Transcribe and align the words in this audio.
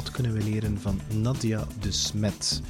Wat 0.00 0.10
kunnen 0.10 0.32
we 0.32 0.42
leren 0.42 0.80
van 0.80 1.00
Nadia 1.14 1.66
de 1.80 1.92
Smet? 1.92 2.60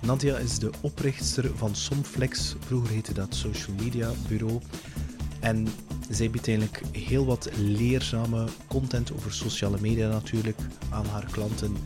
Nadia 0.00 0.36
is 0.36 0.58
de 0.58 0.70
oprichter 0.80 1.50
van 1.56 1.74
Somflex, 1.74 2.54
vroeger 2.60 2.90
heette 2.90 3.12
dat 3.12 3.34
Social 3.34 3.76
Media 3.76 4.10
Bureau. 4.28 4.60
En 5.40 5.68
zij 6.10 6.30
biedt 6.30 6.48
eigenlijk 6.48 6.82
heel 6.92 7.24
wat 7.24 7.50
leerzame 7.56 8.44
content 8.68 9.12
over 9.12 9.32
sociale 9.32 9.76
media 9.80 10.08
natuurlijk 10.08 10.58
aan 10.90 11.06
haar 11.06 11.26
klanten 11.30 11.76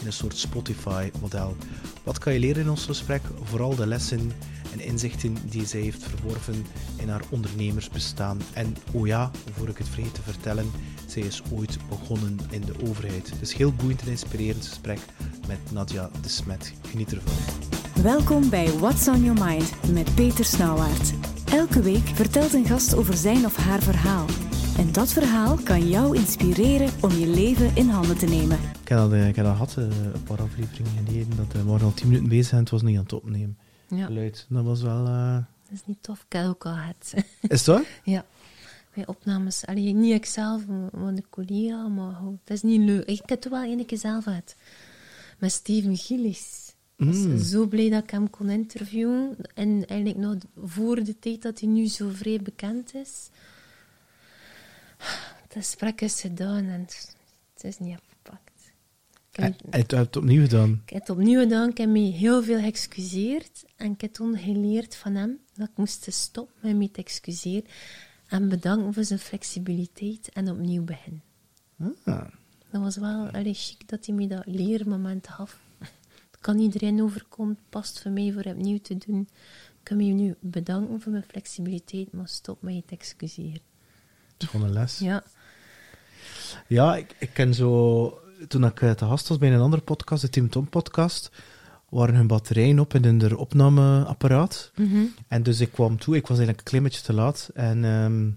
in 0.00 0.06
een 0.06 0.12
soort 0.12 0.36
Spotify-model. 0.36 1.56
Wat 2.04 2.18
kan 2.18 2.32
je 2.32 2.38
leren 2.38 2.62
in 2.62 2.70
ons 2.70 2.84
gesprek? 2.84 3.22
Vooral 3.42 3.74
de 3.74 3.86
lessen 3.86 4.32
en 4.78 4.84
inzichten 4.84 5.36
die 5.48 5.66
zij 5.66 5.80
heeft 5.80 6.02
verworven 6.02 6.66
in 6.96 7.08
haar 7.08 7.22
ondernemersbestaan. 7.28 8.38
En 8.52 8.76
oh 8.92 9.06
ja, 9.06 9.30
voor 9.56 9.68
ik 9.68 9.78
het 9.78 9.88
vergeet 9.88 10.14
te 10.14 10.22
vertellen, 10.22 10.70
zij 11.06 11.22
is 11.22 11.42
ooit 11.52 11.78
begonnen 11.88 12.38
in 12.50 12.60
de 12.60 12.74
overheid. 12.88 13.32
Dus 13.40 13.54
heel 13.54 13.72
boeiend 13.72 14.02
en 14.02 14.08
inspirerend 14.08 14.66
gesprek 14.66 14.98
met 15.48 15.58
Nadia 15.72 16.10
de 16.22 16.28
Smet. 16.28 16.72
Geniet 16.90 17.12
ervan. 17.12 17.32
Welkom 18.02 18.50
bij 18.50 18.70
What's 18.70 19.08
on 19.08 19.24
Your 19.24 19.44
Mind 19.44 19.92
met 19.92 20.14
Peter 20.14 20.44
Snauwaert. 20.44 21.12
Elke 21.52 21.82
week 21.82 22.06
vertelt 22.14 22.54
een 22.54 22.66
gast 22.66 22.94
over 22.94 23.14
zijn 23.14 23.44
of 23.44 23.56
haar 23.56 23.82
verhaal. 23.82 24.26
En 24.78 24.92
dat 24.92 25.12
verhaal 25.12 25.56
kan 25.56 25.88
jou 25.88 26.16
inspireren 26.16 26.90
om 27.00 27.10
je 27.10 27.26
leven 27.26 27.76
in 27.76 27.88
handen 27.88 28.18
te 28.18 28.26
nemen. 28.26 28.58
Ik 28.82 28.88
heb 28.88 28.98
dat, 28.98 29.12
eh, 29.12 29.28
ik 29.28 29.36
heb 29.36 29.44
dat 29.44 29.54
gehad, 29.54 29.74
eh, 29.78 29.84
een 29.84 30.22
paar 30.22 30.40
afleveringen 30.40 30.92
geleden, 31.06 31.36
dat 31.36 31.46
eh, 31.54 31.60
we 31.60 31.64
waren 31.64 31.86
al 31.86 31.94
tien 31.94 32.06
minuten 32.06 32.28
bezig 32.28 32.52
en 32.52 32.58
het 32.58 32.70
was 32.70 32.82
niet 32.82 32.96
aan 32.96 33.02
het 33.02 33.12
opnemen. 33.12 33.56
Ja, 33.88 34.06
Geluid, 34.06 34.46
dat 34.48 34.64
was 34.64 34.82
wel... 34.82 35.06
eh, 35.06 35.34
dat 35.34 35.72
is 35.72 35.86
niet 35.86 36.02
tof. 36.02 36.24
Ik 36.28 36.32
heb 36.32 36.46
ook 36.46 36.66
al 36.66 36.72
gehad. 36.72 37.12
Is 37.40 37.58
het 37.58 37.66
waar? 37.66 38.00
ja. 38.04 38.24
Bij 38.94 39.06
opnames. 39.06 39.66
Allee, 39.66 39.92
niet 39.92 40.14
ikzelf, 40.14 40.66
maar 40.66 40.90
een 40.92 41.24
collega. 41.30 41.88
Maar 41.88 42.20
dat 42.44 42.56
is 42.56 42.62
niet 42.62 42.80
leuk. 42.80 43.04
Ik 43.04 43.18
heb 43.26 43.28
het 43.28 43.48
wel 43.48 43.62
een 43.62 43.86
keer 43.86 43.98
zelf 43.98 44.24
gehad. 44.24 44.54
Met 45.38 45.52
Steven 45.52 45.96
Gillis. 45.96 46.74
Ik 46.96 47.06
was 47.06 47.16
Mm. 47.16 47.38
zo 47.38 47.66
blij 47.66 47.90
dat 47.90 48.02
ik 48.02 48.10
hem 48.10 48.30
kon 48.30 48.50
interviewen. 48.50 49.36
En 49.54 49.86
eigenlijk 49.86 50.18
nog 50.18 50.36
voor 50.64 51.04
de 51.04 51.18
tijd 51.18 51.42
dat 51.42 51.60
hij 51.60 51.68
nu 51.68 51.86
zo 51.86 52.08
vrij 52.12 52.40
bekend 52.42 52.94
is. 52.94 53.28
Het 55.42 55.52
gesprek 55.52 56.00
is 56.00 56.20
gedaan 56.20 56.64
en 56.64 56.80
het 56.80 57.16
het 57.54 57.64
is 57.64 57.78
niet. 57.78 57.98
Ik 59.36 59.42
heb 59.42 59.52
En 59.60 59.80
niet- 59.80 59.92
en 59.92 59.98
het 59.98 60.16
opnieuw 60.16 60.42
gedaan. 60.42 60.80
ik 60.84 60.90
heb 60.92 61.00
het 61.00 61.10
opnieuw 61.10 61.40
gedaan. 61.40 61.68
Ik 61.68 61.78
heb 61.78 61.88
me 61.88 61.98
heel 61.98 62.42
veel 62.42 62.58
geëxcuseerd. 62.60 63.64
En 63.76 63.92
ik 63.92 64.00
heb 64.00 64.12
toen 64.12 64.38
geleerd 64.38 64.96
van 64.96 65.14
hem 65.14 65.38
dat 65.54 65.68
ik 65.68 65.76
moest 65.76 66.06
stoppen 66.12 66.54
met 66.60 66.76
me 66.76 66.90
te 66.90 67.00
excuseren. 67.00 67.64
En 68.26 68.48
bedanken 68.48 68.94
voor 68.94 69.04
zijn 69.04 69.18
flexibiliteit 69.18 70.28
en 70.32 70.50
opnieuw 70.50 70.82
beginnen. 70.84 71.22
Ah. 72.04 72.24
Dat 72.70 72.80
was 72.82 72.96
wel 72.96 73.28
allee, 73.30 73.54
chic 73.54 73.88
dat 73.88 74.06
hij 74.06 74.14
me 74.14 74.26
dat 74.26 74.42
leermoment 74.46 75.28
gaf. 75.28 75.58
Het 76.30 76.40
kan 76.40 76.58
iedereen 76.58 77.02
overkomen. 77.02 77.54
Het 77.54 77.68
past 77.70 78.02
voor 78.02 78.10
mij 78.10 78.32
voor 78.32 78.44
opnieuw 78.44 78.78
te 78.78 78.96
doen. 79.06 79.20
Ik 79.68 79.82
kan 79.82 79.96
me 79.96 80.04
nu 80.04 80.34
bedanken 80.40 81.00
voor 81.00 81.12
mijn 81.12 81.24
flexibiliteit, 81.28 82.12
maar 82.12 82.28
stop 82.28 82.62
met 82.62 82.74
je 82.74 82.82
te 82.86 82.94
excuseren. 82.94 83.60
Het 84.32 84.42
is 84.42 84.48
gewoon 84.48 84.66
een 84.66 84.72
les. 84.72 84.98
Ja. 84.98 85.24
Ja, 86.66 86.96
ik, 86.96 87.14
ik 87.18 87.30
ken 87.32 87.54
zo... 87.54 88.20
Toen 88.48 88.64
ik 88.64 88.80
eh, 88.80 88.90
te 88.90 89.04
gast 89.04 89.28
was 89.28 89.38
bij 89.38 89.52
een 89.52 89.60
andere 89.60 89.82
podcast, 89.82 90.22
de 90.22 90.28
Tim 90.28 90.50
Tom 90.50 90.68
podcast, 90.68 91.30
waren 91.88 92.14
hun 92.14 92.26
batterijen 92.26 92.78
op 92.78 92.94
in 92.94 93.04
hun 93.04 93.36
opnameapparaat. 93.36 94.70
Mhm. 94.76 95.04
En 95.28 95.42
dus 95.42 95.60
ik 95.60 95.72
kwam 95.72 95.98
toe, 95.98 96.16
ik 96.16 96.26
was 96.26 96.38
eigenlijk 96.38 96.58
een 96.58 96.64
klein 96.64 96.82
beetje 96.82 97.02
te 97.02 97.12
laat. 97.12 97.50
En, 97.54 97.84
ehm, 97.84 98.30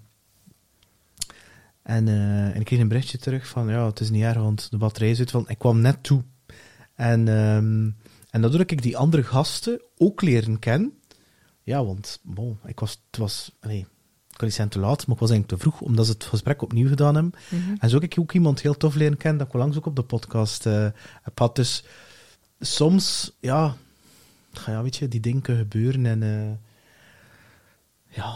en, 1.82 2.08
eh, 2.08 2.56
en 2.56 2.60
ik 2.60 2.66
kreeg 2.66 2.80
een 2.80 2.88
berichtje 2.88 3.18
terug 3.18 3.48
van, 3.48 3.70
ja, 3.70 3.86
het 3.86 4.00
is 4.00 4.10
niet 4.10 4.24
erg, 4.24 4.38
want 4.38 4.72
de 4.72 4.78
batterij 4.78 5.10
is 5.10 5.20
uit. 5.20 5.32
Van, 5.32 5.50
ik 5.50 5.58
kwam 5.58 5.82
net 5.82 6.04
toe. 6.04 6.24
En, 6.96 7.28
ehm, 7.28 7.90
en 8.30 8.42
daardoor 8.42 8.60
heb 8.60 8.72
ik 8.72 8.82
die 8.82 8.98
andere 8.98 9.24
gasten 9.24 9.82
ook 9.98 10.22
leren 10.22 10.60
kennen. 10.60 10.94
Ja, 11.64 11.86
want 11.86 12.20
bon, 12.24 12.60
ik 12.66 12.80
was, 12.80 13.02
het 13.12 13.20
was, 13.20 13.52
nee, 13.62 13.86
ik 14.40 14.46
kan 14.46 14.64
niet 14.64 14.74
zijn 14.74 14.82
te 14.82 14.90
laat, 14.90 15.08
maar 15.08 15.16
ik 15.16 15.22
was 15.22 15.30
eigenlijk 15.30 15.62
te 15.62 15.70
vroeg, 15.70 15.82
omdat 15.82 16.06
ze 16.06 16.12
het 16.12 16.24
gesprek 16.24 16.62
opnieuw 16.62 16.88
gedaan 16.88 17.16
hebben. 17.16 17.34
Mhm. 17.50 17.76
En 17.80 17.90
zo 17.90 17.96
heb 17.96 18.12
ik 18.12 18.20
ook 18.20 18.34
iemand 18.34 18.62
heel 18.62 18.78
tof 18.78 18.96
leren 18.96 19.18
kennen, 19.18 19.40
dat 19.40 19.48
ik 19.48 19.54
langs 19.54 19.78
ook 19.78 19.86
op 19.86 19.96
de 19.96 20.02
podcast 20.02 20.66
eh, 20.66 20.88
heb 21.22 21.32
gehad. 21.36 21.56
Dus 21.56 21.84
soms, 22.60 23.32
ja, 23.40 23.76
ja, 24.66 24.84
weet 24.84 24.96
je, 24.96 25.08
die 25.08 25.20
dingen 25.20 25.44
gebeuren 25.44 26.06
en 26.06 26.24
eh, 26.24 26.52
ja, 28.16 28.36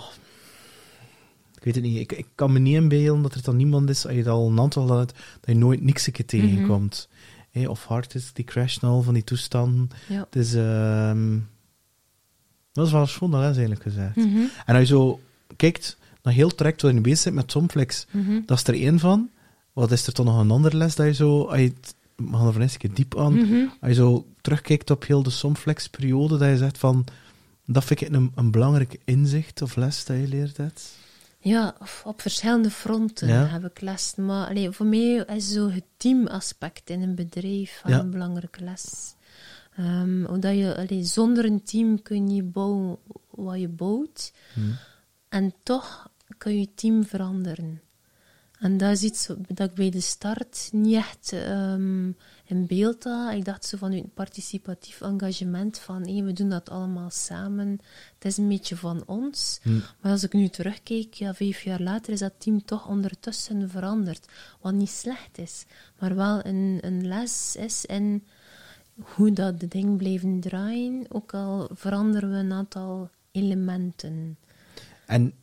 ik 1.55 1.63
weet 1.63 1.75
het 1.75 1.83
niet. 1.83 1.99
Ik, 1.99 2.11
ik 2.11 2.27
kan 2.35 2.51
me 2.51 2.59
niet 2.59 2.75
inbeelden 2.75 3.23
dat 3.23 3.33
er 3.33 3.43
dan 3.43 3.55
niemand 3.55 3.89
is, 3.89 4.05
als 4.05 4.15
je 4.15 4.23
dat 4.23 4.33
al 4.33 4.49
een 4.49 4.59
aantal 4.59 4.87
had, 4.87 5.13
dat 5.13 5.55
je 5.55 5.55
nooit 5.55 5.81
niks 5.81 6.07
een 6.07 6.13
keer 6.13 6.25
tegenkomt. 6.25 7.09
Hé, 7.51 7.67
of 7.67 7.85
hard 7.85 8.15
is, 8.15 8.33
die 8.33 8.45
crashen 8.45 8.87
al 8.87 9.01
van 9.01 9.13
die 9.13 9.23
toestanden. 9.23 9.89
Ja. 10.07 10.27
Dus 10.29 10.53
ehm 10.53 11.37
dat 12.73 12.85
is 12.85 12.91
wel 12.91 13.05
schoon, 13.05 13.31
dat 13.31 13.39
is 13.39 13.45
eigenlijk 13.45 13.81
gezegd. 13.81 14.15
Mhm. 14.15 14.43
En 14.65 14.75
als 14.75 14.87
je 14.87 14.95
zo 14.95 15.19
kijkt 15.55 15.97
naar 16.21 16.33
heel 16.33 16.49
traject 16.55 16.81
waar 16.81 16.93
je 16.93 17.01
bezig 17.01 17.23
bent 17.23 17.35
met 17.35 17.51
Somflex, 17.51 18.05
Mhm. 18.11 18.39
dat 18.45 18.57
is 18.57 18.67
er 18.67 18.73
één 18.73 18.99
van. 18.99 19.29
Wat 19.73 19.91
is 19.91 20.07
er 20.07 20.13
toch 20.13 20.25
nog 20.25 20.39
een 20.39 20.51
andere 20.51 20.77
les 20.77 20.95
dat 20.95 21.05
je 21.05 21.13
zo, 21.13 21.41
als 21.43 21.59
je 21.59 21.73
we 22.15 22.37
gaan 22.37 22.47
er 22.55 22.61
een 22.61 22.77
keer 22.77 22.93
diep 22.93 23.17
aan, 23.17 23.33
Mhm. 23.33 23.65
als 23.81 23.89
je 23.89 23.93
zo 23.93 24.25
terugkijkt 24.41 24.89
op 24.89 25.05
heel 25.05 25.23
de 25.23 25.29
Somflex-periode, 25.29 26.37
dat 26.37 26.49
je 26.49 26.57
zegt 26.57 26.77
van, 26.77 27.05
dat 27.65 27.83
vind 27.85 28.01
ik 28.01 28.09
een, 28.09 28.31
een 28.35 28.51
belangrijk 28.51 28.97
inzicht 29.05 29.61
of 29.61 29.75
les 29.75 30.05
dat 30.05 30.17
je 30.17 30.27
leert 30.27 30.57
hebt. 30.57 30.91
Ja, 31.39 31.75
op 32.03 32.21
verschillende 32.21 32.69
fronten 32.69 33.27
Ja. 33.27 33.45
heb 33.45 33.65
ik 33.65 33.81
les. 33.81 34.13
Maar 34.15 34.47
allee, 34.47 34.71
voor 34.71 34.85
mij 34.85 35.15
is 35.35 35.51
zo 35.51 35.69
het 35.69 35.83
teamaspect 35.97 36.89
in 36.89 37.01
een 37.01 37.15
bedrijf 37.15 37.81
Ja. 37.85 37.99
een 37.99 38.09
belangrijke 38.09 38.63
les. 38.63 39.13
Ehm, 39.75 40.25
omdat 40.25 40.55
je, 40.57 40.75
allee, 40.77 41.03
zonder 41.03 41.45
een 41.45 41.63
team 41.63 42.01
kun 42.01 42.29
je 42.29 42.43
bouwen 42.43 42.97
wat 43.29 43.59
je 43.59 43.67
bouwt. 43.67 44.33
En 45.33 45.53
toch 45.63 46.09
kun 46.37 46.59
je 46.59 46.73
team 46.75 47.05
veranderen. 47.05 47.81
En 48.59 48.77
dat 48.77 48.91
is 48.91 49.03
iets 49.03 49.27
dat 49.47 49.69
ik 49.69 49.75
bij 49.75 49.89
de 49.89 50.01
start 50.01 50.69
niet 50.71 50.95
echt 50.95 51.31
ehm, 51.31 52.11
in 52.45 52.65
beeld 52.67 53.03
had. 53.03 53.33
Ik 53.33 53.45
dacht 53.45 53.65
zo 53.65 53.77
van 53.77 53.91
een 53.91 54.11
participatief 54.13 55.01
engagement 55.01 55.79
van 55.79 56.07
hé, 56.07 56.23
we 56.23 56.33
doen 56.33 56.49
dat 56.49 56.69
allemaal 56.69 57.09
samen. 57.09 57.79
Het 58.13 58.25
is 58.25 58.37
een 58.37 58.47
beetje 58.47 58.75
van 58.75 59.03
ons. 59.05 59.59
Maar 60.01 60.11
als 60.11 60.23
ik 60.23 60.33
nu 60.33 60.47
terugkijk, 60.47 61.13
ja, 61.13 61.33
vijf 61.33 61.61
jaar 61.61 61.81
later 61.81 62.13
is 62.13 62.19
dat 62.19 62.33
team 62.37 62.65
toch 62.65 62.87
ondertussen 62.87 63.69
veranderd. 63.69 64.27
Wat 64.61 64.73
niet 64.73 64.89
slecht 64.89 65.37
is, 65.37 65.65
maar 65.99 66.15
wel 66.15 66.45
een, 66.45 66.77
een 66.81 67.07
les 67.07 67.55
is 67.55 67.85
in 67.85 68.23
hoe 68.95 69.31
dat 69.31 69.59
de 69.59 69.67
dingen 69.67 69.97
blijven 69.97 70.39
draaien. 70.39 71.05
Ook 71.09 71.33
al 71.33 71.69
veranderen 71.73 72.29
we 72.29 72.35
een 72.35 72.53
aantal 72.53 73.09
elementen. 73.31 74.37
En 75.05 75.33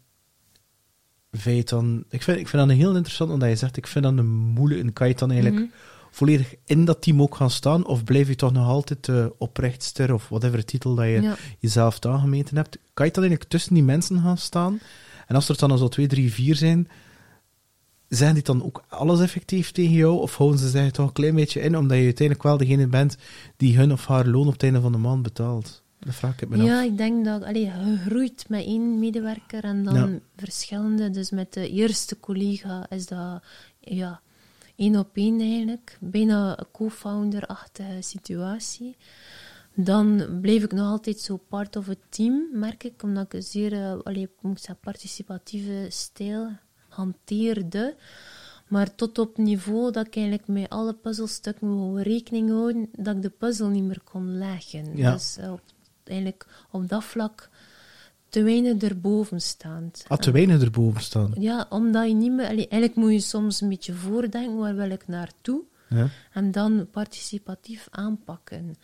vind 1.30 1.54
je 1.54 1.60
het 1.60 1.68
dan, 1.68 2.04
ik 2.08 2.22
vind, 2.22 2.38
ik 2.38 2.48
vind 2.48 2.68
dat 2.68 2.76
heel 2.76 2.94
interessant, 2.94 3.30
omdat 3.30 3.48
je 3.48 3.56
zegt, 3.56 3.76
ik 3.76 3.86
vind 3.86 4.04
dat 4.04 4.18
een 4.18 4.28
moeilijk, 4.30 4.94
kan 4.94 5.08
je 5.08 5.14
dan 5.14 5.30
eigenlijk 5.30 5.60
Mhm. 5.62 5.70
volledig 6.10 6.54
in 6.64 6.84
dat 6.84 7.02
team 7.02 7.22
ook 7.22 7.34
gaan 7.34 7.50
staan, 7.50 7.86
of 7.86 8.04
blijf 8.04 8.28
je 8.28 8.34
toch 8.34 8.52
nog 8.52 8.66
altijd 8.66 9.04
de 9.04 9.32
oprichtster, 9.38 10.14
of 10.14 10.28
whatever 10.28 10.64
titel 10.64 10.94
dat 10.94 11.04
je 11.04 11.20
Ja. 11.22 11.36
jezelf 11.58 12.04
aangemeten 12.04 12.56
hebt, 12.56 12.78
kan 12.94 13.06
je 13.06 13.12
dan 13.12 13.22
eigenlijk 13.22 13.50
tussen 13.50 13.74
die 13.74 13.82
mensen 13.82 14.20
gaan 14.20 14.38
staan? 14.38 14.80
En 15.26 15.34
als 15.34 15.48
er 15.48 15.56
dan 15.58 15.78
zo 15.78 15.88
twee, 15.88 16.06
drie, 16.06 16.32
vier 16.32 16.54
zijn, 16.56 16.88
zijn 18.08 18.34
die 18.34 18.42
dan 18.42 18.62
ook 18.64 18.84
alles 18.88 19.20
effectief 19.20 19.70
tegen 19.72 19.92
jou, 19.92 20.18
of 20.20 20.36
houden 20.36 20.58
ze 20.58 20.68
zich 20.68 20.90
toch 20.90 21.06
een 21.06 21.12
klein 21.12 21.34
beetje 21.34 21.60
in, 21.60 21.76
omdat 21.76 21.96
je 21.98 22.04
uiteindelijk 22.04 22.46
wel 22.46 22.56
degene 22.56 22.86
bent 22.86 23.16
die 23.56 23.76
hun 23.76 23.92
of 23.92 24.06
haar 24.06 24.26
loon 24.26 24.46
op 24.46 24.52
het 24.52 24.62
einde 24.62 24.80
van 24.80 24.92
de 24.92 24.98
maand 24.98 25.22
betaalt? 25.22 25.82
Dat 26.00 26.14
vraag 26.14 26.40
ik 26.40 26.48
me 26.48 26.62
Ja, 26.62 26.78
af. 26.78 26.84
ik 26.84 26.96
denk 26.96 27.24
dat 27.24 27.42
allee, 27.42 27.64
je 27.64 27.96
groeit 28.06 28.44
met 28.48 28.64
één 28.64 28.98
medewerker 28.98 29.64
en 29.64 29.84
dan 29.84 29.94
Ja. 29.94 30.18
verschillende. 30.36 31.10
Dus 31.10 31.30
met 31.30 31.52
de 31.52 31.70
eerste 31.70 32.20
collega 32.20 32.90
is 32.90 33.06
dat 33.06 33.42
ja, 33.80 34.20
één 34.76 34.96
op 34.96 35.08
één 35.14 35.40
eigenlijk. 35.40 35.96
Bijna 36.00 36.58
een 36.58 36.66
co-founder-achtige 36.72 37.96
situatie. 38.00 38.96
Dan 39.74 40.38
bleef 40.40 40.62
ik 40.64 40.72
nog 40.72 40.86
altijd 40.86 41.18
zo 41.18 41.36
part 41.48 41.76
of 41.76 41.86
het 41.86 41.98
team, 42.08 42.44
merk 42.52 42.84
ik, 42.84 43.02
omdat 43.02 43.24
ik 43.24 43.32
een 43.34 43.42
zeer 43.42 43.72
eh, 43.72 43.98
allee, 44.02 44.22
ik 44.22 44.30
moet 44.40 44.58
zeggen, 44.60 44.78
participatieve 44.80 45.86
stijl 45.88 46.48
hanteerde. 46.88 47.96
Maar 48.68 48.94
tot 48.94 49.18
op 49.18 49.36
niveau 49.36 49.92
dat 49.92 50.06
ik 50.06 50.16
eigenlijk 50.16 50.46
met 50.48 50.68
alle 50.68 50.94
puzzelstukken 50.94 52.02
rekening 52.02 52.50
houden, 52.50 52.88
dat 52.96 53.16
ik 53.16 53.22
de 53.22 53.30
puzzel 53.30 53.68
niet 53.68 53.84
meer 53.84 54.00
kon 54.04 54.38
leggen. 54.38 54.96
Ja. 54.96 55.12
Dus 55.12 55.36
eh, 55.36 55.52
op, 55.52 55.60
eigenlijk 56.10 56.46
op 56.70 56.88
dat 56.88 57.04
vlak 57.04 57.48
te 58.28 58.42
weinig 58.42 58.82
erboven 58.82 59.40
staand. 59.40 60.04
Ah, 60.08 60.18
te 60.18 60.30
weinig 60.30 60.62
erboven 60.62 61.02
staan. 61.02 61.32
Ja, 61.38 61.66
omdat 61.68 62.08
je 62.08 62.14
niet 62.14 62.32
meer... 62.32 62.46
allee, 62.46 62.68
eigenlijk 62.68 62.94
moet 62.94 63.12
je 63.12 63.20
soms 63.20 63.60
een 63.60 63.68
beetje 63.68 63.92
voordenken, 63.92 64.56
waar 64.56 64.76
wil 64.76 64.90
ik 64.90 65.06
naartoe? 65.06 65.62
Ja. 65.88 66.08
En 66.32 66.50
dan 66.50 66.88
participatief 66.90 67.88
aanpakken. 67.90 68.76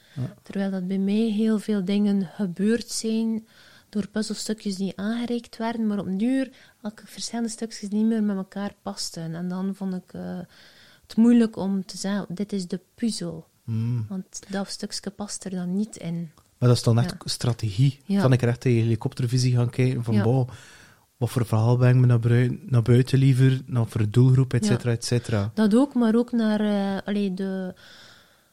Terwijl 0.42 0.70
dat 0.70 0.86
bij 0.86 0.98
mij 0.98 1.30
heel 1.30 1.58
veel 1.58 1.84
dingen 1.84 2.30
gebeurd 2.34 2.90
zijn 2.90 3.46
door 3.88 4.08
puzzelstukjes 4.08 4.76
die 4.76 4.92
aangereikt 4.96 5.56
werden, 5.56 5.86
maar 5.86 5.98
op 5.98 6.18
duur 6.18 6.50
had 6.80 6.92
ik 6.92 7.02
verschillende 7.04 7.50
stukjes 7.50 7.90
niet 7.90 8.06
meer 8.06 8.22
met 8.22 8.36
elkaar 8.36 8.74
pasten. 8.82 9.34
En 9.34 9.48
dan 9.48 9.74
vond 9.74 9.94
ik 9.94 10.12
eh, 10.12 10.38
het 11.06 11.16
moeilijk 11.16 11.56
om 11.56 11.84
te 11.84 11.96
zeggen, 11.96 12.26
dit 12.28 12.52
is 12.52 12.66
de 12.66 12.80
puzzel. 12.94 13.46
Hmm. 13.64 14.06
Want 14.08 14.42
dat 14.48 14.70
stukje 14.70 15.10
past 15.10 15.44
er 15.44 15.50
dan 15.50 15.76
niet 15.76 15.96
in. 15.96 16.30
Maar 16.58 16.68
dat 16.68 16.76
is 16.78 16.82
dan 16.84 16.98
echt 16.98 17.10
Ja. 17.10 17.16
strategie. 17.24 17.98
Ja. 18.04 18.20
Kan 18.20 18.32
ik 18.32 18.42
er 18.42 18.48
echt 18.48 18.60
tegen 18.60 18.82
helikoptervisie 18.82 19.54
gaan 19.56 19.70
kijken 19.70 20.04
van, 20.04 20.14
Ja. 20.14 20.22
wow, 20.22 20.48
wat 21.16 21.30
voor 21.30 21.46
verhaal 21.46 21.76
breng 21.76 21.94
ik 21.94 22.00
me 22.00 22.18
naar, 22.70 22.82
buiten 22.82 23.18
liever, 23.18 23.60
naar 23.66 23.86
voor 23.86 24.10
doelgroep, 24.10 24.54
et 24.54 24.64
cetera, 24.66 24.90
et 24.90 25.04
cetera. 25.04 25.50
Dat 25.54 25.74
ook, 25.74 25.94
maar 25.94 26.14
ook 26.14 26.32
naar 26.32 26.60
allee, 27.04 27.34
de, 27.34 27.74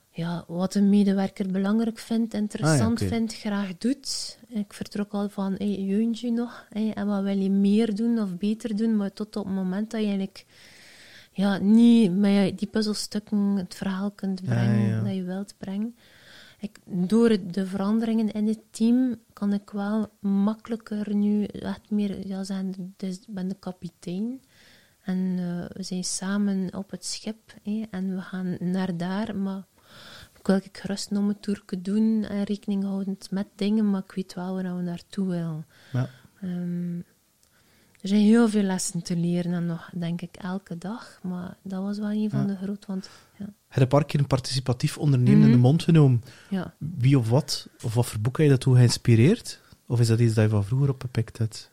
ja, 0.09 0.43
wat 0.47 0.75
een 0.75 0.89
medewerker 0.89 1.51
belangrijk 1.51 1.99
vindt, 1.99 2.33
interessant 2.33 3.01
Ah, 3.01 3.07
vindt, 3.07 3.33
graag 3.33 3.77
doet. 3.77 4.37
Ik 4.47 4.73
vertrok 4.73 5.11
al 5.11 5.29
van, 5.29 5.53
hey, 5.57 5.79
jeunt 5.81 6.19
je 6.19 6.31
nog? 6.31 6.65
Hey, 6.69 6.93
en 6.93 7.07
wat 7.07 7.23
wil 7.23 7.37
je 7.37 7.49
meer 7.49 7.95
doen 7.95 8.19
of 8.19 8.37
beter 8.37 8.75
doen? 8.75 8.97
Maar 8.97 9.13
tot 9.13 9.35
op 9.35 9.45
het 9.45 9.53
moment 9.53 9.91
dat 9.91 9.99
je 9.99 10.05
eigenlijk 10.05 10.45
ja, 11.31 11.57
niet 11.57 12.17
met 12.17 12.59
die 12.59 12.67
puzzelstukken 12.67 13.37
het 13.37 13.75
verhaal 13.75 14.11
kunt 14.11 14.39
Ja, 14.43 14.45
brengen 14.45 15.03
dat 15.03 15.15
je 15.15 15.23
wilt 15.23 15.53
brengen. 15.57 15.95
Ik, 16.63 16.79
door 16.85 17.37
de 17.51 17.65
veranderingen 17.65 18.31
in 18.31 18.47
het 18.47 18.61
team 18.71 19.15
kan 19.33 19.53
ik 19.53 19.69
wel 19.69 20.09
makkelijker 20.19 21.15
nu 21.15 21.43
echt 21.43 21.89
meer 21.89 22.27
ja, 22.27 22.43
zeggen, 22.43 22.93
dus 22.97 23.15
ik 23.15 23.33
ben 23.33 23.47
de 23.47 23.55
kapitein. 23.59 24.41
En 25.01 25.35
eh, 25.37 25.75
we 25.75 25.83
zijn 25.83 26.03
samen 26.03 26.75
op 26.75 26.91
het 26.91 27.05
schip 27.05 27.53
en 27.89 28.15
we 28.15 28.21
gaan 28.21 28.57
naar 28.59 28.97
daar. 28.97 29.35
Maar 29.35 29.65
ik 30.39 30.47
wil 30.47 30.55
ik 30.55 30.77
gerust 30.77 31.11
nog 31.11 31.33
toerke 31.39 31.81
doen 31.81 32.23
en 32.23 32.43
rekening 32.43 32.83
houdend 32.83 33.31
met 33.31 33.47
dingen, 33.55 33.89
maar 33.89 34.03
ik 34.03 34.11
weet 34.11 34.33
wel 34.33 34.53
waar 34.53 34.75
we 34.75 34.81
naartoe 34.81 35.27
willen. 35.27 35.65
Ja. 35.91 36.09
Ehm, 36.41 36.97
er 38.01 38.09
zijn 38.09 38.21
heel 38.21 38.49
veel 38.49 38.63
lessen 38.63 39.03
te 39.03 39.15
leren 39.15 39.53
en 39.53 39.65
nog, 39.65 39.89
denk 39.95 40.21
ik, 40.21 40.35
elke 40.35 40.77
dag. 40.77 41.19
Maar 41.23 41.57
dat 41.61 41.83
was 41.83 41.97
wel 41.97 42.11
een 42.11 42.29
van 42.29 42.39
Ja. 42.39 42.45
de 42.45 42.55
groot, 42.55 42.85
want 42.85 43.09
ja, 43.37 43.45
Heb 43.73 43.75
je 43.75 43.81
een 43.81 43.99
paar 43.99 44.05
keer 44.05 44.19
een 44.19 44.27
participatief 44.27 44.97
ondernemen 44.97 45.41
in 45.41 45.47
de 45.47 45.53
Mhm. 45.53 45.59
mond 45.59 45.83
genomen? 45.83 46.23
ja. 46.49 46.73
Wie 46.77 47.17
of 47.17 47.29
wat, 47.29 47.67
of 47.83 47.93
wat 47.93 48.05
voor 48.05 48.19
boek 48.19 48.37
heb 48.37 48.45
je 48.45 48.51
dat 48.51 48.61
toe 48.61 48.75
geïnspireerd? 48.75 49.59
Of 49.87 49.99
is 49.99 50.07
dat 50.07 50.19
iets 50.19 50.33
dat 50.33 50.43
je 50.43 50.49
van 50.49 50.63
vroeger 50.65 50.89
opgepikt 50.89 51.37
hebt? 51.37 51.71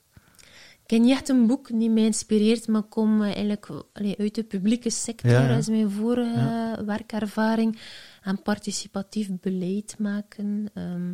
Ik 0.85 0.97
heb 0.97 1.01
niet 1.01 1.11
echt 1.11 1.29
een 1.29 1.47
boek 1.47 1.69
die 1.79 1.91
mij 1.91 2.05
inspireert, 2.05 2.69
maar 2.69 2.81
ik 2.83 2.91
kom 2.91 3.19
eh, 3.23 3.27
eigenlijk 3.27 3.69
allee, 3.93 4.19
uit 4.19 4.35
de 4.35 4.43
publieke 4.45 4.91
sector. 4.91 5.31
Ja, 5.31 5.43
ja. 5.43 5.49
Dat 5.49 5.59
is 5.59 5.69
mijn 5.69 5.91
vorige 5.91 6.83
werkervaring. 6.87 7.79
En 8.23 8.43
participatief 8.43 9.29
beleid 9.41 9.95
maken. 9.99 10.71
ehm, 10.75 11.13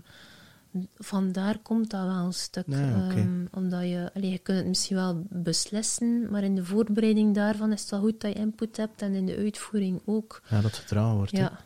vandaar 0.95 1.59
komt 1.59 1.91
dat 1.91 2.05
wel 2.05 2.25
een 2.25 2.33
stuk. 2.33 2.65
Ja, 2.67 3.09
ehm, 3.11 3.45
omdat 3.51 3.83
je, 3.83 4.11
allee, 4.15 4.31
je 4.31 4.39
kunt 4.39 4.59
het 4.59 4.67
misschien 4.67 4.97
wel 4.97 5.27
beslissen, 5.31 6.31
maar 6.31 6.43
in 6.45 6.55
de 6.55 6.65
voorbereiding 6.65 7.35
daarvan 7.35 7.73
is 7.73 7.81
het 7.81 7.91
wel 7.91 8.01
goed 8.01 8.21
dat 8.21 8.33
je 8.33 8.39
input 8.39 8.77
hebt 8.77 9.03
en 9.03 9.15
in 9.15 9.27
de 9.27 9.37
uitvoering 9.37 10.01
ook. 10.05 10.43
Ja, 10.49 10.61
dat 10.61 10.77
vertrouwen 10.77 11.17
wordt. 11.17 11.37
Ja. 11.37 11.59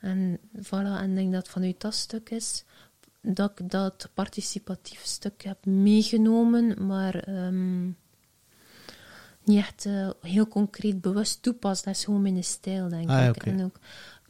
En 0.00 0.38
voilà, 0.56 1.00
en 1.00 1.10
ik 1.10 1.14
denk 1.14 1.32
dat 1.32 1.48
vanuit 1.48 1.80
dat 1.80 1.94
stuk 1.94 2.30
is 2.30 2.64
dat 3.22 3.58
ik 3.58 3.70
dat 3.70 4.08
participatief 4.14 5.04
stuk 5.04 5.42
heb 5.42 5.66
meegenomen, 5.66 6.86
maar 6.86 7.14
ehm, 7.14 7.84
niet 9.44 9.58
echt 9.58 9.86
eh, 9.86 10.10
heel 10.20 10.48
concreet 10.48 11.00
bewust 11.00 11.42
toepast. 11.42 11.84
Dat 11.84 11.94
is 11.94 12.04
gewoon 12.04 12.22
mijn 12.22 12.44
stijl, 12.44 12.88
denk 12.88 13.08
Ah, 13.10 13.24
ik. 13.24 13.46
En 13.46 13.64
ook, 13.64 13.78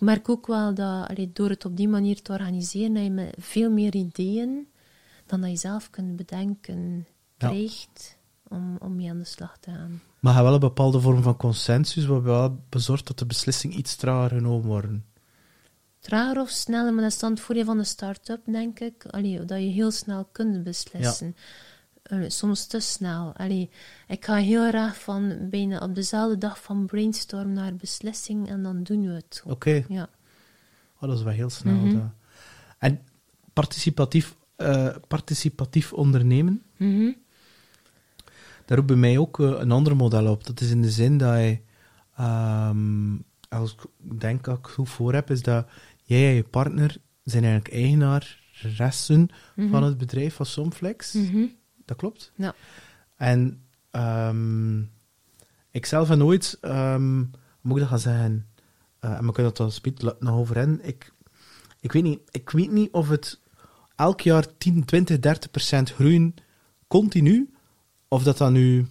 ik 0.02 0.08
merk 0.08 0.28
ook 0.28 0.46
wel 0.46 0.74
dat 0.74 1.08
allee, 1.08 1.30
door 1.32 1.48
het 1.48 1.64
op 1.64 1.76
die 1.76 1.88
manier 1.88 2.22
te 2.22 2.32
organiseren, 2.32 2.94
dat 2.94 3.02
je 3.02 3.10
met 3.10 3.34
veel 3.38 3.70
meer 3.70 3.94
ideeën 3.94 4.68
dan 5.26 5.40
dat 5.40 5.50
je 5.50 5.56
zelf 5.56 5.90
kunt 5.90 6.16
bedenken 6.16 7.06
Ja. 7.38 7.48
krijgt 7.48 8.18
om, 8.48 8.76
om 8.80 8.96
mee 8.96 9.10
aan 9.10 9.18
de 9.18 9.24
slag 9.24 9.56
te 9.60 9.70
gaan. 9.70 10.02
Maar 10.20 10.36
je 10.36 10.42
wel 10.42 10.54
een 10.54 10.60
bepaalde 10.60 11.00
vorm 11.00 11.22
van 11.22 11.36
consensus, 11.36 12.04
waarbij 12.06 12.32
wel 12.32 12.64
bezorgt 12.68 13.06
dat 13.06 13.18
de 13.18 13.26
beslissingen 13.26 13.78
iets 13.78 13.96
trager 13.96 14.36
genomen 14.36 14.66
worden. 14.68 15.04
Trager 15.98 16.40
of 16.40 16.48
sneller, 16.48 16.92
maar 16.92 17.02
dat 17.02 17.12
is 17.12 17.18
dan 17.18 17.30
het 17.30 17.40
voordeel 17.40 17.64
van 17.64 17.78
een 17.78 17.86
start-up, 17.86 18.40
denk 18.44 18.80
ik. 18.80 19.06
Allee, 19.06 19.44
dat 19.44 19.58
je 19.58 19.66
heel 19.66 19.90
snel 19.90 20.28
kunt 20.32 20.62
beslissen. 20.64 21.36
Soms 22.28 22.66
te 22.66 22.80
snel. 22.80 23.32
Allee, 23.36 23.70
ik 24.08 24.24
ga 24.24 24.34
heel 24.36 24.68
graag 24.68 25.00
van 25.00 25.48
bijna 25.50 25.78
op 25.78 25.94
dezelfde 25.94 26.38
dag 26.38 26.62
van 26.62 26.86
brainstorm 26.86 27.52
naar 27.52 27.74
beslissing 27.76 28.48
en 28.48 28.62
dan 28.62 28.82
doen 28.82 29.06
we 29.06 29.12
het. 29.12 29.42
Oké, 29.46 29.84
Ja. 29.88 30.08
oh, 31.00 31.08
dat 31.08 31.18
is 31.18 31.22
wel 31.24 31.32
heel 31.32 31.50
snel. 31.50 31.74
Mhm. 31.74 31.94
dat. 31.94 32.10
En 32.78 33.00
participatief, 33.52 34.36
eh, 34.56 34.88
participatief 35.08 35.92
ondernemen, 35.92 36.62
Mhm. 36.76 37.12
daar 38.64 38.76
roept 38.76 38.86
bij 38.86 38.96
mij 38.96 39.18
ook 39.18 39.40
eh, 39.40 39.46
een 39.58 39.70
ander 39.70 39.96
model 39.96 40.26
op. 40.30 40.44
Dat 40.46 40.60
is 40.60 40.70
in 40.70 40.82
de 40.82 40.90
zin 40.90 41.18
dat 41.18 41.34
je, 41.36 41.58
ehm, 42.16 43.16
als 43.48 43.72
ik 43.72 44.20
denk 44.20 44.44
dat 44.44 44.58
ik 44.58 44.64
het 44.64 44.74
goed 44.74 44.88
voor 44.88 45.14
heb, 45.14 45.30
is 45.30 45.42
dat 45.42 45.66
jij 46.02 46.28
en 46.28 46.34
je 46.34 46.42
partner 46.44 46.96
zijn 47.24 47.44
eigenlijk 47.44 47.74
eigenaressen 47.74 49.28
van 49.56 49.82
het 49.82 49.98
bedrijf 49.98 50.34
van 50.34 50.46
Somflex. 50.46 51.12
Mhm. 51.12 51.44
Dat 51.84 51.96
klopt? 51.96 52.32
Ja. 52.34 52.54
En 53.16 53.62
ehm 53.90 54.80
ik 55.72 55.86
zelf 55.86 56.08
heb 56.08 56.18
nooit, 56.18 56.58
ehm, 56.60 57.16
hoe 57.16 57.30
moet 57.60 57.74
ik 57.74 57.80
dat 57.80 57.88
gaan 57.88 57.98
zeggen? 57.98 58.46
Eh, 58.98 59.10
en 59.10 59.26
we 59.26 59.32
kunnen 59.32 59.52
dat 59.52 59.56
dan 59.56 59.72
speed 59.72 60.02
nog 60.20 60.36
over 60.36 60.56
in. 60.56 60.80
Ik, 60.82 61.12
ik, 61.80 61.92
weet 61.92 62.02
niet, 62.02 62.20
ik 62.30 62.50
weet 62.50 62.70
niet 62.70 62.92
of 62.92 63.08
het 63.08 63.40
elk 63.96 64.20
jaar 64.20 64.56
10, 64.58 64.84
20, 64.84 65.18
30 65.18 65.50
procent 65.50 65.90
groeien 65.92 66.34
continu, 66.86 67.54
of 68.08 68.22
dat 68.22 68.38
dat 68.38 68.50
nu 68.50 68.86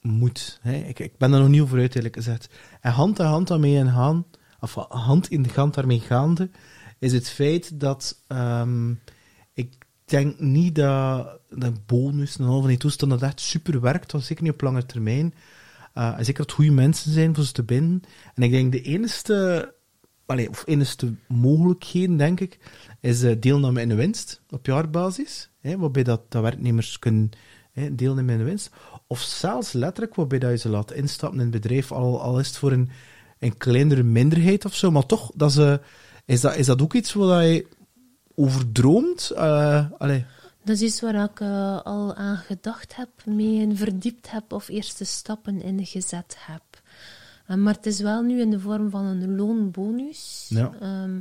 moet. 0.00 0.58
Hè? 0.62 0.74
Ik, 0.74 0.98
ik 0.98 1.16
ben 1.16 1.32
er 1.32 1.40
nog 1.40 1.48
niet 1.48 1.60
over 1.60 1.78
uit, 1.78 1.94
eerlijk 1.94 2.14
gezegd. 2.14 2.48
En 2.80 2.92
hand 2.92 3.18
in 3.18 3.24
hand 3.24 3.48
daarmee 3.48 3.74
in 3.74 3.90
gaan, 3.90 4.26
of 4.60 4.74
hand 4.74 5.30
in 5.30 5.42
de 5.42 5.50
hand 5.54 5.74
daarmee 5.74 6.00
gaande, 6.00 6.50
is 6.98 7.12
het 7.12 7.28
feit 7.28 7.80
dat 7.80 8.18
ehm, 8.26 8.94
ik 9.52 9.74
denk 10.12 10.40
niet 10.40 10.74
dat 10.74 11.40
de 11.48 11.72
bonus 11.86 12.36
en 12.38 12.44
al 12.44 12.60
van 12.60 12.68
die 12.68 12.78
toestanden 12.78 13.18
dat 13.18 13.28
echt 13.28 13.40
super 13.40 13.80
werkt, 13.80 14.12
want 14.12 14.24
zeker 14.24 14.42
niet 14.42 14.52
op 14.52 14.60
lange 14.60 14.86
termijn. 14.86 15.34
En 15.92 16.24
zeker 16.24 16.44
dat 16.44 16.52
goede 16.52 16.70
mensen 16.70 17.12
zijn 17.12 17.34
voor 17.34 17.44
ze 17.44 17.52
te 17.52 17.62
binden. 17.62 18.02
En 18.34 18.42
ik 18.42 18.50
denk 18.50 18.72
de 18.72 18.82
enige, 18.82 19.74
allee, 20.26 20.48
of 20.48 20.62
enige 20.66 21.14
mogelijkheden, 21.28 22.16
denk 22.16 22.40
ik, 22.40 22.58
is 23.00 23.22
eh, 23.22 23.36
deelname 23.40 23.80
in 23.80 23.88
de 23.88 23.94
winst 23.94 24.42
op 24.50 24.66
jaarbasis. 24.66 25.50
Hè, 25.60 25.78
waarbij 25.78 26.02
dat, 26.02 26.20
dat 26.28 26.42
werknemers 26.42 26.98
kunnen 26.98 27.30
hè, 27.72 27.94
deelnemen 27.94 28.32
in 28.32 28.38
de 28.38 28.44
winst. 28.44 28.70
Of 29.06 29.20
zelfs 29.20 29.72
letterlijk 29.72 30.14
waarbij 30.14 30.38
dat 30.38 30.50
je 30.50 30.56
ze 30.56 30.68
laat 30.68 30.92
instappen 30.92 31.38
in 31.38 31.52
het 31.52 31.62
bedrijf, 31.62 31.92
al, 31.92 32.20
al 32.20 32.38
is 32.38 32.46
het 32.46 32.56
voor 32.56 32.72
een, 32.72 32.90
een 33.38 33.56
kleinere 33.56 34.02
minderheid 34.02 34.64
of 34.64 34.74
zo. 34.74 34.90
Maar 34.90 35.06
toch, 35.06 35.30
dat 35.34 35.80
is, 36.24 36.40
dat, 36.40 36.56
is 36.56 36.66
dat 36.66 36.82
ook 36.82 36.94
iets 36.94 37.12
waar 37.12 37.44
je 37.44 37.66
over 38.34 38.72
droomt? 38.72 39.30
Eh, 39.30 39.90
allee. 39.98 40.24
Dat 40.64 40.76
is 40.76 40.82
iets 40.82 41.00
waar 41.00 41.24
ik 41.24 41.40
eh, 41.40 41.80
al 41.82 42.14
aan 42.14 42.36
gedacht 42.36 42.96
heb, 42.96 43.08
mee 43.24 43.60
in 43.60 43.76
verdiept 43.76 44.30
heb 44.30 44.52
of 44.52 44.68
eerste 44.68 45.04
stappen 45.04 45.62
in 45.62 45.86
gezet 45.86 46.36
heb. 46.38 46.62
Eh, 47.46 47.56
maar 47.56 47.74
het 47.74 47.86
is 47.86 48.00
wel 48.00 48.22
nu 48.22 48.40
in 48.40 48.50
de 48.50 48.60
vorm 48.60 48.90
van 48.90 49.04
een 49.04 49.36
loonbonus. 49.36 50.46
Ja. 50.48 50.72
Ehm, 50.80 51.20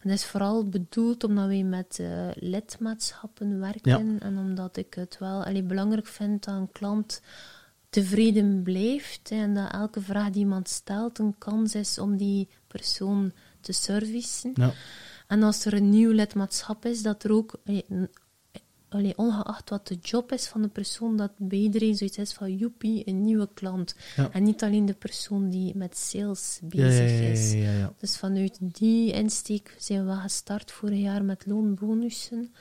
en 0.00 0.08
dat 0.08 0.12
is 0.12 0.24
vooral 0.24 0.68
bedoeld 0.68 1.24
omdat 1.24 1.46
wij 1.46 1.62
met 1.62 1.98
eh, 2.00 2.28
lidmaatschappen 2.34 3.60
werken 3.60 4.20
en 4.20 4.38
omdat 4.38 4.76
ik 4.76 4.94
het 4.94 5.16
wel 5.18 5.44
allee, 5.44 5.62
belangrijk 5.62 6.06
vind 6.06 6.44
dat 6.44 6.54
een 6.54 6.72
klant 6.72 7.22
tevreden 7.90 8.62
blijft 8.62 9.30
en 9.30 9.54
dat 9.54 9.72
elke 9.72 10.00
vraag 10.00 10.30
die 10.30 10.42
iemand 10.42 10.68
stelt 10.68 11.18
een 11.18 11.34
kans 11.38 11.74
is 11.74 11.98
om 11.98 12.16
die 12.16 12.48
persoon 12.66 13.32
te 13.60 13.72
servicen. 13.72 14.50
Ja. 14.54 14.72
En 15.26 15.42
als 15.42 15.64
er 15.64 15.74
een 15.74 15.90
nieuw 15.90 16.10
lidmaatschap 16.10 16.84
is, 16.86 17.02
dat 17.02 17.24
er 17.24 17.32
ook, 17.32 17.54
allee, 17.66 17.84
n- 17.92 18.10
allee, 18.88 19.18
ongeacht 19.18 19.70
wat 19.70 19.86
de 19.88 19.98
job 20.02 20.32
is 20.32 20.46
van 20.46 20.62
de 20.62 20.68
persoon, 20.68 21.16
dat 21.16 21.30
bij 21.36 21.58
iedereen 21.58 21.96
zoiets 21.96 22.18
is 22.18 22.32
van 22.32 22.56
joepie, 22.56 23.02
een 23.08 23.22
nieuwe 23.24 23.48
klant. 23.54 23.94
Ja. 24.16 24.30
En 24.32 24.42
niet 24.42 24.62
alleen 24.62 24.86
de 24.86 24.94
persoon 24.94 25.50
die 25.50 25.76
met 25.76 25.96
sales 25.96 26.58
bezig 26.62 27.20
ja, 27.20 27.26
is. 27.26 27.52
ja. 27.52 27.92
Dus 27.98 28.16
vanuit 28.16 28.58
die 28.60 29.12
insteek 29.12 29.74
zijn 29.78 30.06
we 30.06 30.12
gestart 30.14 30.72
vorig 30.72 30.98
jaar 30.98 31.24
met 31.24 31.46
loonbonussen. 31.46 32.52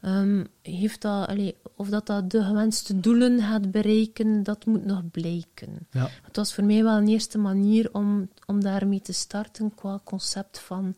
Ehm, 0.00 0.44
heeft 0.62 1.00
dat, 1.02 1.28
allee, 1.28 1.56
of 1.76 1.88
dat, 1.88 2.06
dat 2.06 2.30
de 2.30 2.42
gewenste 2.44 3.00
doelen 3.00 3.40
gaat 3.40 3.70
bereiken, 3.70 4.42
dat 4.42 4.66
moet 4.66 4.84
nog 4.84 5.10
blijken. 5.10 5.86
Het 6.22 6.36
was 6.36 6.54
voor 6.54 6.64
mij 6.64 6.82
wel 6.82 6.96
een 6.96 7.08
eerste 7.08 7.38
manier 7.38 7.88
om, 7.94 8.28
om 8.46 8.60
daarmee 8.62 9.00
te 9.00 9.12
starten 9.12 9.74
qua 9.74 10.00
concept 10.04 10.58
van 10.58 10.94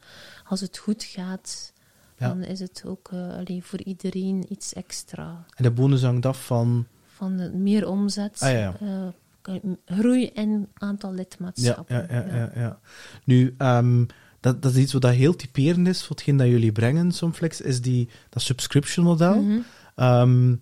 als 0.49 0.61
het 0.61 0.79
goed 0.79 1.05
gaat, 1.05 1.73
Ja. 2.17 2.29
dan 2.29 2.43
is 2.43 2.61
het 2.61 2.83
ook 2.87 3.09
eh, 3.13 3.37
allee, 3.37 3.65
voor 3.65 3.83
iedereen 3.83 4.45
iets 4.49 4.73
extra. 4.73 5.45
En 5.57 5.63
de 5.63 5.71
bonus 5.71 6.03
hangt 6.03 6.27
af 6.27 6.45
van... 6.47 6.87
Van 7.07 7.63
meer 7.63 7.89
omzet, 7.89 8.37
Ah, 8.41 8.51
ja, 8.53 8.75
ja. 8.81 9.13
eh, 9.43 9.55
groei 9.85 10.27
in 10.35 10.69
aantal 10.75 11.13
lidmaatschappen. 11.13 11.97
ja, 11.97 12.07
ja, 12.11 12.37
ja, 12.37 12.51
ja. 12.55 12.79
Nu, 13.25 13.55
ehm, 13.59 14.05
dat, 14.41 14.63
dat 14.63 14.73
is 14.75 14.79
iets 14.83 14.93
wat 14.93 15.03
dat 15.03 15.13
heel 15.15 15.37
typerend 15.37 15.89
is 15.89 16.01
voor 16.05 16.17
hetgeen 16.17 16.37
dat 16.37 16.47
jullie 16.47 16.73
brengen, 16.73 17.13
Somflex, 17.13 17.61
is 17.61 17.81
die, 17.81 18.09
dat 18.29 18.43
subscription 18.43 19.05
model. 19.05 19.43
Mhm. 19.43 19.59
Ehm, 19.95 20.55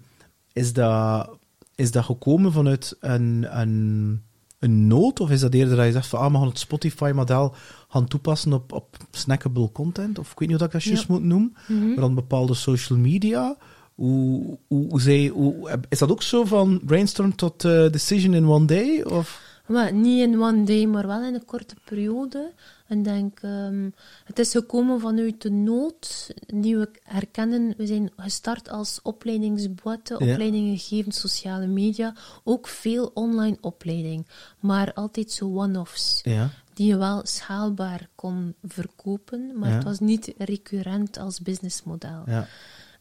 is, 0.53 0.73
dat, 0.73 1.39
is 1.75 1.91
dat 1.91 2.05
gekomen 2.05 2.53
vanuit 2.53 2.97
een, 3.01 3.47
een, 3.61 4.23
een 4.67 4.87
nood? 4.87 5.21
Of 5.21 5.31
is 5.31 5.41
dat 5.41 5.55
eerder 5.55 5.77
dat 5.77 5.87
je 5.87 5.93
zegt 5.93 6.07
van, 6.07 6.19
ah, 6.19 6.33
we 6.33 6.39
gaan 6.39 6.47
het 6.47 6.59
Spotify-model 6.59 7.55
gaan 7.89 8.07
toepassen 8.07 8.53
op, 8.53 8.73
op 8.73 8.97
snackable 9.11 9.73
content? 9.73 10.19
Of 10.19 10.33
ik 10.33 10.39
weet 10.39 10.49
niet 10.49 10.59
hoe 10.59 10.69
dat 10.69 10.75
ik 10.75 10.85
dat 10.85 10.93
juist 10.93 11.09
moet 11.09 11.23
noemen. 11.23 11.57
Mhm. 11.67 11.87
Maar 11.87 11.97
dan 11.97 12.15
bepaalde 12.15 12.55
social 12.55 12.99
media. 12.99 13.57
Hoe, 13.95 14.59
hoe, 14.67 14.89
hoe, 14.89 15.01
zij, 15.01 15.27
hoe, 15.27 15.81
is 15.89 15.99
dat 15.99 16.11
ook 16.11 16.23
zo 16.23 16.45
van 16.45 16.81
brainstorm 16.85 17.37
tot 17.37 17.65
eh, 17.65 17.91
decision 17.91 18.35
in 18.35 18.49
one 18.49 18.65
day? 18.65 19.03
Of? 19.03 19.46
Maar 19.67 19.93
niet 19.93 20.21
in 20.21 20.43
one 20.43 20.63
day, 20.65 20.87
maar 20.87 21.07
wel 21.07 21.23
in 21.23 21.35
een 21.35 21.45
korte 21.45 21.75
periode. 21.85 22.53
En 22.87 23.03
denk, 23.03 23.41
ehm, 23.43 23.91
het 24.25 24.39
is 24.39 24.51
gekomen 24.51 25.01
vanuit 25.01 25.43
de 25.43 25.51
nood 25.51 26.31
die 26.47 26.77
we 26.77 26.89
herkennen. 27.03 27.75
We 27.77 27.87
zijn 27.87 28.11
gestart 28.17 28.71
als 28.71 29.01
opleidingsboete, 29.03 30.17
Ja. 30.25 30.31
opleidingen 30.33 30.79
geven 30.79 31.13
sociale 31.13 31.67
media. 31.67 32.15
Ook 32.45 32.67
veel 32.69 33.11
online 33.15 33.57
opleiding, 33.61 34.27
maar 34.61 34.93
altijd 34.93 35.31
zo 35.33 35.47
one-offs. 35.57 36.21
Ja. 36.23 36.51
Die 36.75 36.87
je 36.87 36.97
wel 36.97 37.21
schaalbaar 37.27 38.09
kon 38.15 38.55
verkopen, 38.63 39.51
maar 39.59 39.69
Ja. 39.69 39.75
het 39.75 39.85
was 39.85 39.99
niet 39.99 40.35
recurrent 40.39 41.19
als 41.19 41.41
businessmodel. 41.41 42.23
ja. 42.27 42.47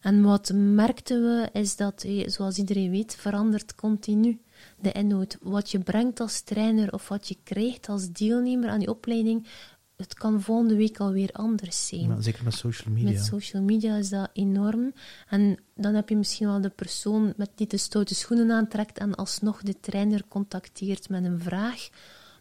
En 0.01 0.21
wat 0.23 0.51
merkten 0.53 1.21
we 1.21 1.49
is 1.59 1.75
dat, 1.75 2.05
zoals 2.25 2.57
iedereen 2.57 2.91
weet, 2.91 3.15
verandert 3.15 3.75
continu 3.75 4.39
de 4.79 4.91
inhoud. 4.91 5.37
Wat 5.41 5.71
je 5.71 5.79
brengt 5.79 6.19
als 6.19 6.41
trainer 6.41 6.93
of 6.93 7.07
wat 7.07 7.27
je 7.27 7.37
krijgt 7.43 7.89
als 7.89 8.11
deelnemer 8.11 8.69
aan 8.69 8.79
die 8.79 8.89
opleiding, 8.89 9.47
het 9.95 10.13
kan 10.13 10.41
volgende 10.41 10.75
week 10.75 10.99
alweer 10.99 11.29
anders 11.31 11.87
zijn. 11.87 12.07
Maar 12.07 12.23
zeker 12.23 12.43
met 12.43 12.53
social 12.53 12.93
media. 12.93 13.11
Met 13.11 13.25
social 13.25 13.63
media 13.63 13.95
is 13.95 14.09
dat 14.09 14.29
enorm. 14.33 14.93
En 15.29 15.57
dan 15.75 15.93
heb 15.93 16.09
je 16.09 16.15
misschien 16.15 16.47
wel 16.47 16.61
de 16.61 16.69
persoon 16.69 17.33
met 17.37 17.49
die 17.55 17.67
de 17.67 17.77
stoute 17.77 18.15
schoenen 18.15 18.51
aantrekt 18.51 18.97
en 18.97 19.15
alsnog 19.15 19.61
de 19.61 19.79
trainer 19.79 20.21
contacteert 20.27 21.09
met 21.09 21.23
een 21.23 21.39
vraag. 21.39 21.89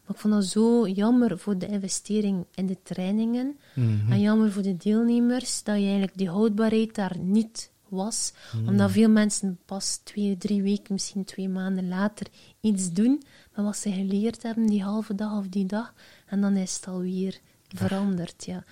Maar 0.06 0.14
ik 0.14 0.20
vond 0.20 0.34
dat 0.34 0.44
zo 0.44 0.88
jammer 0.88 1.38
voor 1.38 1.58
de 1.58 1.66
investering 1.66 2.46
in 2.54 2.66
de 2.66 2.76
trainingen. 2.82 3.58
Mhm. 3.74 4.12
En 4.12 4.20
jammer 4.20 4.52
voor 4.52 4.62
de 4.62 4.76
deelnemers 4.76 5.62
dat 5.62 5.76
je 5.76 5.82
eigenlijk 5.82 6.16
die 6.16 6.30
houdbaarheid 6.30 6.94
daar 6.94 7.18
niet 7.18 7.72
was. 7.94 8.32
Omdat 8.66 8.90
veel 8.90 9.08
mensen 9.08 9.58
pas 9.64 10.00
twee, 10.04 10.36
drie 10.36 10.62
weken, 10.62 10.92
misschien 10.92 11.24
twee 11.24 11.48
maanden 11.48 11.88
later 11.88 12.26
iets 12.60 12.92
doen 12.92 13.22
met 13.54 13.64
wat 13.64 13.76
ze 13.76 13.92
geleerd 13.92 14.42
hebben 14.42 14.66
die 14.66 14.82
halve 14.82 15.14
dag 15.14 15.38
of 15.38 15.48
die 15.48 15.66
dag. 15.66 15.94
En 16.26 16.40
dan 16.40 16.56
is 16.56 16.74
het 16.76 16.86
alweer 16.86 17.40
veranderd, 17.68 18.44
ja. 18.44 18.64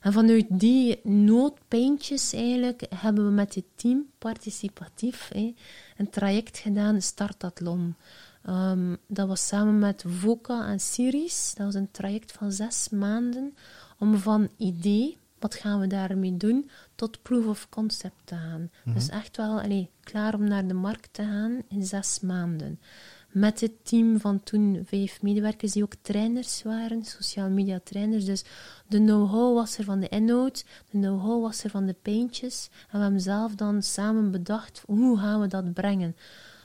En 0.00 0.12
vanuit 0.12 0.46
die 0.48 1.00
noodpijntjes 1.02 2.32
eigenlijk 2.32 2.86
hebben 2.94 3.24
we 3.24 3.30
met 3.30 3.54
het 3.54 3.64
team 3.74 4.06
participatief 4.18 5.30
hè, 5.32 5.54
een 5.96 6.10
traject 6.10 6.58
gedaan, 6.58 7.02
Startathlon. 7.02 7.94
Ehm, 8.42 8.94
dat 9.06 9.28
was 9.28 9.46
samen 9.46 9.78
met 9.78 10.04
Voca 10.06 10.66
en 10.66 10.80
Siris. 10.80 11.52
Dat 11.56 11.66
was 11.66 11.74
een 11.74 11.90
traject 11.90 12.32
van 12.32 12.52
zes 12.52 12.88
maanden 12.88 13.54
om 13.98 14.16
van 14.16 14.48
idee, 14.56 15.18
wat 15.42 15.54
gaan 15.54 15.80
we 15.80 15.86
daarmee 15.86 16.36
doen, 16.36 16.70
tot 16.94 17.22
proof 17.22 17.46
of 17.46 17.68
concept 17.68 18.20
te 18.24 18.34
gaan. 18.34 18.70
Dus 18.84 19.08
echt 19.08 19.36
wel 19.36 19.60
allee, 19.60 19.90
klaar 20.00 20.34
om 20.34 20.48
naar 20.48 20.66
de 20.66 20.74
markt 20.74 21.08
te 21.12 21.22
gaan 21.22 21.62
in 21.68 21.84
zes 21.84 22.20
maanden. 22.20 22.80
Met 23.28 23.60
het 23.60 23.72
team 23.82 24.20
van 24.20 24.42
toen 24.42 24.82
vijf 24.84 25.22
medewerkers 25.22 25.72
die 25.72 25.82
ook 25.82 25.94
trainers 26.02 26.62
waren, 26.62 27.04
sociale 27.04 27.50
media 27.50 27.80
trainers. 27.84 28.24
Dus 28.24 28.44
de 28.86 28.98
know-how 28.98 29.54
was 29.54 29.78
er 29.78 29.84
van 29.84 30.00
de 30.00 30.08
inhoud, 30.08 30.64
de 30.90 30.98
know-how 30.98 31.42
was 31.42 31.64
er 31.64 31.70
van 31.70 31.86
de 31.86 31.96
pijntjes. 32.02 32.68
En 32.90 32.96
we 32.96 33.02
hebben 33.02 33.20
zelf 33.20 33.54
dan 33.54 33.82
samen 33.82 34.30
bedacht, 34.30 34.82
hoe 34.86 35.18
gaan 35.18 35.40
we 35.40 35.46
dat 35.46 35.72
brengen? 35.72 36.16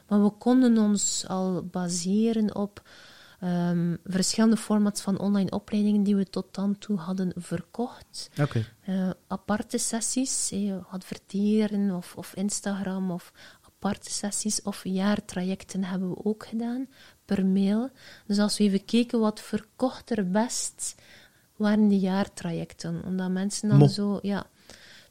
Maar 0.07 0.23
we 0.23 0.29
konden 0.29 0.77
ons 0.77 1.25
al 1.27 1.63
baseren 1.63 2.55
op 2.55 2.81
ehm, 3.39 3.95
verschillende 4.03 4.57
formats 4.57 5.01
van 5.01 5.19
online 5.19 5.49
opleidingen 5.49 6.03
die 6.03 6.15
we 6.15 6.29
tot 6.29 6.55
dan 6.55 6.77
toe 6.77 6.97
hadden 6.97 7.31
verkocht. 7.35 8.29
Eh, 8.81 9.09
aparte 9.27 9.77
sessies, 9.77 10.51
eh, 10.51 10.75
adverteren 10.89 11.91
of, 11.91 12.15
of 12.15 12.35
Instagram 12.35 13.11
of 13.11 13.33
aparte 13.61 14.11
sessies 14.11 14.61
of 14.61 14.83
jaartrajecten 14.83 15.83
hebben 15.83 16.09
we 16.09 16.23
ook 16.23 16.45
gedaan 16.45 16.87
per 17.25 17.45
mail. 17.45 17.89
Dus 18.25 18.39
als 18.39 18.57
we 18.57 18.63
even 18.63 18.85
keken 18.85 19.19
wat 19.19 19.41
verkocht 19.41 20.09
er 20.09 20.31
best, 20.31 20.95
waren 21.55 21.87
de 21.87 21.99
jaartrajecten. 21.99 23.03
Omdat 23.05 23.31
mensen 23.31 23.69
dan 23.69 23.77
Mo. 23.77 23.87
zo, 23.87 24.19
ja, 24.21 24.45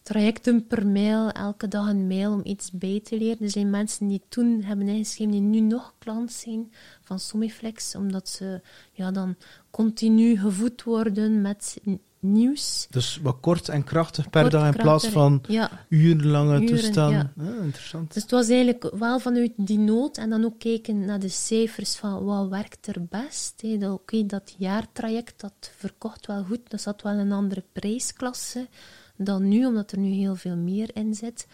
trajecten 0.06 0.66
per 0.66 0.86
mail, 0.86 1.30
elke 1.30 1.68
dag 1.68 1.88
een 1.88 2.06
mail 2.06 2.32
om 2.32 2.40
iets 2.44 2.70
bij 2.72 3.00
te 3.04 3.18
leren. 3.18 3.40
Er 3.40 3.50
zijn 3.50 3.70
mensen 3.70 4.08
die 4.08 4.22
toen 4.28 4.62
hebben 4.62 4.88
ingeschreven 4.88 5.32
die 5.32 5.40
nu 5.40 5.60
nog 5.60 5.94
klant 5.98 6.32
zijn 6.32 6.72
van 7.02 7.18
Somiflex, 7.18 7.94
omdat 7.94 8.28
ze 8.28 8.60
ja, 8.92 9.10
dan 9.10 9.36
continu 9.70 10.38
gevoed 10.38 10.82
worden 10.82 11.40
met 11.40 11.76
nieuws. 12.20 12.86
Dus 12.90 13.18
wat 13.22 13.36
kort 13.40 13.68
en 13.68 13.84
krachtig 13.84 14.30
per 14.30 14.40
Kort, 14.40 14.52
dag 14.52 14.66
in 14.66 14.82
plaats 14.82 15.06
van 15.08 15.42
Ja, 15.48 15.70
urenlange 15.88 16.54
Uren, 16.54 16.66
toestaan. 16.66 17.10
ja. 17.12 17.32
Ah, 17.38 17.64
interessant. 17.64 18.12
dus 18.14 18.22
het 18.22 18.30
was 18.30 18.48
eigenlijk 18.48 18.90
wel 18.98 19.18
vanuit 19.18 19.52
die 19.56 19.78
nood 19.78 20.16
en 20.16 20.30
dan 20.30 20.44
ook 20.44 20.58
kijken 20.58 21.04
naar 21.04 21.20
de 21.20 21.28
cijfers 21.28 21.96
van 21.96 22.24
wat 22.24 22.48
werkt 22.48 22.86
er 22.86 23.04
best. 23.08 23.62
Oké, 23.82 24.26
dat 24.26 24.54
jaartraject 24.58 25.40
dat 25.40 25.70
verkocht 25.76 26.26
wel 26.26 26.44
goed, 26.44 26.60
dat 26.70 26.80
zat 26.80 27.02
wel 27.02 27.12
een 27.12 27.32
andere 27.32 27.64
prijsklasse 27.72 28.68
dan 29.16 29.48
nu, 29.48 29.66
omdat 29.66 29.92
er 29.92 29.98
nu 29.98 30.08
heel 30.08 30.36
veel 30.36 30.56
meer 30.56 30.90
in 30.94 31.14
zit. 31.14 31.46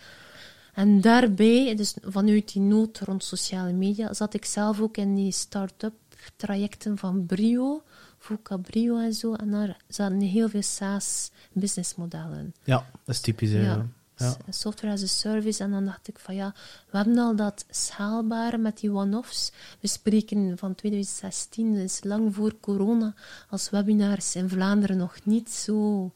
En 0.75 1.00
daarbij, 1.00 1.75
dus 1.76 1.95
vanuit 2.02 2.52
die 2.52 2.62
nood 2.62 2.99
rond 2.99 3.25
sociale 3.25 3.73
media, 3.73 4.12
zat 4.12 4.35
ik 4.35 4.45
zelf 4.45 4.81
ook 4.81 4.97
in 4.97 5.14
die 5.14 5.33
start-up 5.33 5.95
trajecten 6.37 6.99
van 6.99 7.26
Brio, 7.26 7.83
Fuka 8.19 8.57
Brio 8.57 8.99
en 8.99 9.12
zo. 9.12 9.35
En 9.35 9.50
daar 9.50 9.76
zaten 9.88 10.21
heel 10.21 10.49
veel 10.49 10.62
SaaS 10.62 11.31
businessmodellen. 11.52 12.54
Ja, 12.64 12.87
dat 13.04 13.14
is 13.14 13.21
typisch. 13.21 13.50
hè, 13.50 13.62
Ja. 13.62 13.87
Ja. 14.16 14.37
Software 14.49 14.92
as 14.92 15.02
a 15.02 15.07
service. 15.07 15.62
En 15.62 15.71
dan 15.71 15.85
dacht 15.85 16.09
ik 16.09 16.19
van 16.19 16.35
ja, 16.35 16.54
we 16.90 16.97
hebben 16.97 17.19
al 17.19 17.37
dat 17.37 17.64
schaalbare 17.71 18.59
met 18.59 18.78
die 18.78 18.92
one-offs. 18.92 19.52
We 19.81 19.88
spreken 19.88 20.59
van 20.59 20.75
2016, 20.75 21.75
dus 21.75 22.04
lang 22.04 22.35
voor 22.35 22.54
corona, 22.61 23.14
als 23.49 23.71
webinars 23.71 24.35
in 24.37 24.49
Vlaanderen 24.49 24.97
nog 24.97 25.16
niet 25.25 25.50
zo 25.50 26.11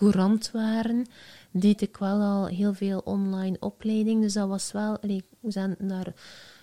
courant 0.00 0.50
waren, 0.52 1.06
deed 1.50 1.80
ik 1.80 1.96
wel 1.96 2.20
al 2.20 2.46
heel 2.46 2.74
veel 2.74 3.00
online 3.04 3.56
opleiding. 3.60 4.22
Dus 4.22 4.32
dat 4.32 4.48
was 4.48 4.72
wel, 4.72 4.98
we 5.00 5.22
zijn 5.40 5.76
naar 5.78 6.12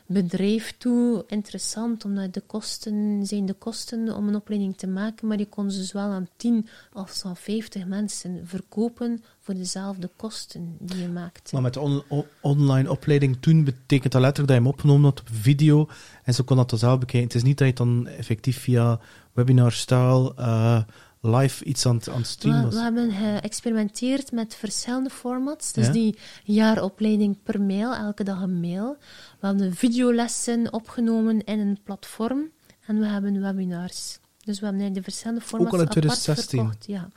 bedrijf 0.06 0.74
toe 0.77 1.24
interessant, 1.27 2.06
omdat 2.06 2.34
de 2.34 2.41
kosten 2.41 3.25
zijn 3.25 3.46
de 3.46 3.53
kosten 3.53 4.15
om 4.15 4.27
een 4.27 4.36
opleiding 4.36 4.77
te 4.77 4.88
maken, 4.88 5.27
maar 5.27 5.38
je 5.38 5.46
kon 5.46 5.72
ze 5.72 5.77
dus 5.77 5.91
wel 5.91 6.10
aan 6.10 6.27
10 6.38 6.67
of 6.94 7.25
aan 7.25 7.38
50 7.38 7.86
mensen 7.86 8.41
verkopen 8.44 9.24
voor 9.39 9.53
dezelfde 9.53 10.10
kosten 10.15 10.75
die 10.79 11.01
je 11.01 11.08
maakte. 11.08 11.53
Maar 11.53 11.62
met 11.62 11.74
de 11.74 12.03
online 12.41 12.89
opleiding 12.89 13.38
toen 13.39 13.63
betekent 13.63 14.12
dat 14.12 14.22
letterlijk 14.22 14.48
dat 14.48 14.58
je 14.58 14.63
hem 14.63 14.67
opgenomen 14.67 15.10
had 15.10 15.20
op 15.20 15.29
video 15.32 15.88
en 16.24 16.34
ze 16.34 16.44
kon 16.44 16.58
dat 16.58 16.74
zelf 16.75 17.00
bekijken. 17.00 17.27
Het 17.27 17.36
is 17.36 17.44
niet 17.44 17.58
dat 17.58 17.67
je 17.67 17.74
dan 17.74 18.08
effectief 18.08 18.60
via 18.60 19.00
webinarstijl 19.34 20.36
eh 20.36 20.82
live 21.27 21.63
iets 21.63 21.86
aan, 21.86 21.96
het- 21.96 22.10
aan 22.10 22.17
het 22.17 22.27
streamen 22.27 22.60
We, 22.60 22.65
was. 22.65 22.75
we 22.75 22.81
hebben 22.81 23.12
geëxperimenteerd 23.12 24.31
met 24.31 24.55
verschillende 24.55 25.10
formats. 25.10 25.74
Dus 25.74 25.86
Ja? 25.86 25.91
die 25.91 26.17
jaaropleiding 26.43 27.38
per 27.43 27.62
mail, 27.62 27.93
elke 27.96 28.24
dag 28.24 28.41
een 28.41 28.60
mail. 28.60 28.98
We 29.39 29.48
hebben 29.48 29.74
videolessen 29.75 30.74
opgenomen 30.74 31.43
in 31.43 31.60
een 31.60 31.79
platform. 31.84 32.50
En 32.86 33.00
we 33.00 33.05
hebben 33.05 33.41
webinars. 33.41 34.19
Dus 34.43 34.60
we 34.60 34.65
hebben 34.65 34.93
de 34.93 35.01
verschillende 35.03 35.41
formats 35.41 35.72
al 35.74 35.79
in 35.79 35.86
apart 35.86 36.00
2016? 36.00 36.60
verkocht. 36.60 36.86
Ja. 36.88 37.10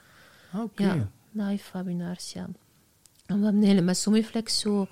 Ah, 0.52 0.62
Oké. 0.62 0.82
Ja, 0.82 1.08
live 1.48 1.70
webinars, 1.72 2.32
ja. 2.32 2.46
En 3.26 3.40
we 3.40 3.66
hebben 3.66 3.84
met 3.84 3.96
Somiflex 3.96 4.58
zo 4.58 4.86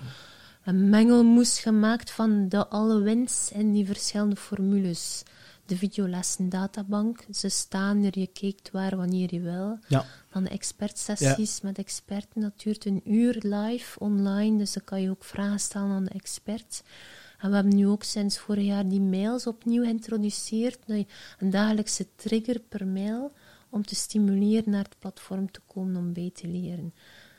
een 0.65 0.89
mengelmoes 0.89 1.59
gemaakt 1.61 2.11
van 2.11 2.49
de 2.49 2.67
alle 2.69 3.01
wins 3.01 3.51
in 3.53 3.73
die 3.73 3.87
verschillende 3.87 4.37
formules. 4.37 5.23
De 5.69 5.77
videolessen 5.77 6.49
databank, 6.49 7.27
ze 7.31 7.49
staan 7.49 8.05
er, 8.05 8.19
je 8.19 8.27
kijkt 8.27 8.71
waar, 8.71 8.97
wanneer 8.97 9.35
je 9.35 9.41
wil. 9.41 9.79
Ja. 9.89 10.05
Dan 10.33 10.45
de 10.45 10.51
expertsessies 10.51 11.61
met 11.61 11.79
experten, 11.79 12.41
dat 12.41 12.61
duurt 12.61 12.85
een 12.85 13.01
uur 13.05 13.37
live, 13.41 13.99
online, 13.99 14.59
dus 14.59 14.73
dan 14.73 14.85
kan 14.85 15.03
je 15.03 15.11
ook 15.11 15.25
vragen 15.25 15.61
stellen 15.61 15.91
aan 15.91 16.05
de 16.05 16.11
expert. 16.11 16.83
En 17.39 17.49
we 17.49 17.55
hebben 17.55 17.77
nu 17.77 17.87
ook 17.87 18.03
sinds 18.03 18.39
vorig 18.39 18.65
jaar 18.65 18.89
die 18.89 19.01
mails 19.01 19.47
opnieuw 19.47 19.83
geïntroduceerd, 19.83 20.79
een 21.39 21.51
dagelijkse 21.51 22.07
trigger 22.17 22.61
per 22.61 22.87
mail 22.87 23.33
om 23.69 23.87
te 23.87 23.95
stimuleren 23.95 24.71
naar 24.71 24.85
het 24.85 24.99
platform 24.99 25.51
te 25.51 25.61
komen 25.67 25.97
om 25.97 26.13
bij 26.13 26.31
te 26.35 26.47
leren. 26.47 26.95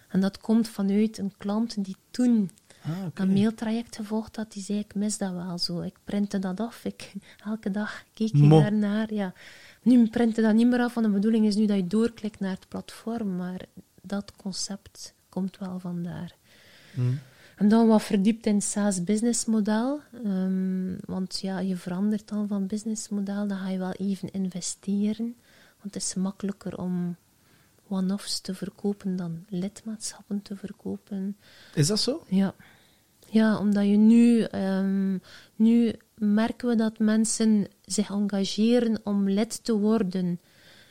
En 0.07 0.21
dat 0.21 0.37
komt 0.37 0.67
vanuit 0.67 1.17
een 1.17 1.33
klant 1.37 1.83
die 1.83 1.95
toen 2.11 2.49
Ah, 2.83 3.05
oké. 3.05 3.21
een 3.21 3.33
mailtraject 3.33 3.95
gevolgd 3.95 4.35
had, 4.35 4.51
die 4.51 4.63
zei, 4.63 4.79
ik 4.79 4.95
mis 4.95 5.17
dat 5.17 5.31
wel 5.31 5.57
zo. 5.57 5.81
Ik 5.81 5.95
printte 6.03 6.39
dat 6.39 6.59
af, 6.59 6.85
ik, 6.85 7.13
elke 7.45 7.71
dag 7.71 8.03
keek 8.13 8.33
ik 8.33 8.41
Mo. 8.41 8.61
daarnaar. 8.61 9.13
Ja. 9.13 9.33
Nu 9.81 10.07
printte 10.07 10.41
dat 10.41 10.53
niet 10.53 10.67
meer 10.67 10.79
af, 10.79 10.93
want 10.93 11.05
de 11.05 11.11
bedoeling 11.11 11.45
is 11.45 11.55
nu 11.55 11.65
dat 11.65 11.77
je 11.77 11.87
doorklikt 11.87 12.39
naar 12.39 12.51
het 12.51 12.67
platform, 12.67 13.35
maar 13.35 13.61
dat 14.01 14.31
concept 14.35 15.13
komt 15.29 15.57
wel 15.57 15.79
vandaar. 15.79 16.35
Hmm. 16.93 17.19
En 17.55 17.67
dan 17.67 17.87
wat 17.87 18.03
verdiept 18.03 18.45
in 18.45 18.55
het 18.55 18.63
SaaS 18.63 19.03
businessmodel. 19.03 19.99
Ehm, 20.23 20.95
want 21.05 21.39
ja, 21.39 21.59
je 21.59 21.75
verandert 21.75 22.27
dan 22.27 22.47
van 22.47 22.67
businessmodel, 22.67 23.47
dan 23.47 23.57
ga 23.57 23.69
je 23.69 23.77
wel 23.77 23.91
even 23.91 24.31
investeren. 24.31 25.35
Want 25.81 25.93
het 25.93 26.03
is 26.03 26.13
makkelijker 26.13 26.77
om 26.77 27.15
one-offs 27.87 28.39
te 28.39 28.55
verkopen 28.55 29.15
dan 29.15 29.45
lidmaatschappen 29.49 30.41
te 30.41 30.55
verkopen. 30.55 31.37
Is 31.73 31.87
dat 31.87 31.99
zo? 31.99 32.23
Ja. 32.27 32.53
Ja, 33.31 33.57
omdat 33.57 33.85
je 33.85 33.97
nu, 33.97 34.41
ehm, 34.41 35.17
nu 35.55 35.95
merken 36.15 36.67
we 36.67 36.75
dat 36.75 36.99
mensen 36.99 37.67
zich 37.85 38.09
engageren 38.09 38.99
om 39.03 39.29
lid 39.29 39.63
te 39.63 39.77
worden 39.77 40.39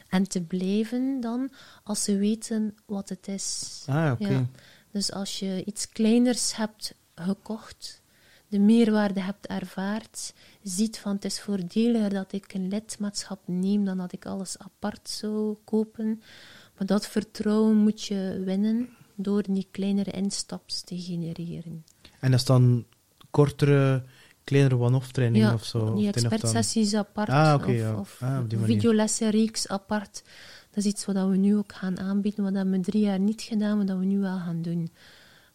en 0.09 0.29
te 0.29 0.43
blijven 0.43 1.21
dan, 1.21 1.51
als 1.85 2.05
ze 2.05 2.17
weten 2.17 2.77
wat 2.87 3.09
het 3.09 3.29
is. 3.29 3.83
Ah, 3.87 4.13
oké. 4.13 4.29
Ja. 4.29 4.47
Dus 4.91 5.13
als 5.13 5.39
je 5.39 5.63
iets 5.65 5.89
kleiners 5.89 6.57
hebt 6.57 6.95
gekocht, 7.15 8.03
de 8.49 8.59
meerwaarde 8.59 9.21
hebt 9.21 9.47
ervaard, 9.47 10.35
ziet 10.63 10.99
van 10.99 11.15
het 11.15 11.25
is 11.25 11.41
voordeliger 11.41 12.11
dat 12.11 12.33
ik 12.33 12.55
een 12.55 12.69
lidmaatschap 12.69 13.41
neem 13.45 13.85
dan 13.85 13.97
dat 13.97 14.13
ik 14.13 14.27
alles 14.27 14.59
apart 14.59 15.09
zou 15.09 15.57
kopen. 15.65 16.23
Maar 16.77 16.87
dat 16.87 17.07
vertrouwen 17.07 17.77
moet 17.77 18.03
je 18.03 18.43
winnen 18.45 18.89
door 19.15 19.43
die 19.49 19.69
kleinere 19.71 20.11
instaps 20.11 20.81
te 20.81 20.99
genereren. 20.99 21.85
En 22.21 22.31
dat 22.31 22.41
is 22.41 22.47
dan 22.47 22.85
kortere, 23.31 24.05
kleinere 24.45 24.77
one-off 24.79 25.13
trainingen 25.13 25.49
Ja, 25.49 25.55
of 25.55 25.65
zo? 25.65 25.95
die 25.95 26.07
het 26.07 26.15
het 26.15 26.25
expertsessies 26.25 26.95
apart 26.95 27.29
Ah, 27.29 27.55
oké, 27.55 27.71
of, 27.71 27.77
ja. 27.77 27.95
of 27.99 28.19
Ah, 28.23 28.31
manier. 28.31 28.59
videolessenreeks 28.65 29.69
apart. 29.69 30.23
Dat 30.71 30.85
is 30.85 30.91
iets 30.93 31.05
wat 31.05 31.15
we 31.29 31.37
nu 31.37 31.57
ook 31.57 31.73
gaan 31.75 31.99
aanbieden, 31.99 32.53
wat 32.53 32.67
we 32.67 32.81
drie 32.81 33.03
jaar 33.03 33.19
niet 33.21 33.43
gedaan, 33.43 33.77
maar 33.77 33.87
dat 33.87 33.99
we 33.99 34.05
nu 34.05 34.19
wel 34.19 34.39
gaan 34.39 34.63
doen. 34.63 34.91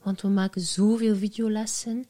Want 0.02 0.22
we 0.22 0.28
maken 0.28 0.62
zoveel 0.62 1.16
videolessen. 1.16 2.06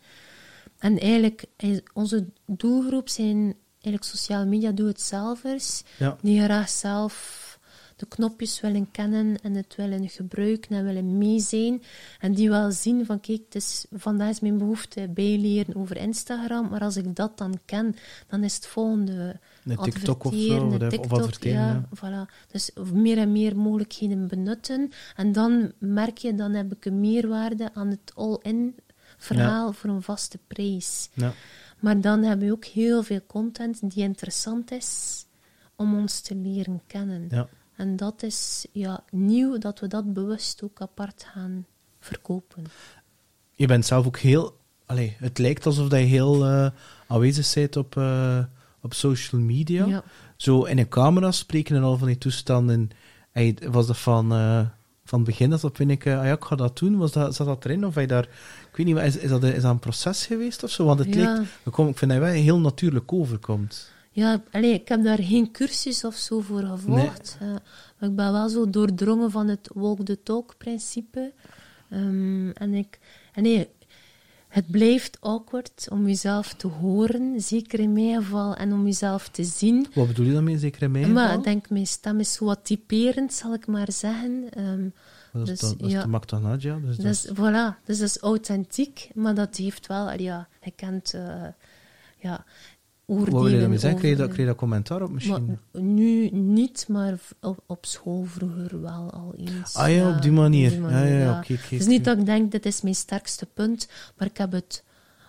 En 0.80 1.00
eigenlijk, 1.00 1.46
onze 1.94 2.26
doelgroep 2.46 3.10
zijn 3.10 3.56
eigenlijk 3.82 4.04
sociale 4.04 4.46
media 4.46 4.72
doe-het-zelvers, 4.72 5.84
Ja. 5.98 6.18
die 6.22 6.42
graag 6.44 6.70
zelf 6.70 7.53
de 7.96 8.06
knopjes 8.06 8.62
willen 8.62 8.92
kennen 8.92 9.42
en 9.42 9.54
het 9.56 9.76
willen 9.76 10.10
gebruiken 10.10 10.76
en 10.76 10.86
willen 10.86 11.18
mee 11.18 11.40
zijn. 11.40 11.82
En 12.20 12.34
die 12.34 12.50
wel 12.50 12.72
zien 12.72 13.06
van, 13.06 13.20
kijk, 13.20 13.42
het 13.46 13.56
is, 13.56 13.86
vandaag 13.92 14.30
is 14.30 14.40
mijn 14.40 14.58
behoefte 14.58 15.10
bijleren 15.10 15.76
over 15.76 15.98
Instagram, 15.98 16.70
maar 16.70 16.82
als 16.82 16.98
ik 16.98 17.16
dat 17.16 17.38
dan 17.38 17.60
ken, 17.66 17.96
dan 18.28 18.44
is 18.44 18.56
het 18.56 18.66
volgende 18.66 19.40
Een 19.64 19.78
TikTok 19.78 20.24
of 20.24 20.34
zo, 20.34 20.78
TikTok, 20.78 21.06
of 21.06 21.12
adverteren. 21.12 21.60
ja, 21.60 21.88
Ja. 21.92 22.28
Voilà. 22.28 22.48
Dus 22.52 22.72
meer 22.94 23.18
en 23.18 23.32
meer 23.32 23.58
mogelijkheden 23.58 24.28
benutten. 24.28 24.92
En 25.16 25.32
dan 25.32 25.72
merk 25.78 26.18
je, 26.18 26.36
dan 26.36 26.52
heb 26.52 26.72
ik 26.72 26.86
een 26.86 27.00
meerwaarde 27.00 27.70
aan 27.74 27.88
het 27.88 28.12
all-in 28.16 28.76
verhaal 29.18 29.74
voor 29.74 29.90
een 29.90 30.02
vaste 30.02 30.40
prijs. 30.48 31.10
Ja. 31.14 31.34
Maar 31.80 32.02
dan 32.02 32.24
hebben 32.24 32.48
we 32.48 32.54
ook 32.54 32.66
heel 32.66 33.04
veel 33.04 33.22
content 33.28 33.92
die 33.94 34.04
interessant 34.04 34.72
is 34.72 35.26
om 35.76 35.98
ons 35.98 36.22
te 36.22 36.36
leren 36.36 36.82
kennen. 36.88 37.28
Ja. 37.30 37.48
En 37.76 37.96
dat 37.96 38.24
is 38.24 38.66
ja, 38.72 39.04
nieuw 39.12 39.58
dat 39.58 39.80
we 39.80 39.88
dat 39.88 40.14
bewust 40.14 40.64
ook 40.64 40.82
apart 40.82 41.26
gaan 41.34 41.66
verkopen. 42.00 42.64
Je 43.52 43.68
bent 43.68 43.86
zelf 43.86 44.06
ook 44.06 44.18
heel... 44.18 44.58
Allee, 44.86 45.16
het 45.20 45.38
lijkt 45.38 45.66
alsof 45.66 45.90
je 45.90 45.96
heel 45.96 46.46
eh, 46.46 46.68
aanwezig 47.08 47.54
bent 47.54 47.76
op, 47.78 47.98
eh, 47.98 48.40
op 48.82 48.94
social 48.94 49.42
media. 49.42 49.86
Ja. 49.86 50.04
Zo 50.38 50.64
in 50.64 50.78
een 50.78 50.90
camera 50.90 51.32
spreken 51.32 51.76
en 51.76 51.84
al 51.84 51.98
van 51.98 52.08
die 52.08 52.18
toestanden. 52.18 52.90
En 53.32 53.72
was 53.72 53.88
dat 53.88 53.98
van, 53.98 54.34
eh, 54.34 54.68
van 55.06 55.20
het 55.20 55.28
begin 55.28 55.50
dat 55.50 55.62
dat 55.62 55.76
vind 55.76 55.92
ik, 55.92 56.08
ah 56.08 56.26
ja, 56.26 56.32
ik 56.32 56.44
ga 56.44 56.56
dat 56.56 56.78
doen. 56.78 56.98
Was 56.98 57.12
dat, 57.12 57.36
zat 57.36 57.48
dat 57.48 57.66
erin? 57.66 57.86
Of 57.86 57.96
je 57.96 58.08
daar... 58.08 58.24
Ik 58.72 58.78
weet 58.78 58.86
niet, 58.86 58.98
is, 58.98 59.18
is, 59.18 59.30
dat, 59.30 59.44
is 59.44 59.62
dat 59.62 59.72
een 59.72 59.80
proces 59.80 60.26
geweest 60.26 60.64
of 60.64 60.70
zo? 60.70 60.86
Want 60.86 61.00
het 61.00 61.14
Ja. 61.14 61.34
lijkt... 61.34 61.50
Ik 61.66 61.72
kom- 61.72 61.88
ik 61.88 61.98
vind 61.98 62.12
dat 62.12 62.20
wel 62.20 62.30
heel 62.30 62.60
natuurlijk 62.60 63.14
overkomt. 63.14 63.92
Ja, 64.16 64.44
allee, 64.52 64.74
ik 64.74 64.88
heb 64.88 65.04
daar 65.04 65.24
geen 65.24 65.52
cursus 65.52 66.04
of 66.04 66.16
zo 66.16 66.40
voor 66.40 66.62
gevolgd. 66.62 67.38
eh, 67.40 67.48
maar 68.00 68.10
ik 68.10 68.16
ben 68.16 68.32
wel 68.32 68.50
zo 68.50 68.70
doordrongen 68.70 69.32
van 69.32 69.48
het 69.48 69.70
walk 69.74 70.06
the 70.06 70.24
talk 70.24 70.58
principe. 70.58 71.34
Ehm, 71.90 72.50
en 72.50 72.74
ik, 72.74 73.00
en 73.34 73.44
nee, 73.44 73.70
het 74.48 74.72
blijft 74.72 75.18
awkward 75.22 75.88
om 75.92 76.08
jezelf 76.08 76.54
te 76.54 76.68
horen, 76.68 77.42
zeker 77.42 77.80
in 77.80 77.94
mijn 77.94 78.24
geval, 78.24 78.56
en 78.56 78.74
om 78.74 78.86
jezelf 78.86 79.30
te 79.30 79.44
zien. 79.44 79.88
Wat 79.94 80.08
bedoel 80.08 80.26
je 80.26 80.34
daarmee, 80.34 80.58
zeker 80.58 80.82
in 80.82 80.92
mij? 80.92 81.08
Maar 81.08 81.34
ik 81.34 81.44
denk, 81.44 81.70
mijn 81.70 81.88
stem 81.88 82.20
is 82.20 82.34
zo 82.34 82.46
wat 82.46 82.60
typerend, 82.66 83.34
zal 83.34 83.54
ik 83.54 83.68
maar 83.68 83.92
zeggen. 83.92 84.50
Dat 85.32 85.42
is, 85.42 85.50
dus, 85.50 85.60
dat, 85.60 85.80
dat 85.80 85.88
is 85.88 85.94
ja. 85.94 86.02
de 86.02 86.08
Magda 86.08 86.38
Nadja. 86.38 86.80
Dus 86.80 86.98
dat 86.98 87.38
voilà, 87.38 87.84
dus 87.86 87.98
dat 88.00 88.08
is 88.08 88.18
authentiek, 88.18 89.10
maar 89.14 89.36
dat 89.36 89.56
heeft 89.56 89.88
wel, 89.88 90.12
ja, 90.20 90.48
je 90.62 90.72
kent 90.72 91.14
uh, 91.14 91.44
ja, 92.18 92.46
Wat 93.06 93.18
wil 93.18 93.26
je 93.26 93.34
oordelen 93.34 93.60
daarmee 93.60 93.78
zeggen? 93.78 94.00
Kreeg 94.00 94.12
je, 94.12 94.18
dat, 94.18 94.28
kreeg 94.28 94.40
je 94.40 94.46
dat 94.46 94.56
commentaar 94.56 95.02
op 95.02 95.12
misschien? 95.12 95.60
maar 95.72 95.82
nu 95.82 96.30
niet, 96.30 96.86
maar 96.88 97.20
op, 97.42 97.64
op 97.66 97.86
school 97.86 98.24
vroeger 98.24 98.82
wel 98.82 99.12
al 99.12 99.34
eens. 99.38 99.76
ah 99.76 99.92
ja, 99.92 100.16
op 100.16 100.22
die 100.22 100.32
manier. 100.32 100.72
op 100.72 100.78
die 100.78 100.98
ja, 100.98 101.04
ja, 101.04 101.18
ja. 101.18 101.38
oké, 101.38 101.54
oké, 101.54 101.62
Het 101.62 101.72
is 101.72 101.86
niet 101.86 102.06
dat 102.06 102.18
ik 102.18 102.26
denk, 102.26 102.52
dit 102.52 102.66
is 102.66 102.82
mijn 102.82 102.96
sterkste 102.96 103.46
punt, 103.46 103.88
maar 104.18 104.28
ik 104.28 104.38
heb 104.38 104.52
het 104.52 104.84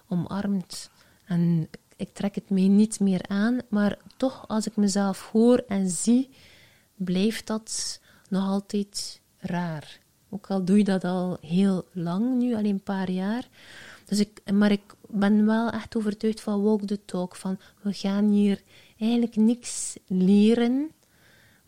omarmd. 0.09 0.91
En 1.25 1.69
ik 1.97 2.09
trek 2.13 2.35
het 2.35 2.51
mij 2.51 2.69
niet 2.69 3.01
meer 3.01 3.23
aan, 3.29 3.59
maar 3.69 3.99
toch, 4.17 4.45
als 4.49 4.67
ik 4.67 4.77
mezelf 4.77 5.31
hoor 5.33 5.65
en 5.69 5.89
zie, 5.89 6.31
blijft 6.97 7.47
dat 7.47 8.01
nog 8.29 8.49
altijd 8.49 9.21
raar. 9.39 10.01
Ook 10.31 10.47
al 10.47 10.65
doe 10.65 10.79
je 10.79 10.85
dat 10.85 11.05
al 11.05 11.39
heel 11.41 11.89
lang 11.93 12.39
nu, 12.39 12.55
alleen 12.55 12.73
een 12.73 12.83
paar 12.83 13.11
jaar. 13.11 13.49
Dus 14.05 14.19
ik, 14.19 14.41
maar 14.53 14.71
ik 14.71 14.95
ben 15.09 15.47
wel 15.47 15.71
echt 15.71 15.97
overtuigd 15.97 16.41
van 16.41 16.63
walk 16.63 16.83
the 16.83 17.05
talk. 17.05 17.37
Van 17.37 17.59
we 17.83 17.93
gaan 17.93 18.29
hier 18.29 18.63
eigenlijk 18.99 19.37
niks 19.37 19.97
leren 20.07 20.91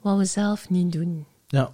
wat 0.00 0.16
we 0.16 0.24
zelf 0.24 0.70
niet 0.70 0.92
doen. 0.92 1.26
Ja, 1.46 1.72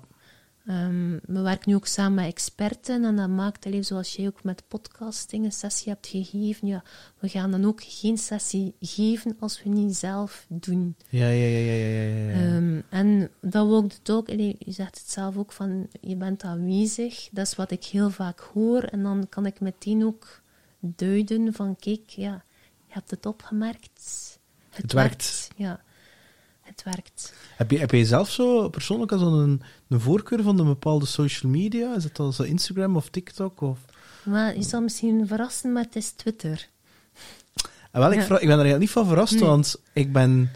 Ehm, 0.66 1.18
we 1.27 1.40
werken 1.40 1.70
nu 1.70 1.75
ook 1.75 1.87
samen 1.87 2.14
met 2.14 2.27
experten 2.27 3.05
en 3.05 3.16
dat 3.16 3.29
maakt, 3.29 3.66
allee, 3.66 3.83
zoals 3.83 4.16
jij 4.16 4.27
ook 4.27 4.44
met 4.44 4.62
podcasting 4.68 5.44
een 5.44 5.53
sessie 5.53 5.92
hebt 5.92 6.07
gegeven, 6.07 6.68
ja, 6.68 6.83
we 7.18 7.29
gaan 7.29 7.51
dan 7.51 7.64
ook 7.64 7.81
geen 7.85 8.18
sessie 8.18 8.75
geven 8.81 9.37
als 9.40 9.62
we 9.62 9.68
niet 9.68 9.96
zelf 9.96 10.46
doen. 10.48 10.96
ja, 11.09 11.29
ja, 11.29 11.46
ja, 11.46 11.59
ja, 11.59 11.72
ja, 11.72 11.87
ja, 11.87 12.31
ja. 12.31 12.33
Ehm, 12.33 12.81
en 12.88 13.31
dat 13.40 13.66
wordt 13.66 13.98
het 13.98 14.11
ook, 14.11 14.29
je 14.29 14.57
zegt 14.66 14.98
het 14.98 15.11
zelf 15.11 15.37
ook, 15.37 15.53
van 15.53 15.88
je 16.01 16.16
bent 16.16 16.42
aanwezig, 16.42 17.29
dat 17.33 17.46
is 17.46 17.55
wat 17.55 17.70
ik 17.70 17.85
heel 17.85 18.11
vaak 18.11 18.40
hoor 18.40 18.83
en 18.83 19.03
dan 19.03 19.27
kan 19.29 19.46
ik 19.46 19.61
meteen 19.61 20.05
ook 20.05 20.42
duiden 20.83 21.53
van 21.53 21.77
kijk, 21.77 22.09
ja, 22.09 22.45
je 22.87 22.92
hebt 22.92 23.11
het 23.11 23.27
opgemerkt. 23.27 24.38
Het 24.71 24.92
werkt. 24.92 25.49
Ja, 25.57 25.81
het 26.61 26.83
werkt. 26.83 27.35
Heb, 27.57 27.71
je, 27.71 27.79
heb 27.79 27.90
je 27.90 28.05
zelf 28.05 28.31
zo 28.31 28.68
persoonlijk 28.68 29.12
als 29.12 29.23
een, 29.23 29.62
een 29.88 30.01
voorkeur 30.01 30.42
van 30.42 30.59
een 30.59 30.66
bepaalde 30.66 31.07
social 31.07 31.53
media? 31.53 31.95
Is 31.95 32.05
het 32.05 32.35
zo 32.35 32.42
Instagram 32.42 32.97
of 32.97 33.09
TikTok? 33.09 33.61
Of... 33.61 33.79
Maar 34.25 34.57
je 34.57 34.62
zal 34.62 34.81
misschien 34.81 35.27
verrassen, 35.27 35.73
maar 35.73 35.83
het 35.83 35.97
is 35.97 36.11
Twitter. 36.11 36.68
En 37.90 38.01
wel, 38.01 38.12
ik, 38.12 38.18
Ja. 38.18 38.23
ik 38.23 38.29
ben 38.29 38.40
er 38.40 38.49
eigenlijk 38.49 38.79
niet 38.79 38.90
van 38.90 39.07
verrast, 39.07 39.33
Nee. 39.33 39.45
want 39.45 39.81
ik 39.92 40.12
ben 40.12 40.51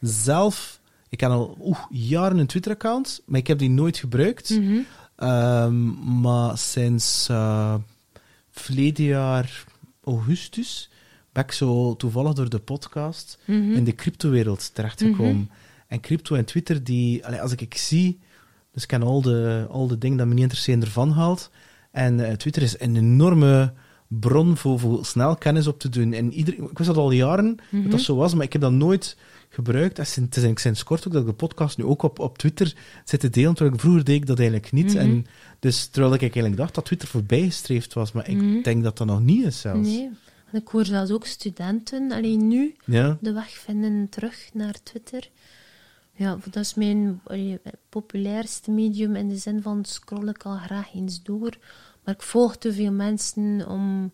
zelf... 0.00 0.80
Ik 1.08 1.20
heb 1.20 1.30
al 1.30 1.56
oeh, 1.60 1.84
jaren 1.90 2.38
een 2.38 2.46
Twitter-account, 2.46 3.22
maar 3.26 3.40
ik 3.40 3.46
heb 3.46 3.58
die 3.58 3.70
nooit 3.70 3.96
gebruikt. 3.96 4.50
Mhm. 4.50 4.78
Ehm, 5.16 6.20
maar 6.20 6.58
sinds 6.58 7.28
eh 7.28 7.74
verleden 8.52 9.04
jaar 9.04 9.64
augustus 10.04 10.90
ben 11.32 11.42
ik 11.44 11.52
zo 11.52 11.96
toevallig 11.96 12.32
door 12.32 12.48
de 12.48 12.58
podcast 12.58 13.38
Mhm. 13.46 13.72
in 13.72 13.84
de 13.84 13.94
cryptowereld 13.94 14.74
terechtgekomen. 14.74 15.50
En 15.86 16.00
crypto 16.00 16.34
en 16.36 16.44
Twitter, 16.44 16.84
die, 16.84 17.26
allee, 17.26 17.40
als 17.40 17.52
ik, 17.52 17.60
ik 17.60 17.74
zie, 17.76 18.18
dus 18.72 18.82
ik 18.82 18.88
ken 18.88 19.02
al 19.02 19.22
de, 19.22 19.66
al 19.70 19.86
de 19.86 19.98
dingen 19.98 20.16
dat 20.18 20.26
me 20.26 20.32
niet 20.34 20.42
interesseren 20.42 20.82
ervan 20.82 21.10
haalt. 21.10 21.50
En 21.90 22.26
eh, 22.28 22.34
Twitter 22.36 22.62
is 22.62 22.80
een 22.80 22.96
enorme 22.96 23.72
bron 24.08 24.56
voor, 24.56 24.78
voor 24.78 25.06
snel 25.06 25.36
kennis 25.36 25.66
op 25.66 25.78
te 25.80 25.88
doen. 25.88 26.12
En 26.12 26.32
ieder, 26.32 26.54
ik 26.54 26.78
wist 26.78 26.88
dat 26.88 26.96
al 26.98 27.10
jaren, 27.10 27.56
dat 27.70 27.90
dat 27.90 28.00
zo 28.00 28.16
was, 28.16 28.34
maar 28.34 28.44
ik 28.44 28.52
heb 28.52 28.62
dat 28.62 28.72
nooit 28.72 29.16
gebruikt. 29.52 29.98
En 29.98 30.06
sinds, 30.06 30.16
het 30.28 30.36
is 30.36 30.42
eigenlijk 30.42 30.58
sinds 30.58 30.82
kort 30.82 31.06
ook 31.06 31.12
dat 31.12 31.22
ik 31.22 31.28
de 31.28 31.34
podcast 31.34 31.78
nu 31.78 31.84
ook 31.84 32.02
op, 32.02 32.18
op 32.18 32.38
Twitter 32.38 32.74
zit 33.04 33.20
te 33.20 33.30
delen, 33.30 33.54
terwijl 33.54 33.74
ik 33.74 33.80
vroeger 33.80 34.04
deed 34.04 34.16
ik 34.16 34.26
dat 34.26 34.38
eigenlijk 34.38 34.72
niet. 34.72 34.86
Mhm. 34.88 34.96
En 34.98 35.26
dus 35.58 35.86
terwijl 35.86 36.14
ik 36.14 36.20
eigenlijk 36.20 36.56
dacht 36.56 36.74
dat 36.74 36.84
Twitter 36.84 37.08
voorbijgestreefd 37.08 37.92
was, 37.92 38.12
maar 38.12 38.28
ik 38.28 38.36
Mhm. 38.36 38.62
denk 38.62 38.82
dat 38.82 38.96
dat 38.98 39.06
nog 39.06 39.20
niet 39.20 39.44
is 39.44 39.60
zelfs. 39.60 39.88
Nee, 39.88 40.10
ik 40.52 40.68
hoor 40.68 40.84
zelfs 40.84 41.10
ook 41.10 41.26
studenten, 41.26 42.12
alleen 42.12 42.48
nu, 42.48 42.74
Ja? 42.84 43.18
de 43.20 43.32
weg 43.32 43.48
vinden 43.50 44.08
terug 44.08 44.50
naar 44.52 44.74
Twitter. 44.82 45.28
Ja, 46.14 46.38
dat 46.50 46.62
is 46.64 46.74
mijn 46.74 47.20
allee, 47.24 47.58
populairste 47.88 48.70
medium 48.70 49.16
in 49.16 49.28
de 49.28 49.36
zin 49.36 49.62
van 49.62 49.84
scroll 49.84 50.28
ik 50.28 50.42
al 50.42 50.56
graag 50.56 50.94
eens 50.94 51.22
door. 51.22 51.56
Maar 52.04 52.14
ik 52.14 52.22
volg 52.22 52.56
te 52.56 52.72
veel 52.72 52.92
mensen 52.92 53.68
om, 53.68 54.12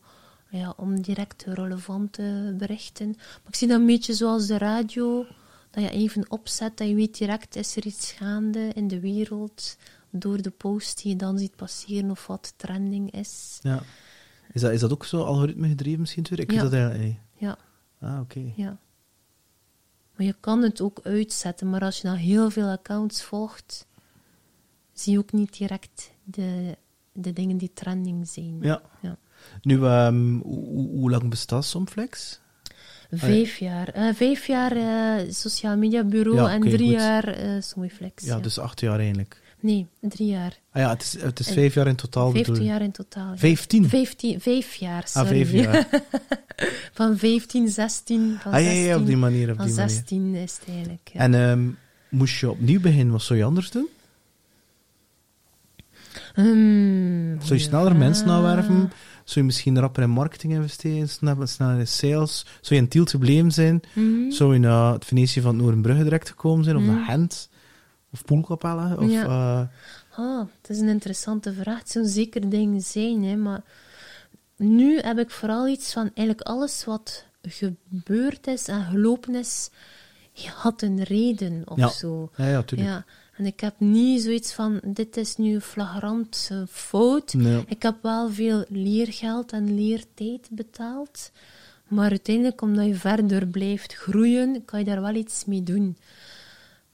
ja, 0.50 0.74
om 0.76 1.00
direct 1.02 1.42
relevante 1.44 2.54
berichten. 2.58 3.06
Maar 3.16 3.48
ik 3.48 3.54
zie 3.54 3.68
dat 3.68 3.80
een 3.80 3.87
beetje 3.87 4.14
zoals 4.14 4.46
de 4.46 4.58
radio, 4.58 5.26
dat 5.70 5.82
je 5.82 5.90
even 5.90 6.30
opzet, 6.30 6.76
dat 6.76 6.88
je 6.88 6.94
weet 6.94 7.18
direct 7.18 7.56
is 7.56 7.76
er 7.76 7.87
iets 7.87 8.12
gaande 8.12 8.70
in 8.74 8.88
de 8.88 9.00
wereld 9.00 9.76
door 10.11 10.42
de 10.42 10.50
post 10.50 11.02
die 11.02 11.12
je 11.12 11.18
dan 11.18 11.38
ziet 11.38 11.56
passeren 11.56 12.11
of 12.11 12.26
wat 12.26 12.54
trending 12.56 13.11
is. 13.11 13.58
Ja. 13.62 13.82
Is 14.52 14.61
dat, 14.61 14.72
is 14.72 14.80
dat 14.80 14.92
ook 14.92 15.04
zo 15.04 15.22
algoritme 15.22 15.68
gedreven 15.68 16.00
misschien? 16.00 16.26
Ik 16.30 16.50
Ja. 16.52 16.62
dat 16.62 16.72
eigenlijk. 16.72 17.14
Ja, 17.37 17.58
Ah, 18.00 18.20
oké. 18.20 18.52
ja. 18.56 18.78
Maar 20.16 20.26
je 20.26 20.34
kan 20.40 20.62
het 20.62 20.80
ook 20.80 21.00
uitzetten, 21.02 21.70
maar 21.70 21.80
als 21.80 22.00
je 22.00 22.06
dan 22.08 22.16
heel 22.16 22.50
veel 22.50 22.68
accounts 22.68 23.22
volgt, 23.22 23.87
zie 24.92 25.12
je 25.12 25.18
ook 25.18 25.32
niet 25.32 25.58
direct 25.58 26.11
de, 26.24 26.76
de 27.12 27.32
dingen 27.32 27.56
die 27.56 27.70
trending 27.74 28.28
zijn. 28.28 28.58
Ja. 28.61 28.82
Ja. 29.02 29.16
Nu, 29.62 29.84
ehm, 29.84 30.38
hoe, 30.38 30.88
hoe- 30.88 31.11
lang 31.11 31.30
bestaat 31.30 31.64
Somflex? 31.64 32.40
Vijf 33.11 33.56
jaar. 33.56 33.88
Eh, 33.88 34.14
vijf 34.14 34.46
jaar 34.46 34.72
eh, 34.76 35.30
sociaal 35.32 35.76
media 35.76 36.04
bureau 36.04 36.37
Ja, 36.37 36.50
en 36.50 36.61
drie 36.61 36.78
goed. 36.78 37.00
jaar 37.00 37.24
eh 37.28 37.61
Somiflex. 37.61 38.24
Ja, 38.24 38.34
ja. 38.37 38.40
dus 38.42 38.58
acht 38.58 38.80
jaar 38.80 38.98
eigenlijk. 38.98 39.40
Nee, 39.61 39.87
drie 40.00 40.28
jaar. 40.28 40.58
Ah 40.72 40.82
ja, 40.82 40.88
het 40.90 41.02
is, 41.02 41.20
het 41.22 41.38
is 41.40 41.46
En- 41.48 41.54
vijf 41.54 41.74
jaar 41.74 41.87
in 41.87 41.94
totaal. 41.94 42.30
Vijftien 42.30 42.62
jaar 42.64 42.82
in 42.82 42.90
totaal. 42.90 43.30
ja. 43.30 43.37
Vijftien? 43.38 43.88
Vijftien, 43.88 44.40
vijf 44.40 44.74
jaar, 44.74 45.04
Ah, 45.12 45.26
vijf 45.26 45.52
jaar. 45.52 45.88
van 46.92 47.18
15, 47.18 47.68
16, 47.68 48.37
van 48.40 48.52
Ah 48.52 48.58
ja, 48.61 48.64
16. 48.66 48.84
ja, 48.87 48.96
op 48.96 49.06
die 49.06 49.16
manier. 49.16 49.50
Op 49.50 49.56
van 49.56 49.66
die 49.66 49.74
manier. 49.74 49.90
16 49.90 50.34
is 50.34 50.58
het 50.61 50.68
eigenlijk. 50.74 51.11
En 51.12 51.34
ehm, 51.34 51.68
moest 52.08 52.38
je 52.40 52.50
opnieuw 52.50 52.80
beginnen, 52.80 53.12
wat 53.12 53.22
zou 53.22 53.38
je 53.38 53.44
anders 53.44 53.70
doen? 53.70 53.88
Hmm, 56.34 57.37
Zou 57.40 57.54
je 57.58 57.64
sneller 57.64 57.96
mensen 57.96 58.28
aanwerven? 58.28 58.92
Zou 59.29 59.41
je 59.41 59.45
misschien 59.45 59.79
rapper 59.81 60.03
in 60.03 60.11
marketing 60.11 60.53
investeren, 60.53 61.09
sneller, 61.09 61.49
sneller 61.49 61.79
in 61.79 61.87
sales? 61.87 62.47
Zou 62.61 62.75
je 62.75 62.77
in 62.77 62.88
Tiel 62.88 63.05
gebleven 63.05 63.53
zijn? 63.53 63.81
Mhm. 63.95 64.31
Zou 64.31 64.53
je 64.53 64.59
naar 64.61 64.93
het 64.93 65.05
Venetië 65.05 65.41
van 65.41 65.57
Noordenbrugge 65.57 66.03
direct 66.03 66.29
gekomen 66.29 66.64
zijn? 66.64 66.77
Of 66.77 66.83
Mhm. 66.83 66.95
naar 66.95 67.05
Gent? 67.05 67.49
Of 68.12 68.25
Poelkapelle? 68.25 68.97
Of, 69.01 69.11
Ja. 69.11 69.25
eh, 69.25 69.67
Ah, 70.25 70.47
het 70.61 70.71
is 70.71 70.79
een 70.79 70.88
interessante 70.88 71.53
vraag. 71.53 71.79
Het 71.79 71.91
zou 71.91 72.05
zeker 72.07 72.49
dingen 72.49 72.81
zijn, 72.81 73.25
hè, 73.25 73.37
maar 73.37 73.62
nu 74.57 74.99
heb 75.01 75.19
ik 75.19 75.31
vooral 75.31 75.69
iets 75.69 75.93
van 75.93 76.11
eigenlijk 76.14 76.41
alles 76.49 76.85
wat 76.85 77.25
gebeurd 77.43 78.47
is 78.47 78.69
en 78.69 78.85
gelopen 78.85 79.35
is, 79.35 79.71
had 80.55 80.83
een 80.83 81.03
reden 81.03 81.62
of 81.64 81.79
Ja. 81.79 81.88
zo. 81.88 82.31
ja, 82.37 82.47
ja, 82.49 82.62
tuurlijk. 82.62 82.91
Ja, 82.91 83.05
en 83.38 83.46
ik 83.46 83.61
heb 83.61 83.74
niet 83.79 84.22
zoiets 84.22 84.53
van, 84.53 84.81
dit 84.85 85.16
is 85.16 85.37
nu 85.37 85.61
flagrant 85.61 86.51
fout. 86.70 87.35
Nee. 87.35 87.64
Ik 87.66 87.83
heb 87.83 87.96
wel 88.03 88.31
veel 88.31 88.64
leergeld 88.68 89.53
en 89.53 89.74
leertijd 89.74 90.48
betaald. 90.51 91.31
Maar 91.88 92.11
uiteindelijk, 92.11 92.61
omdat 92.61 92.87
je 92.87 92.94
verder 92.94 93.46
blijft 93.46 93.94
groeien, 93.94 94.64
kan 94.64 94.79
je 94.79 94.85
daar 94.85 95.01
wel 95.01 95.14
iets 95.14 95.44
mee 95.44 95.62
doen. 95.62 95.96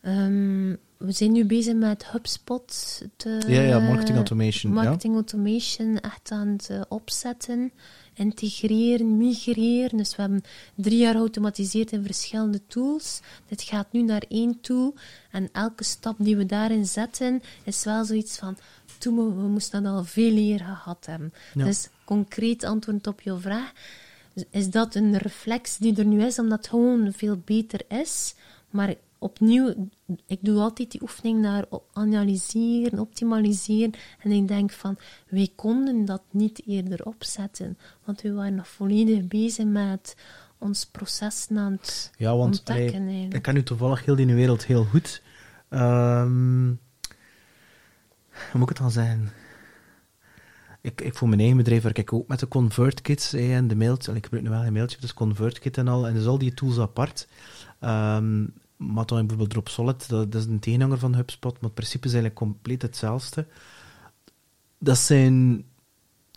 Ehm, 0.00 0.74
we 0.96 1.12
zijn 1.12 1.33
nu 1.33 1.44
bezig 1.44 1.74
met 1.74 2.07
HubSpot. 2.07 3.02
Te, 3.16 3.42
Ja, 3.46 3.61
ja, 3.61 3.78
marketing 3.78 4.16
automation, 4.16 4.74
ja. 4.74 4.83
Marketing 4.83 5.14
automation 5.14 6.00
echt 6.00 6.30
aan 6.30 6.48
het 6.48 6.70
eh, 6.70 6.80
opzetten. 6.88 7.72
Integreren, 8.14 9.16
migreren. 9.16 9.96
Dus 9.96 10.16
we 10.16 10.22
hebben 10.22 10.44
drie 10.74 10.98
jaar 10.98 11.14
geautomatiseerd 11.14 11.92
in 11.92 12.05
verschillende 12.05 12.61
tools. 12.66 13.20
Dit 13.48 13.62
gaat 13.62 13.92
nu 13.92 14.03
naar 14.03 14.24
één 14.29 14.61
tool. 14.61 14.94
En 15.31 15.48
elke 15.53 15.85
stap 15.85 16.16
die 16.18 16.37
we 16.37 16.46
daarin 16.46 16.87
zetten, 16.87 17.42
is 17.64 17.85
wel 17.85 18.05
zoiets 18.05 18.38
van... 18.38 18.57
Toen 18.98 19.16
we, 19.16 19.42
we 19.42 19.48
moesten 19.48 19.83
dat 19.83 19.92
al 19.92 20.05
veel 20.05 20.37
eer 20.37 20.59
gehad 20.59 21.07
hebben. 21.07 21.33
Ja. 21.55 21.64
Dus 21.64 21.88
concreet 22.05 22.64
antwoord 22.64 23.07
op 23.07 23.20
jouw 23.20 23.38
vraag. 23.38 23.72
Is 24.50 24.70
dat 24.70 24.94
een 24.94 25.16
reflex 25.16 25.77
die 25.77 25.96
er 25.96 26.05
nu 26.05 26.22
is, 26.24 26.38
omdat 26.38 26.59
het 26.59 26.68
gewoon 26.68 27.12
veel 27.12 27.42
beter 27.44 27.81
is? 27.88 28.35
Maar 28.70 28.94
opnieuw, 29.24 29.88
ik 30.26 30.38
doe 30.40 30.60
altijd 30.60 30.90
die 30.90 31.02
oefening 31.02 31.40
naar 31.40 31.64
analyseren, 31.92 32.98
optimaliseren. 32.98 33.92
En 34.18 34.30
ik 34.30 34.48
denk 34.48 34.70
van, 34.70 34.96
wij 35.28 35.48
konden 35.56 36.04
dat 36.04 36.22
niet 36.30 36.62
eerder 36.66 37.04
opzetten. 37.04 37.78
Want 38.04 38.22
we 38.22 38.32
waren 38.32 38.54
nog 38.54 38.68
volledig 38.68 39.26
bezig 39.26 39.64
met 39.64 40.16
ons 40.58 40.87
proces 40.87 41.46
aan 41.54 41.72
het 41.72 42.10
Ja, 42.16 42.37
want 42.37 42.58
ontdekken. 42.58 43.08
ik 43.08 43.42
ken 43.42 43.54
nu 43.54 43.62
toevallig 43.62 44.04
heel 44.04 44.16
die 44.16 44.26
wereld 44.34 44.64
heel 44.66 44.84
goed. 44.84 45.22
Ehm, 45.68 46.66
hoe 48.28 48.52
moet 48.52 48.62
ik 48.62 48.68
het 48.68 48.78
dan 48.78 48.90
zeggen? 48.90 49.32
Ik, 50.80 51.00
ik 51.00 51.14
voor 51.14 51.28
mijn 51.28 51.40
eigen 51.40 51.58
bedrijf 51.58 51.82
werk 51.82 51.98
ik 51.98 52.12
ook 52.12 52.28
met 52.28 52.40
de 52.40 52.48
ConvertKits 52.48 53.30
hè, 53.30 53.54
en 53.54 53.68
de 53.68 53.76
mailtjes. 53.76 54.14
Ik 54.14 54.24
gebruik 54.24 54.44
nu 54.44 54.50
wel 54.50 54.64
een 54.64 54.72
mailtje, 54.72 55.00
dus 55.00 55.14
ConvertKit 55.14 55.78
en 55.78 55.88
al. 55.88 56.06
En 56.06 56.14
dus 56.14 56.26
al 56.26 56.38
die 56.38 56.54
tools 56.54 56.78
apart. 56.78 57.28
Ehm, 57.80 58.44
maar 58.92 59.07
dan 59.07 59.18
bijvoorbeeld 59.18 59.51
DropSolid, 59.51 60.09
dat, 60.09 60.33
dat 60.33 60.40
is 60.42 60.47
een 60.49 60.59
tegenhanger 60.59 60.99
van 60.99 61.14
HubSpot, 61.14 61.53
maar 61.53 61.62
het 61.62 61.75
principe 61.75 62.07
is 62.07 62.12
eigenlijk 62.12 62.40
compleet 62.44 62.83
hetzelfde. 62.83 63.47
Dat 64.79 64.99
zijn, 64.99 65.64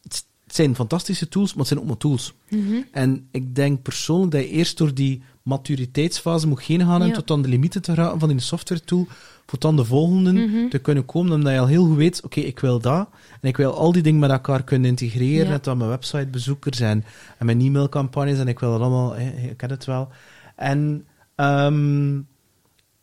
het 0.03 0.25
zijn 0.45 0.75
fantastische 0.75 1.27
tools, 1.27 1.49
maar 1.49 1.59
het 1.59 1.67
zijn 1.67 1.79
ook 1.79 1.85
maar 1.85 1.97
tools. 1.97 2.33
Mhm. 2.49 2.81
En 2.91 3.27
ik 3.31 3.55
denk 3.55 3.81
persoonlijk 3.81 4.31
dat 4.31 4.41
je 4.41 4.49
eerst 4.49 4.77
door 4.77 4.93
die 4.93 5.21
maturiteitsfase 5.41 6.47
moet 6.47 6.61
heen 6.61 6.81
gaan 6.85 7.01
en 7.01 7.07
Ja. 7.07 7.13
tot 7.13 7.31
aan 7.31 7.41
de 7.41 7.47
limieten 7.47 7.81
te 7.81 7.93
raken 7.93 8.19
van 8.19 8.29
die 8.29 8.39
software 8.39 8.81
tool, 8.81 9.07
voor 9.45 9.59
dan 9.59 9.75
de 9.75 9.85
volgende 9.85 10.31
Mhm. 10.31 10.69
te 10.69 10.77
kunnen 10.79 11.05
komen, 11.05 11.31
omdat 11.33 11.53
je 11.53 11.59
al 11.59 11.67
heel 11.67 11.85
goed 11.85 11.95
weet, 11.97 12.21
oké, 12.23 12.39
ik 12.39 12.59
wil 12.59 12.79
dat, 12.79 13.09
en 13.41 13.47
ik 13.49 13.57
wil 13.57 13.73
al 13.73 13.91
die 13.91 14.01
dingen 14.01 14.19
met 14.19 14.29
elkaar 14.29 14.63
kunnen 14.63 14.89
integreren, 14.89 15.45
Ja. 15.45 15.51
net 15.51 15.67
aan 15.67 15.77
mijn 15.77 15.89
websitebezoekers 15.89 16.79
en, 16.79 17.03
en 17.37 17.45
mijn 17.45 17.61
e-mailcampagnes, 17.61 18.39
en 18.39 18.47
ik 18.47 18.59
wil 18.59 18.71
dat 18.71 18.79
allemaal, 18.81 19.17
ik 19.17 19.57
ken 19.57 19.69
het 19.69 19.85
wel. 19.85 20.09
En, 20.55 21.05
ehm, 21.35 22.19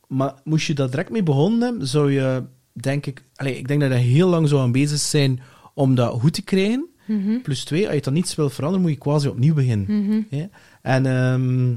maar 0.08 0.34
moest 0.44 0.66
je 0.66 0.74
daar 0.74 0.90
direct 0.90 1.10
mee 1.10 1.22
begonnen 1.22 1.60
hebben, 1.60 1.86
zou 1.88 2.12
je, 2.12 2.42
denk 2.72 3.06
ik, 3.06 3.24
allee, 3.34 3.58
ik 3.58 3.68
denk 3.68 3.80
dat 3.80 3.90
je 3.90 3.96
heel 3.96 4.28
lang 4.28 4.48
zou 4.48 4.60
aan 4.62 4.72
bezig 4.72 4.98
zijn 4.98 5.40
om 5.74 5.94
dat 5.94 6.20
goed 6.20 6.32
te 6.32 6.42
krijgen, 6.42 6.88
Mhm. 7.06 7.40
Plus 7.42 7.64
twee, 7.64 7.86
als 7.86 7.94
je 7.94 8.00
dan 8.00 8.12
niets 8.12 8.34
wil 8.34 8.50
veranderen, 8.50 8.82
moet 8.86 8.94
je 8.94 8.98
quasi 8.98 9.28
opnieuw 9.28 9.54
beginnen. 9.54 10.04
Mhm. 10.04 10.20
Ja? 10.30 10.48
En 10.82 11.06
ehm, 11.06 11.74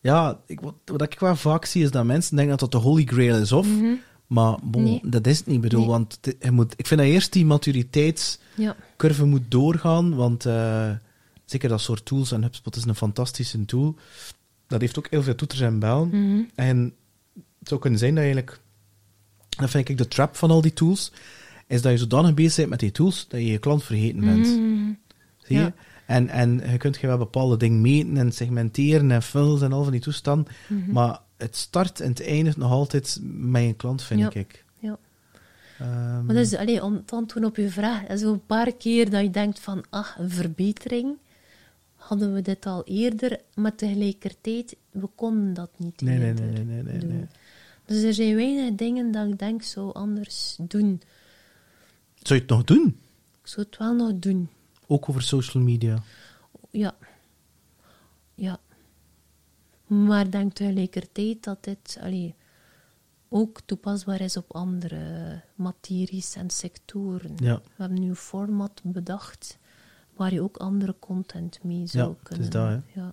ja, 0.00 0.40
ik, 0.46 0.60
wat, 0.60 0.74
wat 0.84 1.02
ik 1.02 1.20
wel 1.20 1.36
vaak 1.36 1.64
zie, 1.64 1.82
is 1.82 1.90
dat 1.90 2.04
mensen 2.04 2.36
denken 2.36 2.56
dat 2.58 2.70
dat 2.70 2.82
de 2.82 2.88
holy 2.88 3.04
grail 3.04 3.36
is, 3.36 3.52
of... 3.52 3.66
Mhm. 3.66 3.92
Maar 4.26 4.56
bon, 4.62 4.82
Nee. 4.82 5.00
dat 5.04 5.26
is 5.26 5.38
het 5.38 5.46
niet, 5.46 5.60
bedoel, 5.60 5.80
Nee. 5.80 5.88
want 5.88 6.18
je 6.40 6.50
moet, 6.50 6.74
ik 6.76 6.86
vind 6.86 7.00
dat 7.00 7.08
eerst 7.08 7.32
die 7.32 7.44
maturiteitscurve 7.46 9.22
Ja. 9.22 9.26
moet 9.26 9.42
doorgaan, 9.48 10.14
want 10.14 10.46
eh, 10.46 10.90
zeker 11.44 11.68
dat 11.68 11.80
soort 11.80 12.04
tools, 12.04 12.32
en 12.32 12.42
HubSpot 12.42 12.76
is 12.76 12.84
een 12.84 12.94
fantastische 12.94 13.64
tool, 13.64 13.96
dat 14.72 14.80
heeft 14.80 14.98
ook 14.98 15.10
heel 15.10 15.22
veel 15.22 15.34
toeters 15.34 15.60
en 15.60 15.78
bellen. 15.78 16.08
Mhm. 16.08 16.42
En 16.54 16.94
het 17.58 17.68
zou 17.68 17.80
kunnen 17.80 17.98
zijn 17.98 18.14
dat 18.14 18.24
eigenlijk, 18.24 18.60
dat 19.48 19.70
vind 19.70 19.88
ik 19.88 19.98
de 19.98 20.08
trap 20.08 20.36
van 20.36 20.50
al 20.50 20.60
die 20.60 20.72
tools, 20.72 21.12
is 21.66 21.82
dat 21.82 21.92
je 21.92 21.98
zodanig 21.98 22.34
bezig 22.34 22.56
bent 22.56 22.68
met 22.68 22.80
die 22.80 22.92
tools, 22.92 23.28
dat 23.28 23.40
je 23.40 23.46
je 23.46 23.58
klant 23.58 23.84
vergeten 23.84 24.20
bent. 24.20 24.46
Mhm. 24.46 24.90
Zie 25.38 25.56
je? 25.56 25.62
Ja. 25.62 25.74
En, 26.06 26.28
en 26.28 26.62
je 26.70 26.76
kunt 26.76 26.96
je 27.00 27.06
wel 27.06 27.18
bepaalde 27.18 27.56
dingen 27.56 27.80
meten 27.80 28.16
en 28.16 28.32
segmenteren 28.32 29.10
en 29.10 29.22
funnels 29.22 29.62
en 29.62 29.72
al 29.72 29.82
van 29.82 29.92
die 29.92 30.00
toestanden, 30.00 30.52
Mhm. 30.68 30.92
maar 30.92 31.20
het 31.36 31.56
start 31.56 32.00
en 32.00 32.08
het 32.08 32.22
eindigt 32.26 32.56
nog 32.56 32.70
altijd 32.70 33.18
met 33.22 33.62
je 33.64 33.72
klant, 33.74 34.02
vind 34.02 34.20
Ja. 34.20 34.30
ik. 34.32 34.64
Ja. 34.78 34.98
Ehm, 35.78 36.24
Maar 36.26 36.34
dus, 36.34 36.54
allee, 36.56 36.82
om 36.84 37.04
te 37.04 37.14
antwoorden 37.14 37.50
op 37.50 37.56
uw 37.56 37.68
vraag, 37.68 38.18
zo 38.18 38.32
een 38.32 38.46
paar 38.46 38.72
keer 38.72 39.10
dat 39.10 39.22
je 39.22 39.30
denkt 39.30 39.60
van, 39.60 39.84
ach, 39.90 40.16
een 40.18 40.30
verbetering. 40.30 41.16
Hadden 42.02 42.34
we 42.34 42.42
dit 42.42 42.66
al 42.66 42.84
eerder, 42.84 43.40
maar 43.54 43.74
tegelijkertijd, 43.74 44.76
we 44.90 45.06
konden 45.14 45.54
dat 45.54 45.70
niet 45.76 46.00
nee, 46.00 46.18
nee, 46.18 46.28
eerder 46.28 46.64
nee, 46.64 46.82
nee, 46.82 46.98
nee. 46.98 47.26
Dus 47.84 48.02
er 48.02 48.14
zijn 48.14 48.34
weinig 48.34 48.74
dingen 48.74 49.12
dat 49.12 49.28
ik 49.28 49.38
denk, 49.38 49.62
zou 49.62 49.92
anders 49.92 50.56
doen. 50.60 51.02
Zou 52.14 52.34
je 52.34 52.40
het 52.40 52.48
nog 52.48 52.64
doen? 52.64 53.00
Ik 53.40 53.48
zou 53.48 53.66
het 53.66 53.78
wel 53.78 53.94
nog 53.94 54.18
doen. 54.18 54.48
Ook 54.86 55.08
over 55.08 55.22
social 55.22 55.62
media. 55.62 56.02
Ja. 56.70 56.94
Ja. 58.34 58.60
Maar 59.86 60.24
ik 60.24 60.32
denk 60.32 60.52
tegelijkertijd 60.52 61.44
dat 61.44 61.64
dit 61.64 61.98
allee, 62.00 62.34
ook 63.28 63.60
toepasbaar 63.64 64.20
is 64.20 64.36
op 64.36 64.54
andere 64.54 65.40
materies 65.54 66.34
en 66.34 66.50
sectoren. 66.50 67.32
Ja. 67.36 67.56
We 67.56 67.82
hebben 67.82 68.00
nu 68.00 68.08
een 68.08 68.16
format 68.16 68.80
bedacht 68.84 69.58
waar 70.16 70.32
je 70.32 70.42
ook 70.42 70.56
andere 70.56 70.94
content 70.98 71.58
mee 71.62 71.86
zou 71.86 72.08
Ja, 72.08 72.16
het 72.22 72.38
is 72.38 72.48
kunnen. 72.48 72.50
dat, 72.50 72.82
hè. 72.94 73.00
Ja, 73.00 73.12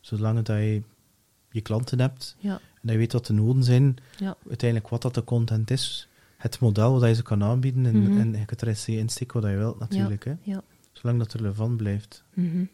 Zolang 0.00 0.36
dat 0.42 0.56
je 0.56 0.82
je 1.50 1.60
klanten 1.60 2.00
hebt 2.00 2.36
ja, 2.38 2.52
en 2.54 2.80
dat 2.82 2.92
je 2.92 2.98
weet 2.98 3.12
wat 3.12 3.26
de 3.26 3.32
noden 3.32 3.64
zijn, 3.64 3.96
ja. 4.18 4.36
uiteindelijk 4.48 4.90
wat 4.90 5.02
dat 5.02 5.14
de 5.14 5.24
content 5.24 5.70
is, 5.70 6.08
het 6.36 6.60
model 6.60 6.92
wat 7.00 7.08
je 7.08 7.14
ze 7.14 7.22
kan 7.22 7.42
aanbieden 7.42 7.86
en, 7.86 8.02
Mhm. 8.02 8.18
en 8.20 8.32
je 8.38 8.44
kunt 8.44 8.60
er 8.60 8.68
eens 8.68 8.88
insteken 8.88 9.40
wat 9.40 9.50
je 9.50 9.56
wilt 9.56 9.78
natuurlijk. 9.78 10.24
Hè. 10.24 10.34
ja. 10.42 10.62
Zolang 10.92 11.18
dat 11.18 11.32
relevant 11.32 11.76
blijft. 11.76 12.22
Mhm. 12.34 12.64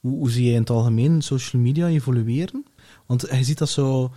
Hoe, 0.00 0.16
hoe 0.18 0.30
zie 0.30 0.44
je 0.44 0.52
in 0.52 0.60
het 0.60 0.70
algemeen 0.70 1.22
social 1.22 1.62
media 1.62 1.86
evolueren? 1.88 2.64
Want 3.06 3.20
je 3.30 3.44
ziet 3.44 3.58
dat 3.58 3.68
zo... 3.68 4.10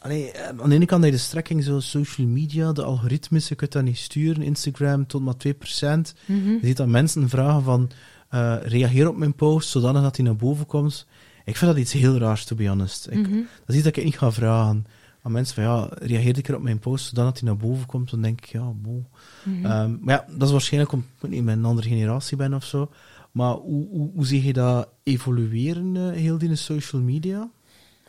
Allee, 0.00 0.30
eh, 0.32 0.48
aan 0.62 0.68
de 0.68 0.74
ene 0.74 0.86
kant 0.86 1.02
heb 1.02 1.12
je 1.12 1.18
de 1.18 1.22
strekking 1.22 1.64
zo 1.64 1.80
social 1.80 2.26
media, 2.26 2.72
de 2.72 2.82
algoritmes, 2.82 3.48
je 3.48 3.54
kunt 3.54 3.72
dat 3.72 3.82
niet 3.82 3.98
sturen, 3.98 4.42
Instagram 4.42 5.06
tot 5.06 5.22
maar 5.22 5.36
2%. 5.36 6.14
Mhm. 6.26 6.48
Je 6.48 6.58
ziet 6.62 6.76
dat 6.76 6.86
mensen 6.86 7.28
vragen 7.28 7.62
van, 7.62 7.90
eh, 8.28 8.56
reageer 8.62 9.08
op 9.08 9.16
mijn 9.16 9.34
post, 9.34 9.68
zodanig 9.68 10.02
dat 10.02 10.16
hij 10.16 10.24
naar 10.24 10.36
boven 10.36 10.66
komt. 10.66 11.06
Ik 11.44 11.56
vind 11.56 11.70
dat 11.70 11.80
iets 11.80 11.92
heel 11.92 12.18
raars, 12.18 12.44
to 12.44 12.56
be 12.56 12.68
honest. 12.68 13.06
Ik, 13.10 13.18
Mhm. 13.28 13.32
Dat 13.34 13.68
is 13.68 13.74
iets 13.74 13.84
dat 13.84 13.96
ik 13.96 14.04
niet 14.04 14.18
ga 14.18 14.32
vragen. 14.32 14.86
aan 15.22 15.32
mensen 15.32 15.54
van 15.54 15.64
ja, 15.64 15.88
reageer 15.98 16.38
ik 16.38 16.48
er 16.48 16.56
op 16.56 16.62
mijn 16.62 16.78
post 16.78 17.08
zodat 17.08 17.38
hij 17.38 17.48
naar 17.48 17.56
boven 17.56 17.86
komt, 17.86 18.10
dan 18.10 18.22
denk 18.22 18.38
ik 18.40 18.46
ja, 18.46 18.72
bo. 18.82 19.04
Mhm. 19.44 19.64
Ehm, 19.64 19.96
maar 20.00 20.14
ja, 20.14 20.34
dat 20.36 20.46
is 20.46 20.52
waarschijnlijk 20.52 20.92
omdat 20.92 21.08
ik 21.30 21.42
met 21.42 21.56
een 21.56 21.64
andere 21.64 21.88
generatie 21.88 22.36
ben 22.36 22.54
of 22.54 22.64
zo. 22.64 22.90
Maar 23.32 23.54
hoe, 23.54 23.88
hoe, 23.88 24.10
hoe 24.14 24.26
zie 24.26 24.44
je 24.44 24.52
dat 24.52 24.88
evolueren, 25.02 25.96
eh, 25.96 26.16
heel 26.16 26.38
die 26.38 26.56
social 26.56 27.02
media? 27.02 27.50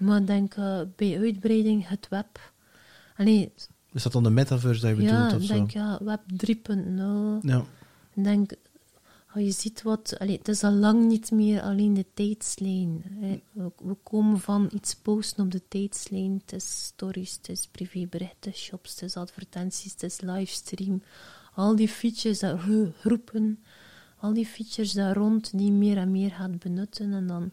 Maar 0.02 0.26
denk 0.26 0.54
eh, 0.56 0.80
bij 0.96 1.20
uitbreiding 1.20 1.88
het 1.88 2.08
web. 2.10 2.52
Allee, 3.18 3.52
Is 3.92 4.04
dat 4.04 4.12
dan 4.12 4.24
de 4.24 4.30
metaverse 4.30 4.82
dat 4.88 4.98
je 4.98 5.02
ja, 5.04 5.24
bedoelt 5.26 5.44
zo? 5.46 5.54
denk 5.54 5.72
ja, 5.72 6.00
web 6.04 6.22
3.0. 6.46 7.42
Ja, 7.42 7.66
Ik 8.14 8.24
denk, 8.24 8.52
als 9.34 9.44
je 9.44 9.52
ziet 9.52 9.82
wat... 9.82 10.16
Allee, 10.20 10.38
het 10.38 10.48
is 10.48 10.64
al 10.64 10.72
lang 10.72 11.08
niet 11.08 11.32
meer 11.32 11.62
alleen 11.62 11.94
de 11.94 12.06
tijdslijn. 12.14 13.04
hè. 13.10 13.42
We, 13.52 13.72
we 13.84 13.96
komen 14.04 14.40
van 14.40 14.70
iets 14.74 14.96
posten 14.96 15.44
op 15.44 15.52
de 15.52 15.62
tijdslijn. 15.68 16.42
Het 16.46 16.54
is 16.54 16.84
stories, 16.84 17.34
het 17.36 17.50
is 17.50 17.68
privéberichten, 17.72 18.54
shops, 18.54 18.92
het 18.92 19.02
is 19.02 19.16
advertenties, 19.16 19.92
het 19.92 20.04
is 20.04 20.22
livestream. 20.22 21.04
Al 21.56 21.76
die 21.76 21.88
features, 21.88 22.40
dat 22.40 22.60
gro- 22.60 22.92
groepen, 23.00 23.64
al 24.18 24.34
die 24.34 24.46
features 24.46 24.92
daar 24.94 25.16
rond 25.16 25.58
die 25.58 25.72
meer 25.72 25.98
en 25.98 26.12
meer 26.12 26.32
gaat 26.32 26.60
benutten. 26.60 27.14
En 27.14 27.28
dan 27.28 27.52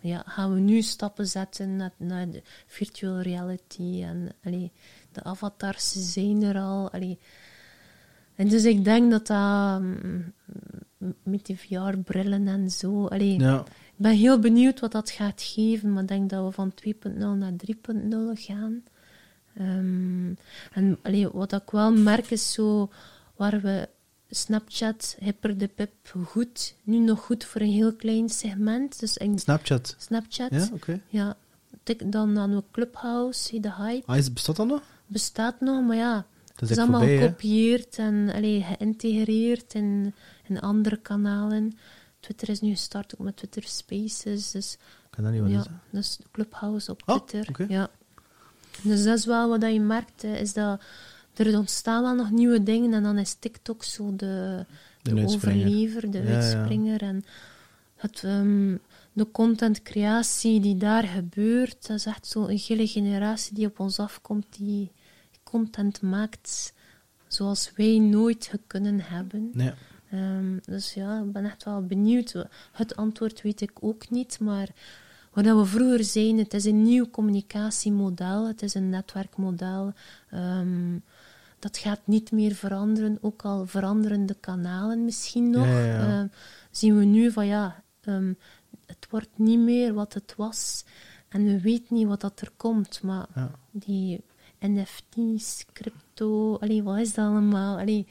ja, 0.00 0.22
gaan 0.26 0.54
we 0.54 0.60
nu 0.60 0.82
stappen 0.82 1.26
zetten 1.26 1.76
naar, 1.76 1.92
naar 1.96 2.30
de 2.30 2.42
virtual 2.66 3.20
reality. 3.20 4.02
En 4.02 4.28
allee, 4.44 4.72
de 5.12 5.22
avatars 5.22 6.12
zijn 6.12 6.42
er 6.42 6.58
al. 6.58 6.90
Allee, 6.90 7.18
en 8.34 8.48
dus 8.48 8.64
ik 8.64 8.84
denk 8.84 9.10
dat 9.10 9.26
dat 9.26 9.80
mm, 9.80 10.32
met 11.22 11.46
die 11.46 11.58
VR-brillen 11.58 12.48
en 12.48 12.70
zo. 12.70 13.06
Allee, 13.06 13.38
ja. 13.38 13.60
Ik 14.00 14.06
ben 14.06 14.16
heel 14.16 14.38
benieuwd 14.38 14.80
wat 14.80 14.92
dat 14.92 15.10
gaat 15.10 15.42
geven, 15.42 15.92
maar 15.92 16.02
ik 16.02 16.08
denk 16.08 16.30
dat 16.30 16.44
we 16.44 16.52
van 16.52 16.72
2.0 16.86 17.16
naar 17.16 17.52
3.0 17.52 18.16
gaan. 18.34 18.82
Ehm, 19.54 20.34
en 20.72 20.98
allee, 21.02 21.28
wat 21.28 21.52
ik 21.52 21.70
wel 21.70 21.92
merk 21.92 22.30
is 22.30 22.52
zo 22.52 22.90
waar 23.36 23.60
we 23.60 23.88
Snapchat, 24.30 25.16
hyper 25.18 25.58
de 25.58 25.68
pip, 25.68 25.90
goed, 26.24 26.74
nu 26.82 26.98
nog 26.98 27.20
goed 27.20 27.44
voor 27.44 27.60
een 27.60 27.70
heel 27.70 27.92
klein 27.94 28.28
segment. 28.28 29.00
Dus 29.00 29.16
in 29.16 29.38
Snapchat. 29.38 29.94
Snapchat, 29.98 30.50
Ja, 30.50 30.68
oké. 30.72 31.00
ja, 31.08 31.36
tik 31.82 32.12
dan 32.12 32.38
aan 32.38 32.54
we 32.56 32.62
Clubhouse, 32.70 33.60
de 33.60 33.72
hype, 33.74 34.06
Ah, 34.06 34.16
is, 34.16 34.32
bestaat 34.32 34.56
dat 34.56 34.66
nog? 34.66 34.82
bestaat 35.06 35.60
nog, 35.60 35.86
maar 35.86 35.96
ja, 35.96 36.14
Dat 36.46 36.60
het 36.60 36.70
is 36.70 36.78
allemaal 36.78 37.00
voorbij, 37.00 37.18
gekopieerd 37.18 37.98
en 37.98 38.30
allee, 38.34 38.62
geïntegreerd 38.62 39.74
in, 39.74 40.14
in 40.46 40.60
andere 40.60 40.96
kanalen. 40.96 41.78
Twitter 42.20 42.48
is 42.48 42.60
nu 42.60 42.70
gestart 42.70 43.14
ook 43.18 43.24
met 43.24 43.36
Twitter 43.36 43.62
Spaces. 43.62 44.50
Dus 44.50 44.72
Ik 44.72 44.78
kan 45.10 45.24
dat 45.24 45.32
niet 45.32 45.42
wat 45.42 45.50
ja, 45.50 45.64
dus 45.90 46.18
Clubhouse 46.30 46.90
op 46.90 47.02
Ah, 47.04 47.20
Twitter. 47.20 47.64
Ja. 47.68 47.90
Dus 48.82 49.04
dat 49.04 49.18
is 49.18 49.24
wel 49.26 49.48
wat 49.48 49.62
je 49.72 49.80
merkt, 49.80 50.24
is 50.24 50.52
dat 50.52 50.80
er 51.34 51.58
ontstaan 51.58 52.02
wel 52.02 52.14
nog 52.14 52.30
nieuwe 52.30 52.62
dingen 52.62 52.92
en 52.94 53.02
dan 53.02 53.18
is 53.18 53.34
TikTok 53.34 53.84
zo 53.84 54.16
de, 54.16 54.64
De 55.02 55.26
overlever, 55.26 56.10
de 56.10 56.18
Ja, 56.18 56.24
ja. 56.24 56.34
uitspringer. 56.34 57.02
En 57.02 57.24
het, 57.96 58.24
ehm, 58.24 58.76
de 59.12 59.30
contentcreatie 59.30 60.60
die 60.60 60.76
daar 60.76 61.04
gebeurt, 61.04 61.86
dat 61.86 61.96
is 61.96 62.06
echt 62.06 62.26
zo'n 62.26 62.58
gele 62.58 62.86
generatie 62.86 63.54
die 63.54 63.66
op 63.66 63.80
ons 63.80 63.98
afkomt, 63.98 64.46
die 64.58 64.90
content 65.42 66.02
maakt 66.02 66.72
zoals 67.26 67.72
wij 67.76 67.98
nooit 67.98 68.52
kunnen 68.66 69.00
hebben. 69.00 69.50
Nee. 69.52 69.72
Ehm, 70.10 70.58
dus 70.64 70.94
ja, 70.94 71.18
ik 71.18 71.32
ben 71.32 71.44
echt 71.44 71.64
wel 71.64 71.86
benieuwd. 71.86 72.44
Het 72.72 72.96
antwoord 72.96 73.42
weet 73.42 73.60
ik 73.60 73.72
ook 73.80 74.10
niet, 74.10 74.40
maar 74.40 74.68
wat 75.32 75.44
we 75.44 75.64
vroeger 75.64 76.04
zeiden, 76.04 76.38
het 76.38 76.54
is 76.54 76.64
een 76.64 76.82
nieuw 76.82 77.10
communicatiemodel, 77.10 78.46
het 78.46 78.62
is 78.62 78.74
een 78.74 78.88
netwerkmodel. 78.88 79.92
Ehm, 80.30 80.98
dat 81.60 81.78
gaat 81.78 82.00
niet 82.04 82.32
meer 82.32 82.54
veranderen, 82.54 83.18
ook 83.20 83.42
al 83.42 83.66
veranderen 83.66 84.26
de 84.26 84.36
kanalen 84.40 85.04
misschien 85.04 85.50
nog. 85.50 85.66
Ja, 85.66 85.80
ja, 85.80 85.84
ja. 85.84 86.18
Ehm, 86.20 86.26
zien 86.70 86.98
we 86.98 87.04
nu 87.04 87.30
van 87.32 87.46
ja, 87.46 87.82
ehm, 88.00 88.32
het 88.86 89.06
wordt 89.10 89.30
niet 89.34 89.58
meer 89.58 89.94
wat 89.94 90.14
het 90.14 90.34
was 90.36 90.84
en 91.28 91.44
we 91.44 91.60
weten 91.60 91.94
niet 91.96 92.06
wat 92.06 92.20
dat 92.20 92.40
er 92.40 92.50
komt, 92.56 93.02
maar 93.02 93.26
Ja. 93.34 93.50
die 93.70 94.20
NFT's, 94.60 95.64
crypto, 95.72 96.56
allee, 96.56 96.82
wat 96.82 96.98
is 96.98 97.14
dat 97.14 97.26
allemaal? 97.26 97.78
Allee, 97.78 98.06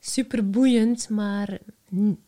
super 0.00 0.50
boeiend, 0.50 1.08
maar 1.08 1.58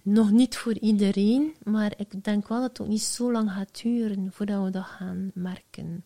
nog 0.03 0.31
niet 0.31 0.57
voor 0.57 0.79
iedereen. 0.79 1.55
Maar 1.65 1.93
ik 1.97 2.25
denk 2.25 2.49
wel 2.49 2.61
dat 2.61 2.69
het 2.69 2.81
ook 2.81 2.89
niet 2.89 3.03
zo 3.03 3.33
lang 3.33 3.51
gaat 3.51 3.83
duren 3.83 4.29
voordat 4.33 4.65
we 4.65 4.71
dat 4.71 4.85
gaan 4.85 5.31
merken. 5.35 6.05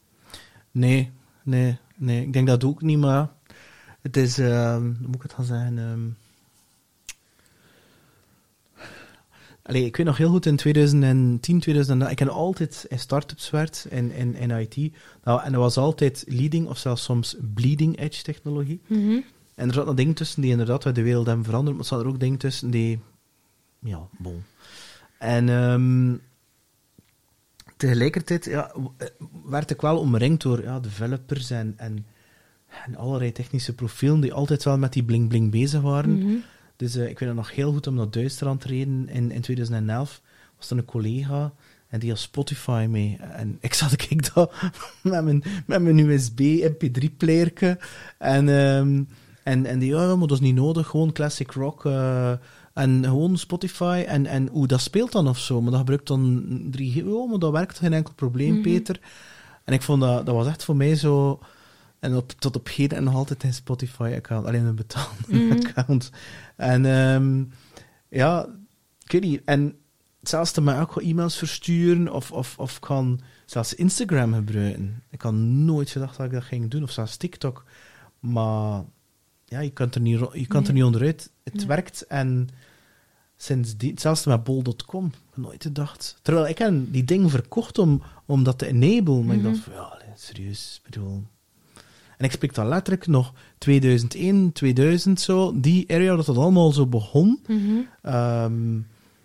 Nee, 0.71 1.13
nee, 1.43 1.79
nee. 1.97 2.23
Ik 2.23 2.33
denk 2.33 2.47
dat 2.47 2.65
ook 2.65 2.83
niet, 2.83 2.99
maar 2.99 3.29
het 4.03 4.17
is, 4.17 4.39
ehm, 4.39 4.83
hoe 4.83 5.07
moet 5.07 5.15
ik 5.15 5.23
het 5.23 5.33
gaan 5.33 5.45
zeggen? 5.45 5.79
ehm 5.79 6.09
Allee, 9.63 9.85
ik 9.85 9.97
weet 9.97 10.07
nog 10.07 10.17
heel 10.17 10.31
goed 10.31 10.47
in 10.47 10.57
2010, 10.57 11.61
2011, 11.61 12.13
ik 12.13 12.19
heb 12.19 12.29
altijd 12.29 12.87
in 12.89 12.99
start-ups 12.99 13.51
werkt 13.51 13.87
in, 13.91 14.13
in, 14.13 14.35
in 14.35 14.51
IT. 14.51 14.93
Nou, 15.25 15.43
en 15.43 15.53
dat 15.53 15.61
was 15.61 15.77
altijd 15.77 16.25
leading 16.29 16.67
of 16.69 16.79
zelfs 16.79 17.03
soms 17.03 17.37
bleeding 17.55 17.99
edge 17.99 18.23
technologie. 18.23 18.81
En 19.55 19.69
er 19.69 19.75
zat 19.75 19.87
nog 19.87 19.95
dingen 19.95 20.15
tussen 20.15 20.43
die 20.43 20.51
inderdaad 20.51 20.95
de 20.95 21.03
wereld 21.03 21.27
hebben 21.27 21.45
veranderd, 21.45 21.77
maar 21.77 21.85
er 21.85 21.91
zaten 21.91 22.07
er 22.07 22.13
ook 22.13 22.21
dingen 22.21 22.39
tussen 22.39 22.71
die, 22.71 23.01
ja, 23.79 24.09
bon. 24.19 24.43
En 25.19 25.49
ehm, 25.49 26.17
tegelijkertijd 27.77 28.45
ja, 28.45 28.73
eh, 28.97 29.07
werd 29.45 29.71
ik 29.71 29.81
wel 29.81 29.99
omringd 29.99 30.43
door 30.43 30.63
ja, 30.63 30.81
developers 30.81 31.51
en, 31.51 31.75
en, 31.77 32.07
en 32.87 32.97
allerlei 32.97 33.33
technische 33.33 33.75
profielen 33.75 34.21
die 34.21 34.33
altijd 34.33 34.65
wel 34.65 34.79
met 34.79 34.93
die 34.93 35.03
bling-bling 35.03 35.51
bezig 35.51 35.81
waren. 35.81 36.19
Mhm. 36.19 36.35
Dus 36.77 36.95
eh, 36.97 37.09
ik 37.09 37.19
weet 37.19 37.29
het 37.29 37.39
nog 37.39 37.55
heel 37.55 37.73
goed 37.73 37.87
om 37.87 37.95
naar 37.95 38.11
Duitsland 38.11 38.61
te 38.61 38.69
reden 38.69 39.09
in, 39.09 39.31
in 39.31 39.41
2011. 39.41 40.21
Was 40.59 40.71
er 40.71 40.77
een 40.79 40.85
collega 40.85 41.53
en 41.89 41.99
die 42.01 42.09
had 42.11 42.19
Spotify 42.19 42.87
mee. 42.91 43.19
En 43.33 43.57
ik 43.61 43.75
zat 43.75 43.93
ik 44.09 44.35
dat 44.35 44.53
met 45.03 45.25
mijn, 45.25 45.43
met 45.67 45.83
mijn 45.83 45.99
USB 45.99 46.41
MP3-playerke. 46.73 47.79
En, 48.19 48.49
ehm, 48.49 49.03
en, 49.43 49.67
en 49.67 49.79
die, 49.79 49.91
ja, 49.95 50.17
maar 50.17 50.27
dat 50.27 50.39
is 50.39 50.45
niet 50.45 50.55
nodig, 50.55 50.87
gewoon 50.87 51.13
classic 51.13 51.53
rock. 51.53 51.85
eh, 51.85 52.33
en 52.75 53.05
gewoon 53.05 53.39
Spotify. 53.39 54.05
En, 54.07 54.27
en 54.27 54.49
hoe 54.49 54.67
dat 54.67 54.81
speelt 54.81 55.13
dan 55.13 55.29
of 55.29 55.39
zo. 55.39 55.61
Maar 55.61 55.71
dat 55.71 55.81
gebruikt 55.81 56.07
dan 56.07 56.45
3G. 56.77 57.03
Oh, 57.05 57.31
maar 57.31 57.39
dat 57.39 57.53
werkt 57.53 57.79
geen 57.79 57.93
enkel 57.93 58.15
probleem, 58.15 58.53
Mhm. 58.53 58.63
Peter. 58.63 59.01
En 59.65 59.75
ik 59.75 59.83
vond 59.83 60.01
dat, 60.01 60.27
dat 60.27 60.35
was 60.35 60.47
echt 60.47 60.65
voor 60.65 60.77
mij 60.77 60.95
zo. 60.95 61.39
En 62.01 62.17
op, 62.17 62.31
tot 62.31 62.57
op 62.57 62.69
heden 62.69 62.99
en 62.99 63.05
nog 63.05 63.15
altijd 63.15 63.43
een 63.43 63.55
Spotify-account. 63.55 64.47
Alleen 64.47 64.65
een 64.65 64.75
betaalde 64.75 65.15
Mhm. 65.29 65.53
account. 65.67 66.11
En 66.57 66.85
ehm, 66.87 67.45
ja, 68.09 68.47
ik 69.05 69.13
weet 69.13 69.23
niet. 69.23 69.43
En 69.45 69.75
hetzelfde 70.21 70.61
met 70.61 70.79
ook 70.79 70.93
gewoon 70.93 71.09
e-mails 71.09 71.37
versturen 71.37 72.13
of, 72.13 72.33
of, 72.33 72.59
of 72.59 72.79
kan 72.79 73.21
zelfs 73.47 73.75
Instagram 73.75 74.35
gebruiken. 74.35 75.03
Ik 75.11 75.23
had 75.23 75.33
nooit 75.35 75.91
gedacht 75.91 76.17
dat 76.17 76.27
ik 76.27 76.33
dat 76.33 76.43
ging 76.45 76.71
doen, 76.71 76.83
of 76.83 76.91
zelfs 76.91 77.17
TikTok. 77.17 77.65
Maar 78.21 78.85
ja, 79.45 79.61
je 79.61 79.71
kan 79.71 79.91
er 79.93 80.01
niet, 80.01 80.21
je 80.33 80.47
kan 80.47 80.67
er 80.67 80.73
niet 80.73 80.85
onderuit. 80.85 81.31
Het 81.45 81.55
Nee. 81.55 81.67
werkt 81.67 82.07
en 82.07 82.49
sinds 83.37 83.77
die, 83.77 83.91
hetzelfde 83.91 84.31
met 84.31 84.45
bol.com. 84.45 85.13
Nooit 85.35 85.63
gedacht. 85.63 86.19
Terwijl 86.23 86.49
ik 86.49 86.59
heb 86.59 86.75
die 86.89 87.05
ding 87.05 87.31
verkocht 87.31 87.79
om, 87.79 88.03
om 88.27 88.43
dat 88.45 88.59
te 88.59 88.67
enablen. 88.67 89.27
Maar 89.27 89.37
ik 89.37 89.43
Mhm. 89.43 89.51
dacht 89.53 89.65
van, 89.65 89.73
ja, 89.75 89.99
serieus, 90.17 90.81
bedoel... 90.85 91.27
En 92.21 92.27
ik 92.27 92.33
spreek 92.33 92.55
dan 92.55 92.69
letterlijk 92.69 93.07
nog 93.07 93.33
2001, 93.59 94.53
2000 94.53 95.21
zo, 95.21 95.61
die 95.61 95.91
area 95.93 96.17
dat 96.17 96.27
dat 96.27 96.37
allemaal 96.37 96.73
zo 96.73 96.87
begon. 96.87 97.41
Mhm. 97.47 97.61
Ehm, 98.03 98.77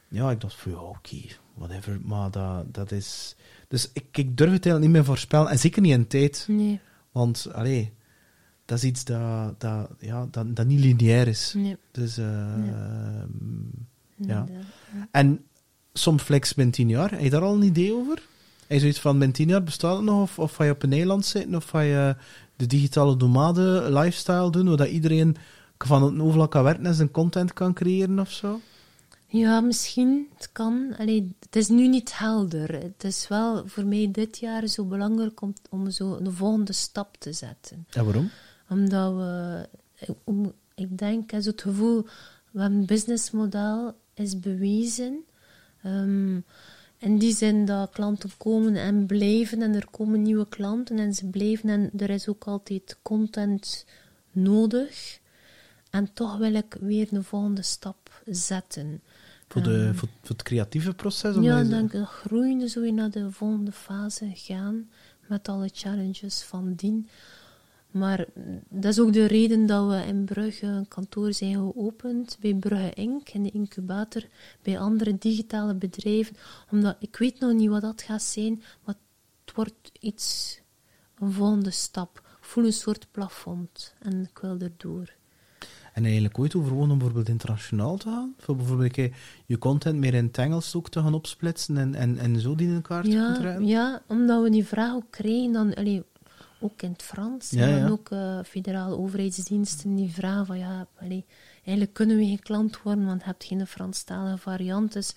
ja, 0.08 0.32
ik 0.32 0.42
dacht 0.42 0.56
van 0.56 0.72
ja, 0.72 0.78
oké, 0.78 1.18
whatever. 1.54 2.00
Maar 2.04 2.32
dat, 2.32 2.74
dat 2.74 2.92
is. 2.92 3.36
Dus 3.68 3.90
ik, 3.94 4.06
ik 4.12 4.38
durf 4.38 4.52
het 4.52 4.66
eigenlijk 4.66 4.80
niet 4.80 4.92
meer 4.92 5.06
voorspellen. 5.06 5.52
En 5.52 5.60
zeker 5.60 5.82
niet 5.82 5.92
in 5.94 6.08
tijd. 6.08 6.46
Nee, 6.50 6.80
Want, 7.12 7.48
allee, 7.54 7.94
dat 8.66 8.78
is 8.78 8.84
iets 8.84 9.04
dat, 9.04 9.60
dat, 9.60 9.90
ja, 10.00 10.28
dat, 10.32 10.56
dat 10.56 10.66
niet 10.66 10.80
lineair 10.80 11.28
is. 11.28 11.54
nee. 11.58 11.78
Dus, 11.92 12.18
eh, 12.18 12.26
Ja. 14.16 14.46
En 15.12 15.46
Somflex 15.94 16.54
binnen 16.54 16.74
tien 16.74 16.90
jaar, 16.90 17.12
heb 17.12 17.20
je 17.20 17.30
daar 17.30 17.42
al 17.42 17.56
een 17.56 17.64
idee 17.64 17.94
over? 17.94 18.16
Heb 18.60 18.78
je 18.78 18.80
zoiets 18.80 19.00
van, 19.00 19.12
binnen 19.12 19.36
tien 19.36 19.48
jaar 19.48 19.64
bestaat 19.64 19.96
het 19.96 20.06
nog? 20.06 20.22
Of, 20.22 20.40
of 20.40 20.56
ga 20.56 20.64
je 20.64 20.72
op 20.72 20.84
een 20.84 20.94
eiland 20.94 21.26
zitten? 21.26 21.56
Of 21.56 21.66
ga 21.66 21.80
je 21.80 22.16
de 22.56 22.66
digitale 22.68 23.16
nomade 23.16 23.88
lifestyle 23.92 24.50
doen, 24.52 24.78
waar 24.78 24.88
iedereen 24.88 25.36
van 25.78 26.04
het 26.04 26.20
overal 26.22 26.48
kan 26.48 26.64
werken 26.64 26.86
en 26.86 26.94
zijn 26.94 27.12
content 27.12 27.54
kan 27.54 27.74
creëren 27.74 28.20
of 28.20 28.32
zo? 28.32 28.60
Ja, 29.28 29.62
misschien. 29.62 30.28
Het 30.36 30.50
kan. 30.52 30.96
Allee, 30.98 31.36
het 31.40 31.56
is 31.56 31.68
nu 31.68 31.88
niet 31.88 32.18
helder. 32.18 32.74
Het 32.82 33.04
is 33.04 33.28
wel 33.28 33.68
voor 33.68 33.86
mij 33.86 34.10
dit 34.12 34.38
jaar 34.38 34.68
zo 34.68 34.86
belangrijk 34.86 35.42
om, 35.42 35.54
om 35.70 35.90
zo 35.92 36.16
een 36.16 36.32
volgende 36.32 36.74
stap 36.74 37.16
te 37.20 37.34
zetten. 37.34 37.86
Ja, 37.90 38.04
waarom? 38.04 38.30
Omdat 38.70 39.14
we, 39.16 39.68
ik, 39.96 40.16
om- 40.24 40.54
ik 40.76 40.98
denk, 40.98 41.32
zo 41.32 41.50
het 41.50 41.62
gevoel, 41.62 42.04
we 42.52 42.62
hebben 42.62 42.80
een 42.80 42.86
businessmodel 42.86 43.96
is 44.14 44.40
bewezen. 44.40 45.24
Ehm, 45.84 46.40
in 46.98 47.18
die 47.18 47.36
zin 47.36 47.66
dat 47.66 47.90
klanten 47.92 48.30
komen 48.38 48.76
en 48.76 49.06
blijven 49.06 49.62
en 49.62 49.76
er 49.76 49.88
komen 49.92 50.22
nieuwe 50.22 50.48
klanten 50.50 51.00
en 51.00 51.14
ze 51.14 51.26
blijven 51.26 51.70
en 51.70 51.90
er 51.98 52.10
is 52.10 52.28
ook 52.28 52.44
altijd 52.44 52.98
content 53.02 53.86
nodig. 54.32 55.20
En 55.90 56.14
toch 56.14 56.38
wil 56.38 56.54
ik 56.54 56.78
weer 56.80 57.08
een 57.12 57.24
volgende 57.24 57.62
stap 57.62 58.22
zetten. 58.26 59.02
Voor, 59.48 59.64
de, 59.64 59.92
voor, 59.94 60.10
voor 60.22 60.36
het 60.36 60.44
creatieve 60.44 60.94
proces? 60.94 61.36
Ja, 61.36 61.58
dan 61.58 61.70
denk 61.70 61.94
ik 61.94 62.00
dat 62.00 62.08
groeiende 62.08 62.68
zo 62.68 62.92
naar 62.92 63.10
de 63.10 63.32
volgende 63.32 63.72
fase 63.72 64.32
gaan 64.34 64.90
met 65.28 65.48
alle 65.48 65.70
challenges 65.74 66.42
van 66.42 66.74
dien. 66.74 67.10
Maar 67.96 68.26
dat 68.70 68.92
is 68.92 69.00
ook 69.00 69.14
de 69.14 69.26
reden 69.26 69.66
dat 69.66 69.88
we 69.90 70.04
in 70.08 70.26
Brugge 70.26 70.66
een 70.66 70.88
kantoor 70.88 71.34
zijn 71.34 71.54
geopend, 71.54 72.38
bij 72.40 72.54
Brugge 72.54 72.94
Inc., 72.94 73.30
in 73.30 73.44
de 73.44 73.52
incubator, 73.52 74.24
bij 74.62 74.80
andere 74.80 75.18
digitale 75.18 75.76
bedrijven. 75.76 76.36
Omdat 76.72 76.96
ik 77.00 77.16
weet 77.16 77.40
nog 77.40 77.54
niet 77.54 77.70
wat 77.70 77.82
dat 77.82 78.02
gaat 78.02 78.22
zijn, 78.22 78.64
maar 78.84 78.96
het 79.46 79.56
wordt 79.56 79.92
iets, 80.00 80.60
een 81.20 81.32
volgende 81.32 81.72
stap. 81.72 82.22
Ik 82.40 82.46
voel 82.46 82.66
een 82.66 82.74
soort 82.74 83.08
plafond 83.12 83.94
en 84.00 84.22
ik 84.22 84.38
wil 84.38 84.60
erdoor. 84.60 85.14
En 85.94 86.04
eigenlijk 86.04 86.40
ooit 86.40 86.56
overwogen 86.56 86.92
om 86.92 86.98
bijvoorbeeld 86.98 87.30
internationaal 87.30 87.98
te 87.98 88.10
gaan? 88.10 88.34
Voor 88.38 88.56
bijvoorbeeld 88.56 88.96
je 89.46 89.58
content 89.58 90.00
meer 90.00 90.14
in 90.14 90.26
het 90.26 90.38
Engels 90.38 90.76
ook 90.76 90.90
te 90.90 91.02
gaan 91.02 91.14
opsplitsen 91.14 91.78
en, 91.78 91.96
en, 91.96 92.18
en 92.18 92.40
zo 92.40 92.56
die 92.56 92.68
in 92.68 92.76
elkaar 92.76 93.04
te 93.04 93.10
ja, 93.10 93.58
Ja, 93.60 94.02
omdat 94.08 94.44
we 94.44 94.50
die 94.50 94.66
vraag 94.66 94.94
ook 94.94 95.12
kregen, 95.12 95.52
dan, 95.52 95.74
allee, 95.74 96.04
ook 96.60 96.82
in 96.82 96.92
het 96.92 97.02
Frans. 97.02 97.50
Ja, 97.50 97.68
en 97.68 97.92
ook 97.92 98.10
uh, 98.10 98.40
federale 98.44 98.98
overheidsdiensten 98.98 99.96
die 99.96 100.12
vragen 100.12 100.46
van 100.46 100.58
ja, 100.58 100.88
allee, 101.02 101.26
eigenlijk 101.56 101.94
kunnen 101.94 102.18
we 102.18 102.26
geen 102.26 102.40
klant 102.40 102.82
worden, 102.82 103.06
want 103.06 103.22
je 103.22 103.26
hebt 103.26 103.44
geen 103.44 103.68
Franstalige 103.68 104.38
variant. 104.38 104.94
Dus 104.94 105.16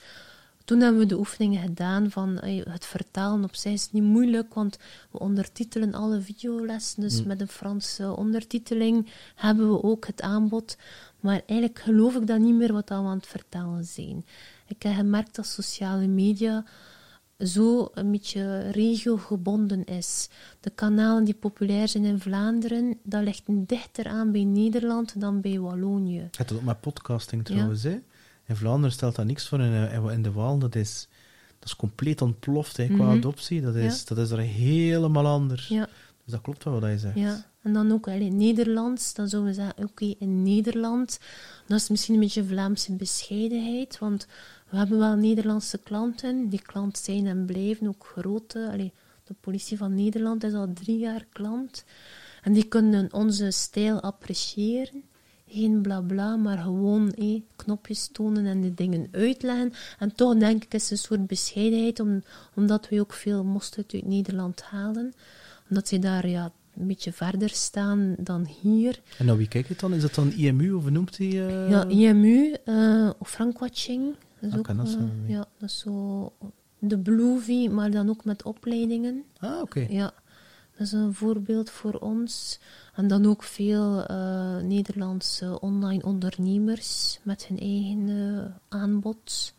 toen 0.69 0.81
hebben 0.81 1.01
we 1.01 1.07
de 1.07 1.19
oefeningen 1.19 1.63
gedaan 1.63 2.11
van 2.11 2.39
het 2.45 2.85
vertalen 2.85 3.45
op 3.45 3.55
zich 3.55 3.73
is 3.73 3.93
niet 3.93 4.03
moeilijk, 4.03 4.55
want 4.55 4.79
we 5.11 5.19
ondertitelen 5.19 5.95
alle 5.95 6.21
videolessen. 6.21 7.03
Dus 7.03 7.21
mm. 7.21 7.27
met 7.27 7.41
een 7.41 7.49
Franse 7.49 8.17
ondertiteling 8.17 9.07
hebben 9.35 9.73
we 9.73 9.83
ook 9.83 10.07
het 10.07 10.23
aanbod. 10.23 10.77
Maar 11.21 11.43
eigenlijk 11.47 11.79
geloof 11.79 12.15
ik 12.15 12.27
dat 12.27 12.39
niet 12.39 12.55
meer 12.55 12.73
wat 12.73 12.89
we 12.89 12.95
aan 12.95 13.17
het 13.17 13.27
vertalen 13.27 13.85
zijn. 13.85 14.25
Ik 14.67 14.83
heb 14.83 14.95
gemerkt 14.95 15.37
dat 15.37 15.47
sociale 15.47 16.07
media 16.07 16.65
zo 17.39 17.91
een 17.95 18.11
beetje 18.11 18.71
regiogebonden 18.71 19.85
is. 19.85 20.29
De 20.61 20.71
kanalen 20.71 21.25
die 21.25 21.35
populair 21.35 21.89
zijn 21.89 22.05
in 22.05 22.21
Vlaanderen, 22.21 22.99
dat 23.03 23.23
ligt 23.23 23.43
dichter 23.47 24.07
aan 24.07 24.33
bij 24.33 24.45
Nederland 24.45 25.21
dan 25.21 25.41
bij 25.41 25.59
Wallonië. 25.59 26.29
Het 26.37 26.51
is 26.51 26.57
ook 26.57 26.63
met 26.63 26.81
podcasting 26.81 27.45
trouwens. 27.45 27.83
Hè? 27.83 28.01
In 28.47 28.57
Vlaanderen 28.57 28.93
stelt 28.93 29.17
dat 29.17 29.27
niks 29.27 29.49
voor. 29.49 29.61
In, 29.61 30.11
in 30.11 30.23
de 30.23 30.33
Waal, 30.33 30.59
dat 30.59 30.75
is, 30.75 31.09
dat 31.59 31.69
is 31.69 31.77
compleet 31.77 32.23
ontploft 32.23 32.77
hè, 32.77 32.87
qua 32.87 33.05
mhm. 33.05 33.17
adoptie. 33.17 33.61
Dat 33.61 33.75
is, 33.75 34.05
dat 34.05 34.19
is 34.19 34.31
er 34.31 34.39
helemaal 34.39 35.27
anders. 35.27 35.69
Ja. 35.69 35.89
Dus 36.25 36.33
dat 36.33 36.41
klopt 36.41 36.65
wel 36.65 36.81
wat 36.81 36.91
je 36.91 36.99
zegt. 36.99 37.19
Ja, 37.19 37.45
en 37.63 37.73
dan 37.73 37.93
ook 37.93 38.07
in 38.07 38.37
Nederlands. 38.37 39.15
Dan 39.15 39.29
zouden 39.29 39.51
we 39.51 39.57
zeggen, 39.57 39.85
oké, 39.85 40.15
in 40.19 40.43
Nederland. 40.43 41.19
Dat 41.67 41.81
is 41.81 41.89
misschien 41.89 42.15
een 42.15 42.21
beetje 42.21 42.45
Vlaamse 42.45 42.93
bescheidenheid, 42.93 43.99
want 43.99 44.27
we 44.71 44.77
hebben 44.77 44.99
wel 44.99 45.17
Nederlandse 45.17 45.79
klanten. 45.79 46.49
Die 46.49 46.63
klant 46.63 46.99
zijn 46.99 47.27
en 47.27 47.45
blijven 47.45 47.89
ook 47.89 48.13
grote. 48.17 48.69
Allee, 48.73 48.93
de 49.25 49.35
politie 49.41 49.77
van 49.77 49.95
Nederland 49.95 50.45
is 50.45 50.53
al 50.53 50.73
drie 50.73 50.99
jaar 50.99 51.27
klant. 51.33 51.85
En 52.43 52.53
die 52.53 52.65
kunnen 52.65 53.13
onze 53.13 53.51
stijl 53.51 54.01
appreciëren. 54.01 55.03
Geen 55.47 55.83
blabla, 55.83 56.37
maar 56.37 56.59
gewoon 56.59 57.13
eh, 57.13 57.41
knopjes 57.57 58.09
tonen 58.13 58.47
en 58.47 58.61
de 58.61 58.75
dingen 58.75 59.09
uitleggen. 59.11 59.73
En 59.99 60.15
toch 60.15 60.37
denk 60.37 60.65
ik 60.65 60.75
is 60.75 60.83
het 60.83 60.91
een 60.91 60.99
soort 60.99 61.27
bescheidenheid, 61.27 62.01
om, 62.01 62.23
omdat 62.55 62.89
we 62.89 63.01
ook 63.01 63.13
veel 63.13 63.45
mosterd 63.45 63.95
uit 63.95 64.07
Nederland 64.07 64.63
halen. 64.63 65.13
Omdat 65.69 65.89
ze 65.89 65.99
daar 65.99 66.29
ja, 66.29 66.53
een 66.79 66.87
beetje 66.87 67.13
verder 67.13 67.51
staan 67.51 68.15
dan 68.19 68.47
hier. 68.63 69.01
En 69.19 69.27
naar 69.27 69.37
wie 69.37 69.49
kijk 69.49 69.69
je 69.69 69.75
dan? 69.77 69.95
Is 69.95 70.03
dat 70.03 70.15
dan 70.15 70.33
IMU 70.33 70.73
of 70.73 70.91
noemt 70.91 71.19
hij? 71.19 71.27
Uh... 71.27 71.71
Ja, 71.71 71.85
IMU 71.85 72.55
uh, 72.65 73.11
of 73.19 73.31
Frankwatching. 73.31 74.15
Dat 74.41 74.69
is 74.69 74.95
ah, 74.95 75.01
uh, 75.01 75.29
ja, 75.29 75.47
dat 75.59 75.69
is 75.69 75.79
zo 75.79 76.33
de 76.79 76.99
Bluevie, 76.99 77.71
maar 77.71 77.91
dan 77.91 78.09
ook 78.09 78.25
met 78.25 78.43
opleidingen. 78.43 79.25
Ah, 79.39 79.61
oké. 79.61 79.87
Ja, 79.89 80.13
dat 80.77 80.87
is 80.87 80.93
een 80.93 81.15
voorbeeld 81.15 81.71
voor 81.71 81.95
ons. 81.95 82.61
En 82.95 83.09
dan 83.09 83.27
ook 83.27 83.43
veel 83.43 84.11
uh, 84.11 84.57
Nederlandse 84.57 85.61
online 85.61 86.03
ondernemers 86.03 87.19
met 87.23 87.47
hun 87.47 87.59
eigen 87.59 88.09
uh, 88.09 88.45
aanbod. 88.69 89.55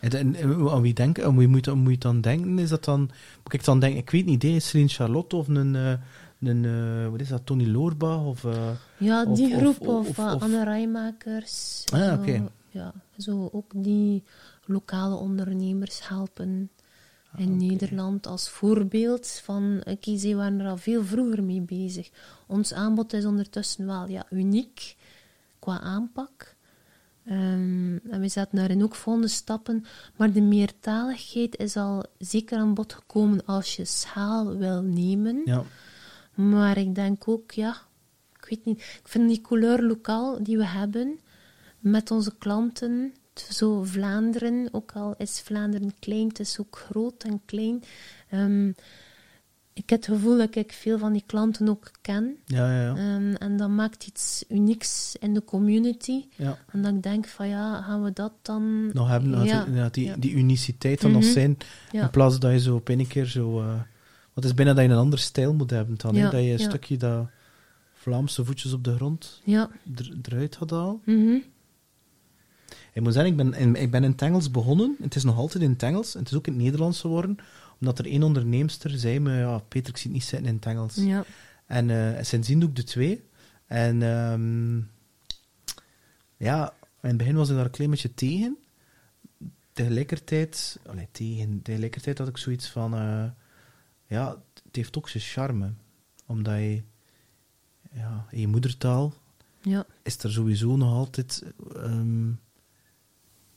En, 0.00 0.36
aan 0.70 0.82
wie 0.82 0.94
denken? 0.94 1.24
Aan 1.24 1.36
wie 1.36 1.48
moet, 1.48 1.74
moet 1.74 1.92
je 1.92 1.98
dan 1.98 2.20
denken? 2.20 2.58
Is 2.58 2.68
dat 2.68 2.84
dan, 2.84 3.00
moet 3.42 3.52
ik 3.52 3.64
dan 3.64 3.80
denken, 3.80 4.00
ik 4.00 4.10
weet 4.10 4.26
niet, 4.26 4.44
is 4.44 4.68
Celine 4.68 4.88
Charlotte 4.88 5.36
of 5.36 5.48
een, 5.48 5.98
een 6.40 7.10
wat 7.10 7.20
is 7.20 7.28
dat, 7.28 7.46
Tony 7.46 7.66
Loorbach? 7.66 8.24
Of, 8.24 8.46
ja, 8.96 9.24
die 9.24 9.56
groep, 9.56 9.80
of, 9.80 10.08
of, 10.08 10.18
of 10.18 10.42
Anne 10.42 10.64
Rijmakers. 10.64 11.84
Ah, 11.92 12.20
oké 12.20 12.44
ja, 12.72 12.92
zo 13.18 13.48
ook 13.52 13.72
die 13.74 14.22
lokale 14.64 15.14
ondernemers 15.14 16.08
helpen 16.08 16.70
in 17.36 17.50
ah, 17.50 17.56
Nederland 17.56 18.26
als 18.26 18.48
voorbeeld 18.48 19.28
van, 19.28 19.80
oké, 19.84 20.16
ze 20.16 20.34
waren 20.34 20.60
er 20.60 20.68
al 20.68 20.76
veel 20.76 21.04
vroeger 21.04 21.42
mee 21.42 21.60
bezig. 21.60 22.10
Ons 22.46 22.72
aanbod 22.72 23.12
is 23.12 23.24
ondertussen 23.24 23.86
wel 23.86 24.08
ja, 24.08 24.26
uniek 24.30 24.96
qua 25.58 25.80
aanpak. 25.80 26.56
Um, 27.26 28.00
en 28.10 28.20
we 28.20 28.28
zetten 28.28 28.58
daarin 28.58 28.82
ook 28.82 28.94
volgende 28.94 29.28
stappen. 29.28 29.84
Maar 30.16 30.32
de 30.32 30.40
meertaligheid 30.40 31.56
is 31.56 31.76
al 31.76 32.04
zeker 32.18 32.58
aan 32.58 32.74
bod 32.74 32.92
gekomen 32.92 33.44
als 33.44 33.76
je 33.76 33.84
schaal 33.84 34.56
wil 34.56 34.82
nemen. 34.82 35.42
Ja. 35.44 35.64
Maar 36.34 36.78
ik 36.78 36.94
denk 36.94 37.28
ook, 37.28 37.50
ja, 37.50 37.76
ik 38.38 38.46
weet 38.48 38.64
niet, 38.64 38.78
ik 38.78 39.08
vind 39.08 39.28
die 39.28 39.40
couleur 39.40 39.82
lokaal 39.82 40.42
die 40.42 40.56
we 40.56 40.66
hebben, 40.66 41.20
met 41.82 42.10
onze 42.10 42.32
klanten. 42.38 43.12
Zo 43.50 43.82
Vlaanderen, 43.82 44.68
ook 44.72 44.92
al 44.92 45.14
is 45.18 45.40
Vlaanderen 45.40 45.94
klein, 45.98 46.28
het 46.28 46.40
is 46.40 46.58
ook 46.60 46.76
groot 46.88 47.24
en 47.24 47.40
klein. 47.44 47.82
Um, 48.30 48.74
ik 49.74 49.90
heb 49.90 50.00
het 50.00 50.08
gevoel 50.14 50.38
dat 50.38 50.56
ik 50.56 50.72
veel 50.72 50.98
van 50.98 51.12
die 51.12 51.22
klanten 51.26 51.68
ook 51.68 51.90
ken. 52.00 52.36
Ja, 52.44 52.72
ja, 52.72 52.82
ja. 52.82 53.14
Um, 53.14 53.34
en 53.34 53.56
dat 53.56 53.68
maakt 53.68 54.06
iets 54.06 54.44
unieks 54.48 55.16
in 55.20 55.34
de 55.34 55.44
community. 55.44 56.24
Ja. 56.36 56.58
En 56.70 56.82
dat 56.82 56.94
ik 56.94 57.02
denk 57.02 57.26
van 57.26 57.48
ja, 57.48 57.82
gaan 57.82 58.02
we 58.02 58.12
dat 58.12 58.32
dan... 58.42 58.90
Nog 58.92 59.08
hebben, 59.08 59.44
ja. 59.44 59.88
die, 59.88 60.18
die 60.18 60.32
uniciteit 60.32 61.00
dan 61.00 61.12
nog 61.12 61.22
mhm. 61.22 61.32
zijn. 61.32 61.56
In 61.90 62.10
plaats 62.10 62.38
dat 62.38 62.52
je 62.52 62.60
zo 62.60 62.74
op 62.74 62.88
een 62.88 63.06
keer 63.06 63.26
zo... 63.26 63.60
Uh, 63.60 63.80
wat 64.32 64.44
is 64.44 64.54
bijna 64.54 64.72
dat 64.74 64.84
je 64.84 64.90
een 64.90 64.96
andere 64.96 65.22
stijl 65.22 65.54
moet 65.54 65.70
hebben 65.70 65.94
dan. 65.96 66.14
Dat 66.14 66.32
je 66.32 66.38
een 66.38 66.58
stukje 66.58 66.96
dat 66.96 67.26
Vlaamse 67.92 68.44
voetjes 68.44 68.72
op 68.72 68.84
de 68.84 68.94
grond 68.94 69.40
ja. 69.44 69.70
eruit 70.22 70.54
had 70.54 70.72
al. 70.72 71.00
Mm 71.04 71.42
ik 72.92 73.02
moet 73.02 73.12
zeggen, 73.12 73.30
ik 73.30 73.36
ben, 73.36 73.54
in, 73.54 73.74
ik 73.74 73.90
ben 73.90 74.04
in 74.04 74.10
het 74.10 74.22
Engels 74.22 74.50
begonnen. 74.50 74.96
Het 75.00 75.14
is 75.14 75.24
nog 75.24 75.36
altijd 75.36 75.62
in 75.62 75.70
het 75.70 75.82
Engels. 75.82 76.14
En 76.14 76.20
het 76.20 76.30
is 76.30 76.36
ook 76.36 76.46
in 76.46 76.52
het 76.52 76.62
Nederlands 76.62 77.00
geworden. 77.00 77.36
Omdat 77.80 77.98
er 77.98 78.06
één 78.06 78.22
onderneemster 78.22 78.90
zei 78.90 79.20
me, 79.20 79.36
ja, 79.36 79.58
Peter, 79.58 79.90
ik 79.90 79.96
zie 79.96 80.10
het 80.10 80.12
niet 80.12 80.28
zitten 80.28 80.48
in 80.48 80.54
het 80.54 80.66
Engels. 80.66 80.94
Ja. 80.94 81.24
En 81.66 81.88
uh, 81.88 82.18
sindsdien 82.20 82.60
doe 82.60 82.68
ik 82.68 82.76
de 82.76 82.84
twee. 82.84 83.24
En 83.66 84.02
um, 84.02 84.90
ja, 86.36 86.74
in 87.00 87.08
het 87.08 87.16
begin 87.16 87.34
was 87.34 87.48
ik 87.48 87.56
daar 87.56 87.64
een 87.64 87.70
klein 87.70 87.90
beetje 87.90 88.14
tegen. 88.14 88.56
Tegelijkertijd, 89.72 90.78
allee, 90.86 91.08
tegen, 91.12 91.62
tegelijkertijd 91.62 92.18
had 92.18 92.28
ik 92.28 92.36
zoiets 92.36 92.68
van, 92.68 92.94
uh, 92.94 93.24
ja, 94.06 94.36
het 94.64 94.76
heeft 94.76 94.96
ook 94.98 95.08
zijn 95.08 95.22
charme. 95.22 95.72
Omdat 96.26 96.56
je, 96.56 96.82
ja, 97.92 98.26
in 98.30 98.40
je 98.40 98.48
moedertaal 98.48 99.14
ja. 99.60 99.86
is 100.02 100.18
er 100.18 100.32
sowieso 100.32 100.76
nog 100.76 100.92
altijd... 100.92 101.42
Um, 101.76 102.40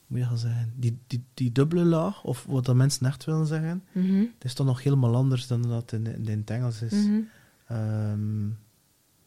moet 0.08 0.20
je 0.20 0.26
gaan 0.26 0.38
zeggen, 0.38 0.74
die, 0.76 1.00
die, 1.08 1.24
die 1.34 1.52
dubbele 1.52 1.84
laag, 1.84 2.24
of 2.24 2.46
wat 2.48 2.66
dat 2.66 2.76
mensen 2.76 3.06
echt 3.06 3.26
willen 3.26 3.48
zeggen, 3.48 3.84
mm 3.92 4.20
het 4.20 4.44
is 4.44 4.54
toch 4.54 4.66
nog 4.66 4.84
helemaal 4.84 5.16
anders 5.16 5.48
dan 5.48 5.62
dat 5.62 5.92
in, 5.92 6.06
in, 6.06 6.28
in 6.28 6.40
het 6.40 6.50
Engels 6.50 6.82
is. 6.82 6.92
Mhm. 6.92 7.20
Ehm, 7.68 8.48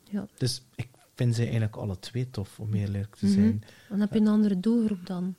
ja. 0.03 0.27
Dus 0.37 0.63
ik 0.75 0.89
vind 1.15 1.35
ze 1.35 1.43
eigenlijk 1.43 1.77
alle 1.77 1.99
twee 1.99 2.31
tof, 2.31 2.61
om 2.61 2.75
eerlijk 2.75 3.17
te 3.17 3.27
mhm. 3.27 3.35
zijn. 3.35 3.63
Dan 3.89 4.01
heb 4.01 4.13
je 4.13 4.19
een 4.19 4.29
andere 4.29 4.61
doelgroep 4.61 5.07
dan? 5.07 5.35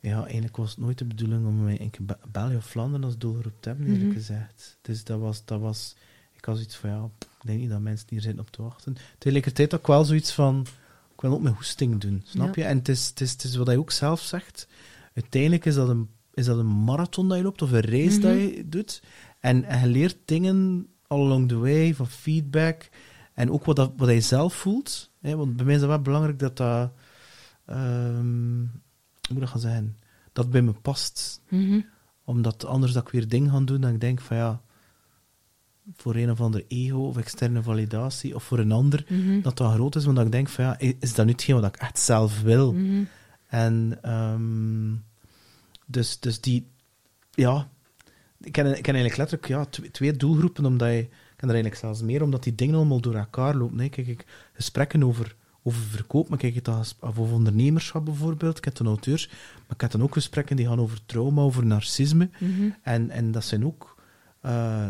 Ja, 0.00 0.22
eigenlijk 0.24 0.56
was 0.56 0.70
het 0.70 0.78
nooit 0.78 0.98
de 0.98 1.04
bedoeling 1.04 1.46
om 1.46 1.68
in 1.68 1.90
België 2.32 2.56
of 2.56 2.66
Vlaanderen 2.66 3.04
als 3.04 3.18
doelgroep 3.18 3.54
te 3.60 3.68
hebben, 3.68 3.86
eerlijk 3.86 4.04
mhm. 4.04 4.16
gezegd. 4.16 4.78
Dus 4.80 5.04
dat 5.04 5.20
was, 5.20 5.44
dat 5.44 5.60
was, 5.60 5.96
ik 6.32 6.44
had 6.44 6.56
zoiets 6.56 6.76
van, 6.76 6.90
ja, 6.90 7.08
ik 7.20 7.46
denk 7.46 7.60
niet 7.60 7.70
dat 7.70 7.80
mensen 7.80 8.06
hier 8.10 8.20
zijn 8.20 8.40
op 8.40 8.50
te 8.50 8.62
wachten. 8.62 8.96
Tegelijkertijd 9.18 9.74
ook 9.74 9.86
wel 9.86 10.04
zoiets 10.04 10.32
van, 10.32 10.66
wil 11.22 11.32
ook 11.32 11.42
mijn 11.42 11.54
hoesting 11.54 12.00
doen, 12.00 12.22
snap 12.24 12.54
je? 12.54 12.64
En 12.64 12.78
het 12.78 12.88
is, 12.88 13.08
het, 13.08 13.20
is, 13.20 13.32
het 13.32 13.44
is 13.44 13.56
wat 13.56 13.66
hij 13.66 13.76
ook 13.76 13.90
zelf 13.90 14.20
zegt. 14.20 14.68
Uiteindelijk 15.14 15.64
is 15.64 15.74
dat 15.74 15.88
een, 15.88 16.10
is 16.34 16.44
dat 16.44 16.58
een 16.58 16.84
marathon 16.84 17.28
dat 17.28 17.36
je 17.36 17.42
loopt, 17.42 17.62
of 17.62 17.72
een 17.72 17.80
race 17.80 18.18
dat 18.18 18.34
mhm. 18.34 18.40
je 18.40 18.68
doet. 18.68 19.02
En, 19.40 19.64
en 19.64 19.80
je 19.80 19.86
leert 19.86 20.16
dingen 20.24 20.86
all 21.06 21.20
along 21.20 21.48
the 21.48 21.58
way, 21.58 21.94
van 21.94 22.08
feedback. 22.08 22.88
En 23.34 23.50
ook 23.50 23.64
wat, 23.64 23.76
dat, 23.76 23.92
wat 23.96 24.08
hij 24.08 24.20
zelf 24.20 24.54
voelt. 24.54 25.10
Hè? 25.20 25.36
Want 25.36 25.56
bij 25.56 25.64
mij 25.64 25.74
is 25.74 25.80
het 25.80 25.90
wel 25.90 26.00
belangrijk 26.00 26.38
dat 26.38 26.56
dat... 26.56 26.92
Um, 27.66 28.70
hoe 29.20 29.32
moet 29.32 29.40
dat 29.40 29.48
gaan 29.48 29.60
zeggen? 29.60 29.96
dat 30.32 30.50
bij 30.50 30.62
me 30.62 30.72
past. 30.72 31.42
Mhm. 31.48 31.80
Omdat 32.24 32.64
anders 32.64 32.92
dat 32.92 33.02
ik 33.06 33.12
weer 33.12 33.28
dingen 33.28 33.50
ga 33.50 33.60
doen, 33.60 33.80
dan 33.80 33.92
ik 33.92 34.00
denk 34.00 34.20
van 34.20 34.36
ja, 34.36 34.62
voor 35.96 36.14
een 36.14 36.30
of 36.30 36.40
ander 36.40 36.64
ego 36.68 36.96
of 36.98 37.16
externe 37.16 37.62
validatie, 37.62 38.34
of 38.34 38.44
voor 38.44 38.58
een 38.58 38.72
ander, 38.72 39.04
Mhm. 39.08 39.40
dat 39.40 39.56
dat 39.56 39.72
groot 39.72 39.96
is, 39.96 40.04
want 40.04 40.16
dat 40.16 40.26
ik 40.26 40.32
denk 40.32 40.48
van 40.48 40.64
ja, 40.64 40.78
is 40.78 41.14
dat 41.14 41.26
nu 41.26 41.32
hetgeen 41.32 41.60
wat 41.60 41.74
ik 41.74 41.80
echt 41.80 41.98
zelf 41.98 42.42
wil? 42.42 42.72
Mhm. 42.72 43.02
En 43.46 43.98
ehm, 44.02 44.94
dus, 45.86 46.20
dus 46.20 46.40
die, 46.40 46.66
ja, 47.30 47.68
ik 48.40 48.52
ken, 48.52 48.66
ik 48.76 48.82
ken 48.82 48.94
eigenlijk 48.94 49.16
letterlijk 49.16 49.48
ja, 49.48 49.64
twee, 49.64 49.90
twee 49.90 50.16
doelgroepen, 50.16 50.64
omdat 50.66 50.88
je, 50.88 50.98
ik 50.98 51.08
ken 51.36 51.48
er 51.48 51.54
eigenlijk 51.54 51.76
zelfs 51.84 52.02
meer, 52.02 52.22
omdat 52.22 52.42
die 52.42 52.54
dingen 52.54 52.74
allemaal 52.74 53.00
door 53.00 53.14
elkaar 53.14 53.54
lopen. 53.56 53.78
hè. 53.78 53.88
Kijk, 53.88 54.06
ik, 54.06 54.26
gesprekken 54.52 55.02
over, 55.04 55.36
over 55.62 55.80
verkoop, 55.82 56.28
maar 56.28 56.38
kijk, 56.38 56.68
als- 56.68 56.96
of 57.00 57.18
over 57.18 57.34
ondernemerschap 57.34 58.04
bijvoorbeeld, 58.04 58.58
ik 58.58 58.64
heb 58.64 58.76
dan 58.76 58.86
auteurs, 58.86 59.28
maar 59.28 59.74
ik 59.74 59.80
heb 59.80 59.90
dan 59.90 60.02
ook 60.02 60.12
gesprekken 60.12 60.56
die 60.56 60.66
gaan 60.66 60.80
over 60.80 60.98
trauma, 61.06 61.42
over 61.42 61.66
narcisme, 61.66 62.30
Mhm. 62.38 62.68
en, 62.82 63.10
en 63.10 63.30
dat 63.32 63.44
zijn 63.44 63.66
ook 63.66 63.91
eh, 64.42 64.86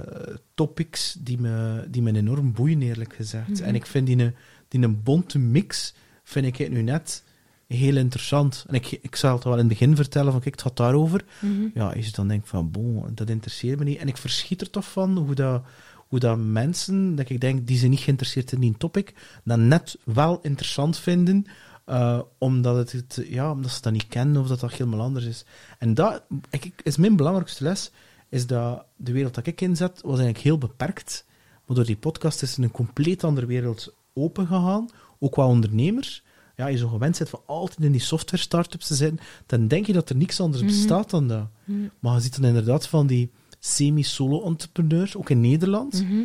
topics 0.55 1.17
die 1.19 1.39
me, 1.41 1.85
die 1.89 2.03
me 2.03 2.15
enorm 2.17 2.53
boeien, 2.53 2.83
eerlijk 2.83 3.15
gezegd. 3.15 3.49
Mhm. 3.49 3.63
En 3.63 3.75
ik 3.75 3.87
vind 3.87 4.07
die 4.07 4.19
een, 4.19 4.35
die 4.69 4.83
een 4.83 5.03
bonte 5.03 5.39
mix, 5.39 5.95
vind 6.23 6.47
ik 6.47 6.57
het 6.57 6.71
nu 6.71 6.83
net 6.83 7.25
heel 7.67 7.97
interessant. 7.97 8.65
En 8.69 8.75
ik, 8.75 8.91
ik 9.03 9.17
zal 9.17 9.35
het 9.35 9.45
wel 9.45 9.53
in 9.53 9.59
het 9.59 9.69
begin 9.69 9.97
vertellen, 9.97 10.33
van 10.33 10.41
kijk, 10.41 10.55
het 10.55 10.63
gaat 10.63 10.77
daarover. 10.77 11.25
Mhm. 11.41 11.63
Ja, 11.75 11.87
als 11.93 12.07
je 12.07 12.13
dan 12.13 12.29
denkt 12.29 12.49
van, 12.49 12.71
bon, 12.71 13.05
dat 13.15 13.31
interesseert 13.31 13.79
me 13.79 13.85
niet. 13.85 13.99
En 13.99 14.09
ik 14.09 14.17
verschiet 14.17 14.61
er 14.61 14.71
toch 14.71 14.91
van 14.91 15.17
hoe 15.19 15.35
dat, 15.35 15.63
hoe 16.09 16.19
dat 16.19 16.39
mensen, 16.39 17.15
dat 17.15 17.29
ik 17.31 17.41
denk, 17.41 17.67
die 17.67 17.79
zijn 17.79 17.91
niet 17.91 18.01
geïnteresseerd 18.01 18.53
in 18.53 18.61
die 18.61 18.75
topic, 18.79 19.15
dan 19.45 19.69
net 19.69 19.97
wel 20.05 20.39
interessant 20.43 20.99
vinden, 20.99 21.45
eh, 21.85 22.21
omdat, 22.39 22.77
het, 22.77 22.93
het- 22.93 23.27
ja, 23.29 23.51
omdat 23.51 23.71
ze 23.71 23.81
dat 23.81 23.93
niet 23.93 24.09
kennen 24.09 24.41
of 24.43 24.49
dat 24.49 24.61
dat 24.61 24.73
helemaal 24.73 25.01
anders 25.01 25.25
is. 25.25 25.45
En 25.79 25.95
dat 25.95 26.23
ik- 26.51 26.81
is 26.83 26.97
mijn 26.97 27.17
belangrijkste 27.17 27.65
les, 27.65 27.91
is 28.33 28.47
dat 28.47 28.85
de 28.97 29.13
wereld 29.13 29.35
dat 29.35 29.47
ik 29.47 29.61
inzet, 29.61 29.93
was 30.01 30.11
eigenlijk 30.19 30.39
heel 30.39 30.59
beperkt. 30.59 31.25
Maar 31.67 31.77
door 31.77 31.85
die 31.87 31.97
podcast 31.97 32.43
is 32.43 32.57
er 32.57 32.63
een 32.63 32.71
compleet 32.71 33.25
andere 33.25 33.47
wereld 33.47 33.95
open 34.15 34.47
gegaan, 34.47 34.89
ook 35.19 35.33
qua 35.33 35.47
ondernemers. 35.47 36.23
Ja, 36.57 36.67
je 36.67 36.77
zo 36.77 36.89
gewend 36.89 37.19
bent 37.19 37.31
van 37.31 37.41
altijd 37.47 37.81
in 37.81 37.93
die 37.93 38.01
software 38.01 38.43
startups 38.43 38.87
te 38.87 38.95
zijn, 38.95 39.19
dan 39.47 39.69
denk 39.69 39.87
je 39.87 39.93
dat 39.93 40.09
er 40.11 40.17
niks 40.17 40.41
anders 40.41 40.63
Mhm. 40.63 40.73
bestaat 40.73 41.11
dan 41.11 41.29
dat. 41.29 41.47
Mhm. 41.65 41.79
Maar 41.99 42.15
je 42.15 42.21
ziet 42.21 42.37
dan 42.37 42.45
inderdaad 42.45 42.87
van 42.87 43.07
die 43.07 43.31
semi-solo-entrepreneurs, 43.59 45.17
ook 45.17 45.31
in 45.31 45.41
Nederland. 45.41 46.03
Mhm. 46.03 46.21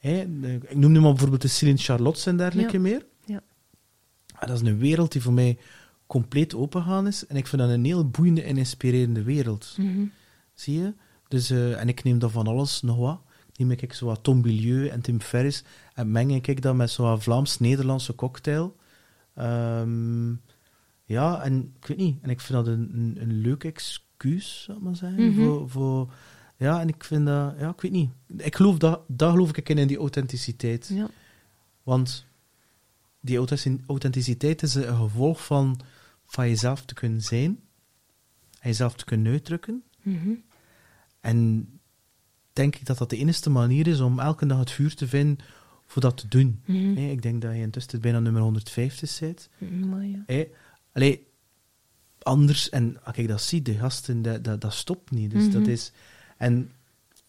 Ik 0.00 0.74
noem 0.76 0.92
nu 0.92 1.00
maar 1.00 1.10
bijvoorbeeld 1.10 1.42
de 1.42 1.48
Céline 1.48 1.78
Charlotte 1.78 2.30
en 2.30 2.36
dergelijke 2.36 2.72
Ja. 2.76 2.80
meer. 2.80 3.06
Ja. 3.24 3.40
Ah, 4.34 4.48
dat 4.48 4.62
is 4.62 4.68
een 4.68 4.78
wereld 4.78 5.12
die 5.12 5.22
voor 5.22 5.32
mij 5.32 5.58
compleet 6.06 6.54
opengaan 6.54 7.06
is. 7.06 7.26
En 7.26 7.36
ik 7.36 7.46
vind 7.46 7.62
dat 7.62 7.70
een 7.70 7.84
heel 7.84 8.08
boeiende 8.08 8.42
en 8.42 8.56
inspirerende 8.56 9.22
wereld. 9.22 9.76
Zie 10.54 10.80
je? 10.80 10.92
Dus, 11.30 11.50
eh, 11.50 11.80
en 11.80 11.88
ik 11.88 12.02
neem 12.02 12.18
dan 12.18 12.30
van 12.30 12.46
alles 12.46 12.82
nog 12.82 12.96
wat. 12.96 13.20
Neem 13.56 13.70
ik 13.70 13.92
zo 13.92 14.06
wat 14.06 14.22
Tom 14.22 14.42
Bilieu 14.42 14.88
en 14.88 15.00
Tim 15.00 15.20
Ferriss 15.20 15.62
en 15.94 16.10
meng 16.10 16.46
ik 16.46 16.62
dat 16.62 16.74
met 16.74 16.90
zo'n 16.90 17.20
Vlaams-Nederlandse 17.20 18.14
cocktail. 18.14 18.76
Ehm, 19.34 20.30
ja, 21.04 21.42
en 21.42 21.74
ik 21.80 21.86
weet 21.86 21.96
niet. 21.96 22.22
En 22.22 22.30
ik 22.30 22.40
vind 22.40 22.64
dat 22.64 22.74
een, 22.74 22.90
een, 22.94 23.16
een 23.20 23.40
leuk 23.40 23.64
excuus, 23.64 24.62
zou 24.62 24.78
ik 24.78 24.84
maar 24.84 24.96
zeggen. 24.96 25.30
Mhm. 25.30 25.44
voor, 25.44 25.70
voor, 25.70 26.12
ja, 26.56 26.80
en 26.80 26.88
ik 26.88 27.04
vind 27.04 27.26
dat... 27.26 27.54
Ja, 27.58 27.68
ik 27.68 27.80
weet 27.80 27.92
niet. 27.92 28.10
Ik 28.36 28.56
geloof 28.56 28.78
dat, 28.78 29.00
daar 29.06 29.30
geloof 29.30 29.56
ik 29.56 29.68
in, 29.68 29.78
in 29.78 29.86
die 29.88 29.98
authenticiteit. 29.98 30.90
Ja. 30.92 31.08
Want 31.82 32.26
die 33.20 33.36
authentic- 33.36 33.84
authenticiteit 33.86 34.62
is 34.62 34.74
een 34.74 34.96
gevolg 34.96 35.44
van, 35.44 35.80
van 36.26 36.48
jezelf 36.48 36.84
te 36.84 36.94
kunnen 36.94 37.20
zijn. 37.20 37.60
En 38.60 38.68
jezelf 38.68 38.94
te 38.94 39.04
kunnen 39.04 39.32
uitdrukken. 39.32 39.82
Mhm. 40.02 40.30
En 41.20 41.68
denk 42.52 42.76
ik 42.76 42.86
dat 42.86 42.98
dat 42.98 43.10
de 43.10 43.16
enige 43.16 43.50
manier 43.50 43.86
is 43.86 44.00
om 44.00 44.18
elke 44.18 44.46
dag 44.46 44.58
het 44.58 44.70
vuur 44.70 44.94
te 44.94 45.08
vinden 45.08 45.38
voor 45.86 46.02
dat 46.02 46.16
te 46.16 46.28
doen. 46.28 46.62
Mhm. 46.64 46.96
Ik 46.96 47.22
denk 47.22 47.42
dat 47.42 47.52
je 47.52 47.60
intussen 47.60 48.00
bijna 48.00 48.18
nummer 48.20 48.42
150 48.42 49.08
zit. 49.08 49.48
Maar 49.58 50.04
ja. 50.06 50.44
Allee, 50.92 51.26
anders, 52.18 52.68
en 52.68 53.04
als 53.04 53.16
ik 53.16 53.28
dat 53.28 53.42
zie, 53.42 53.62
de 53.62 53.74
gasten, 53.74 54.22
dat, 54.22 54.44
dat, 54.44 54.60
dat 54.60 54.74
stopt 54.74 55.10
niet. 55.10 55.30
Dus 55.30 55.44
Mhm. 55.44 55.52
dat 55.52 55.66
is... 55.66 55.92
En 56.36 56.70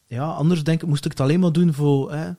ja, 0.05 0.25
anders 0.31 0.63
denk 0.63 0.81
ik, 0.81 0.87
moest 0.87 1.05
ik 1.05 1.11
het 1.11 1.19
alleen 1.19 1.39
maar 1.39 1.51
doen 1.51 1.73
voor 1.73 2.11
hè, 2.13 2.31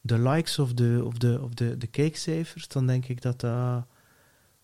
de 0.00 0.18
likes 0.18 0.58
of 0.58 0.72
de, 0.74 1.02
of, 1.04 1.14
de, 1.18 1.40
of 1.42 1.54
de, 1.54 1.76
de 1.76 1.86
kijkcijfers, 1.86 2.68
dan 2.68 2.86
denk 2.86 3.06
ik 3.06 3.22
dat 3.22 3.40
dat... 3.40 3.84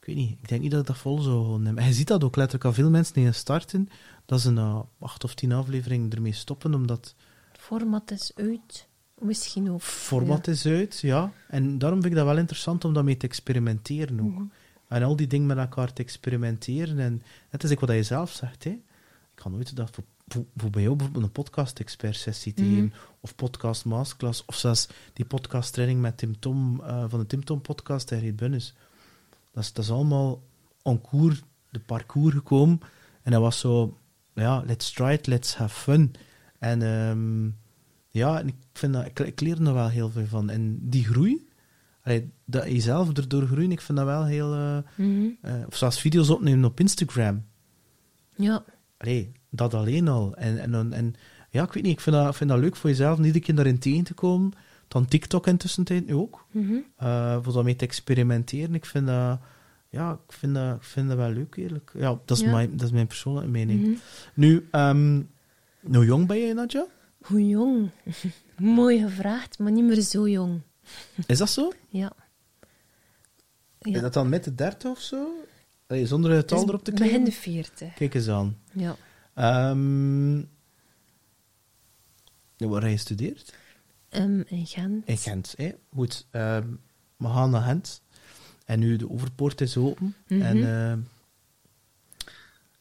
Ik 0.01 0.07
weet 0.09 0.17
niet, 0.17 0.39
ik 0.41 0.49
denk 0.49 0.63
niet 0.63 0.71
dat 0.71 0.81
ik 0.81 0.87
dat 0.87 0.99
vol 0.99 1.19
zou 1.19 1.61
nemen. 1.61 1.83
En 1.83 1.89
je 1.89 1.95
ziet 1.95 2.07
dat 2.07 2.25
ook 2.25 2.37
letterlijk 2.37 2.65
al 2.65 2.73
veel 2.73 2.91
mensen 2.91 3.15
die 3.15 3.33
starten, 3.33 3.89
dat 4.27 4.41
ze 4.41 4.51
na 4.51 4.85
acht 4.99 5.25
of 5.25 5.35
tien 5.35 5.53
afleveringen 5.53 6.11
ermee 6.11 6.33
stoppen, 6.33 6.75
omdat 6.75 7.15
format 7.53 8.11
is 8.11 8.33
uit. 8.35 8.87
Misschien 9.19 9.71
ook. 9.71 9.83
format 9.83 10.47
is 10.47 10.67
uit, 10.67 11.01
ja. 11.01 11.33
En 11.49 11.79
daarom 11.79 12.01
vind 12.01 12.13
ik 12.13 12.19
dat 12.19 12.29
wel 12.29 12.39
interessant 12.39 12.85
om 12.85 12.95
daarmee 12.95 13.17
te 13.17 13.27
experimenteren 13.27 14.21
ook. 14.21 14.35
Mhm. 14.35 14.45
En 14.89 15.03
al 15.03 15.17
die 15.17 15.27
dingen 15.27 15.47
met 15.47 15.57
elkaar 15.57 15.93
te 15.93 16.03
experimenteren. 16.03 16.99
En 16.99 17.23
net 17.51 17.63
als 17.63 17.71
ik 17.71 17.81
wat 17.81 17.91
je 17.91 18.03
zelf 18.03 18.31
zegt, 18.31 18.65
hè. 18.65 18.71
ik 18.71 18.81
kan 19.35 19.53
nooit 19.53 19.77
dat 19.77 19.91
voor, 19.91 20.05
voor, 20.29 20.45
voor 20.57 20.71
bij 20.71 20.83
jou 20.83 20.97
bijvoorbeeld 20.97 21.25
een 21.25 21.33
podcast-expert-sessie 21.33 22.55
te 22.55 22.65
geven, 22.65 22.93
of 23.21 23.35
podcast 23.35 23.85
masterclass, 23.85 24.45
of 24.47 24.55
zelfs 24.55 24.89
die 25.13 25.25
podcast-training 25.25 26.01
met 26.01 26.17
Tim 26.17 26.39
Tom, 26.39 26.81
eh, 26.81 27.05
van 27.09 27.21
de 27.21 27.27
Tim 27.27 27.45
Tom 27.45 27.61
podcast, 27.61 28.11
hij 28.11 28.19
reed 28.19 28.37
Bunnis. 28.37 28.75
Dat 29.53 29.63
is, 29.63 29.73
dat 29.73 29.85
is 29.85 29.91
allemaal 29.91 30.43
en 30.83 31.01
cours, 31.01 31.43
de 31.71 31.81
parcours 31.81 32.35
gekomen. 32.35 32.81
En 33.23 33.33
dat 33.33 33.41
was 33.41 33.59
zo, 33.59 33.99
ja, 34.35 34.63
let's 34.67 34.91
try 34.93 35.13
it, 35.13 35.27
let's 35.27 35.55
have 35.55 35.75
fun. 35.81 36.13
En 36.59 36.83
ehm, 36.83 37.45
ja, 38.09 38.39
en 38.41 38.49
ik, 38.49 38.55
vind 38.73 38.93
dat, 38.93 39.07
ik, 39.07 39.19
ik 39.19 39.41
leer 39.41 39.67
er 39.67 39.75
wel 39.75 39.89
heel 39.89 40.11
veel 40.11 40.27
van. 40.27 40.51
En 40.51 40.79
die 40.81 41.05
groei, 41.05 41.49
allee, 42.03 42.31
dat 42.45 42.71
je 42.71 42.81
zelf 42.81 43.13
erdoor 43.17 43.47
groeit, 43.47 43.71
ik 43.71 43.81
vind 43.81 43.99
dat 43.99 44.07
wel 44.07 44.25
heel... 44.25 44.55
eh, 44.55 44.79
Mhm. 44.97 45.27
eh, 45.41 45.55
of 45.67 45.77
zelfs 45.77 46.01
video's 46.01 46.29
opnemen 46.31 46.65
op 46.65 46.81
Instagram. 46.81 47.45
Ja. 48.37 48.65
Allee, 48.97 49.33
dat 49.51 49.75
alleen 49.75 50.09
al. 50.09 50.35
En, 50.37 50.59
en, 50.75 50.93
en, 50.93 51.15
ja, 51.51 51.63
ik 51.65 51.73
weet 51.73 51.83
niet, 51.83 51.93
ik 51.93 52.01
vind 52.01 52.17
dat, 52.17 52.37
vind 52.37 52.51
dat 52.51 52.59
leuk 52.59 52.77
voor 52.77 52.91
jezelf 52.91 53.19
om 53.19 53.25
iedere 53.25 53.45
keer 53.45 53.55
daarin 53.55 53.79
tegen 53.79 54.05
te 54.05 54.15
komen. 54.15 54.53
Dan 54.89 55.07
TikTok 55.07 55.47
in 55.47 55.57
tussentijd 55.57 56.07
nu 56.07 56.15
ook. 56.15 56.47
Mhm. 56.51 56.75
eh 56.97 57.39
voor 57.43 57.53
daarmee 57.53 57.77
te 57.77 57.85
experimenteren. 57.85 58.75
Ik 58.75 58.87
vind 58.87 59.07
dat, 59.07 59.39
ja, 59.93 60.13
ik 60.27 60.33
vind 60.33 60.55
dat, 60.55 60.77
ik 60.77 60.83
vind 60.83 61.09
dat 61.09 61.17
wel 61.17 61.31
leuk, 61.31 61.57
eerlijk. 61.57 61.93
Ja, 61.95 62.19
dat 62.25 62.37
is, 62.37 62.43
Ja. 62.45 62.51
Mijn, 62.51 62.77
dat 62.77 62.87
is 62.87 62.93
mijn 62.93 63.07
persoonlijke 63.07 63.51
mening. 63.51 63.81
Mhm. 63.81 63.93
Nu, 64.35 64.69
ehm, 64.71 65.23
hoe 65.93 66.05
jong 66.05 66.27
ben 66.27 66.39
jij, 66.41 66.53
Nadja? 66.53 66.87
Hoe 67.23 67.49
jong? 67.49 67.91
Mooi 68.57 69.01
gevraagd, 69.03 69.59
maar 69.59 69.73
niet 69.73 69.85
meer 69.85 70.01
zo 70.01 70.29
jong. 70.29 70.61
Is 71.27 71.39
dat 71.39 71.51
zo? 71.51 71.73
Ja. 71.89 72.13
Is 73.79 73.93
ja. 73.95 74.01
dat 74.01 74.13
dan 74.13 74.29
met 74.29 74.45
de 74.45 74.55
derde 74.55 74.89
of 74.89 75.01
zo? 75.01 75.31
Allee, 75.87 76.07
zonder 76.07 76.31
het 76.31 76.51
is 76.53 76.63
erop 76.63 76.85
te 76.85 76.91
Begin 76.91 77.07
krijgen? 77.07 77.25
de 77.25 77.33
veertig. 77.33 77.95
Kijk 77.95 78.15
eens 78.15 78.29
aan. 78.29 78.59
Ja. 78.73 78.97
Ja, 82.57 82.69
waar 82.69 82.81
heb 82.81 82.91
je 82.91 82.97
gestudeerd? 82.97 83.55
Ehm, 84.09 84.41
in 84.47 84.67
Gent. 84.67 85.07
In 85.07 85.17
Gent, 85.19 85.55
hè? 85.57 85.73
Goed. 85.95 86.27
ehm, 86.31 86.69
we 87.17 87.27
gaan 87.27 87.51
naar 87.51 87.63
Gent. 87.63 88.02
En 88.73 88.79
nu, 88.79 88.97
de 88.97 89.11
overpoort 89.11 89.61
is 89.61 89.77
open. 89.77 90.15
Mhm. 90.29 90.43
En, 90.43 90.57
ehm, 90.57 90.99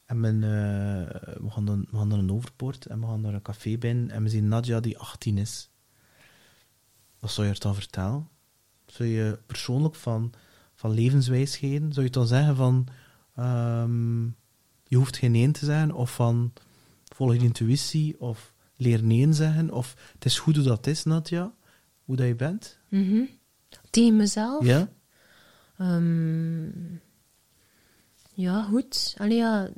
en 0.04 0.20
men, 0.20 0.34
eh, 0.34 1.22
we, 1.42 1.50
gaan 1.50 1.64
dan, 1.64 1.86
we 1.90 1.96
gaan 1.96 2.08
naar 2.08 2.18
een 2.18 2.32
overpoort 2.32 2.86
en 2.86 3.00
we 3.00 3.06
gaan 3.06 3.20
naar 3.20 3.34
een 3.34 3.42
café 3.42 3.78
binnen. 3.78 4.10
En 4.10 4.22
we 4.22 4.28
zien 4.28 4.48
Nadja 4.48 4.80
die 4.80 4.98
18 4.98 5.38
is. 5.38 5.70
Wat 7.18 7.30
zou 7.30 7.46
je 7.46 7.52
er 7.52 7.60
dan 7.60 7.74
vertellen? 7.74 8.28
Zou 8.86 9.08
je 9.08 9.38
persoonlijk 9.46 9.94
van, 9.94 10.32
van 10.74 10.90
levenswijsheden, 10.90 11.92
zou 11.92 12.06
je 12.06 12.12
dan 12.12 12.26
zeggen 12.26 12.56
van... 12.56 12.86
ehm, 13.34 14.24
je 14.84 14.96
hoeft 14.96 15.16
geen 15.16 15.30
nee 15.30 15.50
te 15.50 15.64
zeggen, 15.64 15.92
of 15.92 16.14
van 16.14 16.52
volg 17.04 17.34
je 17.34 17.40
intuïtie, 17.40 18.20
of 18.20 18.52
leer 18.76 19.04
nee 19.04 19.32
zeggen, 19.32 19.70
of 19.70 20.12
het 20.14 20.24
is 20.24 20.38
goed 20.38 20.56
hoe 20.56 20.64
dat 20.64 20.86
is, 20.86 21.04
Nadja, 21.04 21.54
hoe 22.04 22.16
dat 22.16 22.26
je 22.26 22.34
bent. 22.34 22.78
Mhm. 22.88 23.24
Tegen 23.90 24.16
mezelf? 24.16 24.64
Ja? 24.64 24.88
Ehm, 25.78 26.94
ja, 28.34 28.62
goed. 28.62 29.14
Allee, 29.18 29.36
ja, 29.36 29.70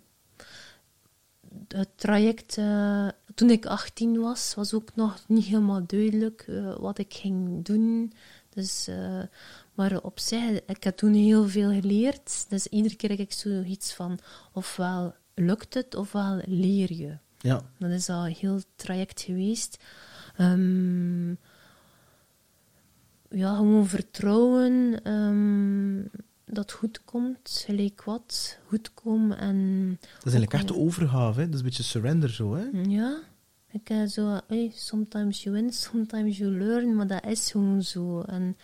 het 1.69 1.89
traject 1.95 2.59
eh, 2.59 3.09
toen 3.35 3.51
ik 3.51 3.67
18 3.67 4.21
was, 4.21 4.55
was 4.55 4.75
ook 4.75 4.95
nog 4.95 5.25
niet 5.29 5.45
helemaal 5.45 5.87
duidelijk 5.87 6.45
eh, 6.49 6.77
wat 6.77 6.99
ik 6.99 7.15
ging 7.15 7.65
doen. 7.65 8.13
Dus, 8.49 8.89
eh, 8.89 9.23
maar 9.75 10.03
op 10.03 10.19
zich, 10.19 10.61
ik 10.67 10.85
heb 10.85 10.97
toen 10.97 11.13
heel 11.13 11.49
veel 11.49 11.71
geleerd. 11.71 12.47
Dus 12.49 12.67
iedere 12.67 12.97
keer 12.97 13.11
heb 13.11 13.19
ik 13.19 13.33
zoiets 13.33 13.95
van, 13.95 14.19
ofwel 14.53 15.15
lukt 15.35 15.75
het, 15.75 15.95
ofwel 15.95 16.41
leer 16.45 16.93
je. 16.93 17.17
Ja. 17.39 17.63
Dat 17.79 17.91
is 17.91 18.09
al 18.09 18.27
een 18.27 18.37
heel 18.39 18.61
traject 18.77 19.21
geweest. 19.21 19.85
Ehm, 20.37 21.35
ja, 23.35 23.57
gewoon 23.57 23.87
vertrouwen. 23.87 25.03
ehm, 25.03 26.03
dat 26.45 26.73
goed 26.73 27.05
komt, 27.05 27.63
gelijk 27.67 28.05
wat, 28.05 28.59
goed 28.67 28.95
komen 28.95 29.39
en... 29.39 29.89
Dat 30.01 30.27
is 30.27 30.33
eigenlijk 30.33 30.53
echt 30.53 30.69
de 30.69 30.77
overgave, 30.77 31.41
hè? 31.41 31.45
dat 31.45 31.55
is 31.55 31.61
een 31.61 31.67
beetje 31.67 31.83
surrender 31.83 32.31
zo. 32.31 32.55
Hè? 32.55 32.65
Ja, 32.89 33.19
ik 33.71 33.89
heb 33.89 34.09
zo, 34.09 34.41
hey, 34.47 34.73
sometimes 34.75 35.43
you 35.43 35.55
win, 35.55 35.73
sometimes 35.73 36.39
you 36.39 36.59
learn, 36.59 36.95
maar 36.95 37.07
dat 37.07 37.27
is 37.27 37.51
gewoon 37.51 37.83
zo. 37.83 38.21
En 38.21 38.57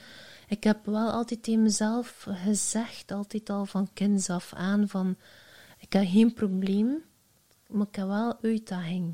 ik 0.48 0.64
heb 0.64 0.86
wel 0.86 1.10
altijd 1.10 1.42
tegen 1.42 1.62
mezelf 1.62 2.26
gezegd, 2.28 3.12
altijd 3.12 3.50
al 3.50 3.66
van 3.66 3.88
kinds 3.92 4.30
af 4.30 4.52
aan, 4.54 4.88
van 4.88 5.16
ik 5.78 5.92
heb 5.92 6.06
geen 6.08 6.32
probleem, 6.32 7.02
maar 7.68 7.86
ik 7.86 7.96
heb 7.96 8.06
wel 8.06 8.38
uitdaging. 8.42 9.12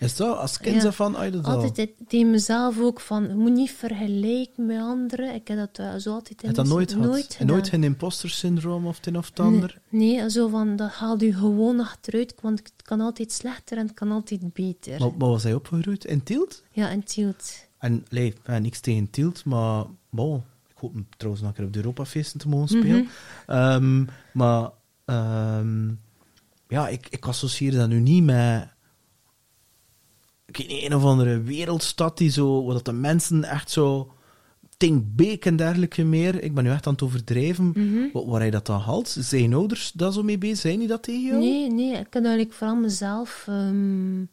Is 0.00 0.16
dat 0.16 0.36
als 0.38 0.58
kind 0.58 0.82
Ja. 0.82 0.92
van 0.92 1.16
uit 1.16 1.34
het 1.34 1.44
al? 1.46 1.52
Altijd 1.62 1.90
tegen 2.08 2.30
mezelf 2.30 2.78
ook 2.80 3.00
van, 3.00 3.22
je 3.28 3.34
moet 3.34 3.52
niet 3.52 3.70
vergelijken 3.70 4.66
met 4.66 4.80
anderen. 4.80 5.34
Ik 5.34 5.48
heb 5.48 5.58
dat 5.72 6.02
zo 6.02 6.12
altijd 6.12 6.42
in 6.42 6.48
Heb 6.48 6.56
je 6.56 6.62
dat 6.62 6.66
nooit 6.72 6.92
gehad? 6.92 7.06
nooit 7.06 7.36
en 7.38 7.46
nooit 7.46 7.68
geen 7.68 7.84
imposter 7.84 8.30
syndroom 8.30 8.86
of 8.86 8.96
het 8.96 9.06
een 9.06 9.16
of 9.18 9.28
het 9.28 9.40
ander? 9.40 9.80
Nee, 9.88 10.16
nee, 10.16 10.30
zo 10.30 10.48
van, 10.48 10.76
dat 10.76 10.90
haalt 10.90 11.22
u 11.22 11.34
gewoon 11.34 11.80
achteruit, 11.80 12.34
want 12.40 12.58
het 12.58 12.72
kan 12.82 13.00
altijd 13.00 13.32
slechter 13.32 13.78
en 13.78 13.86
het 13.86 13.94
kan 13.94 14.10
altijd 14.12 14.52
beter. 14.52 14.98
Maar, 15.00 15.10
maar 15.18 15.28
was 15.28 15.42
hij 15.42 15.54
opgegroeid 15.54 16.04
in 16.04 16.22
Tielt? 16.22 16.62
Ja, 16.72 16.90
en 16.90 17.04
Tielt. 17.04 17.66
En 17.78 18.04
nee, 18.10 18.34
ja, 18.46 18.58
niks 18.58 18.80
tegen 18.80 19.10
Tielt, 19.10 19.44
maar 19.44 19.84
bon, 20.10 20.36
ik 20.68 20.76
hoop 20.76 20.92
hem 20.94 21.06
trouwens 21.16 21.42
nog 21.42 21.50
een 21.52 21.56
keer 21.58 21.66
op 21.66 21.72
de 21.72 21.78
Europafeesten 21.78 22.38
te 22.40 22.48
mogen 22.48 22.68
spelen. 22.68 23.08
Mhm. 23.46 23.56
Ehm, 23.58 24.04
maar 24.32 24.70
ehm, 25.04 25.88
ja, 26.68 26.88
ik, 26.88 27.06
ik 27.10 27.26
associeer 27.26 27.72
dat 27.72 27.88
nu 27.88 28.00
niet 28.00 28.24
met 28.24 28.68
ik 30.48 30.56
weet 30.56 30.68
niet, 30.68 30.82
een 30.84 30.94
of 30.94 31.04
andere 31.04 31.42
wereldstad 31.42 32.18
die 32.18 32.30
zo, 32.30 32.64
waar 32.64 32.74
dat 32.74 32.84
de 32.84 32.92
mensen 32.92 33.44
echt 33.44 33.70
zo 33.70 34.12
Tinkbeek 34.76 35.44
en 35.46 35.56
dergelijke 35.56 36.04
meer. 36.04 36.42
Ik 36.42 36.54
ben 36.54 36.64
nu 36.64 36.70
echt 36.70 36.86
aan 36.86 36.92
het 36.92 37.02
overdrijven 37.02 37.64
Mhm. 37.74 38.12
wa- 38.12 38.24
waar 38.24 38.40
hij 38.40 38.50
dat 38.50 38.66
dan 38.66 38.80
haalt. 38.80 39.08
Zijn 39.18 39.54
ouders 39.54 39.92
daar 39.92 40.12
zo 40.12 40.22
mee 40.22 40.38
bezig? 40.38 40.58
Zijn 40.58 40.78
die 40.78 40.88
dat 40.88 41.02
tegen 41.02 41.22
jou? 41.24 41.38
Nee, 41.38 41.70
nee, 41.70 41.90
ik 41.90 41.96
heb 41.96 42.14
eigenlijk 42.24 42.52
vooral 42.52 42.76
mezelf 42.76 43.44
ehm, 43.48 44.24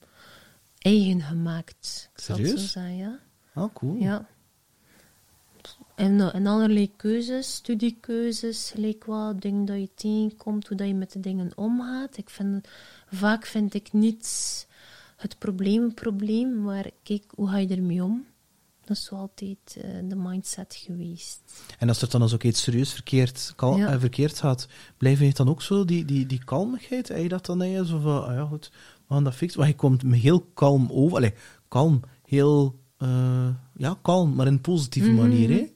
eigen 0.77 1.21
gemaakt. 1.21 2.09
Serieus? 2.15 2.71
zeggen, 2.71 2.95
ja. 2.97 3.19
Ah, 3.53 3.73
cool. 3.73 3.95
Ja. 3.95 4.27
En, 5.95 6.19
eh, 6.19 6.35
en 6.35 6.47
allerlei 6.47 6.91
keuzes, 6.95 7.53
studiekeuzes, 7.53 8.69
gelijk 8.73 9.05
wat, 9.05 9.41
dingen 9.41 9.65
dat 9.65 9.77
je 9.79 9.89
tegenkomt, 9.95 10.67
hoe 10.67 10.77
dat 10.77 10.87
je 10.87 10.93
met 10.93 11.11
de 11.11 11.19
dingen 11.19 11.51
omgaat. 11.55 12.17
Ik 12.17 12.29
vind, 12.29 12.67
vaak 13.11 13.45
vind 13.45 13.73
ik 13.73 13.93
niet 13.93 14.67
het 15.15 15.37
probleem 15.39 15.83
een 15.83 15.93
probleem, 15.93 16.61
maar 16.61 16.89
kijk, 17.03 17.23
hoe 17.35 17.47
ga 17.49 17.57
je 17.57 17.67
ermee 17.67 18.03
om? 18.03 18.25
Dat 18.85 18.97
is 18.97 19.03
zo 19.03 19.15
altijd 19.15 19.77
eh, 19.81 19.89
de 20.09 20.15
mindset 20.15 20.75
geweest. 20.85 21.41
En 21.79 21.87
als 21.87 22.01
er 22.01 22.09
dan 22.09 22.21
eens 22.21 22.33
ook 22.33 22.43
iets 22.43 22.61
serieus 22.61 22.93
verkeerd, 22.93 23.53
kal- 23.55 23.77
Ja. 23.77 23.91
eh, 23.93 23.99
verkeerd 23.99 24.39
gaat, 24.39 24.67
blijf 24.97 25.19
je 25.19 25.33
dan 25.33 25.49
ook 25.49 25.61
zo, 25.61 25.85
die, 25.85 26.05
die, 26.05 26.25
die 26.25 26.43
kalmigheid? 26.43 27.07
Heb 27.07 27.17
je 27.21 27.27
dat 27.29 27.45
dan 27.45 27.69
je? 27.69 27.85
Zo 27.85 27.99
van, 27.99 28.25
ah 28.25 28.33
ja, 28.33 28.45
goed, 28.45 28.71
we 29.07 29.13
gaan 29.13 29.23
dat 29.23 29.33
fixen. 29.35 29.59
Want 29.59 29.71
je 29.71 29.77
komt 29.77 30.03
me 30.03 30.15
heel 30.15 30.41
kalm 30.41 30.87
over. 30.91 31.17
Allee, 31.17 31.33
kalm. 31.67 31.99
Heel, 32.25 32.79
eh, 32.97 33.47
ja, 33.75 33.97
kalm, 34.01 34.35
maar 34.35 34.47
in 34.47 34.53
een 34.53 34.61
positieve 34.61 35.09
Mhm. 35.09 35.17
manier, 35.21 35.49
hè? 35.49 35.71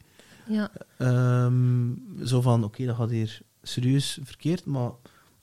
Ja, 0.54 0.72
Ehm, 0.98 1.94
zo 2.26 2.42
van, 2.42 2.64
oké, 2.64 2.86
dat 2.86 2.96
gaat 2.96 3.10
hier 3.10 3.42
serieus 3.62 4.20
verkeerd, 4.24 4.66
maar 4.66 4.90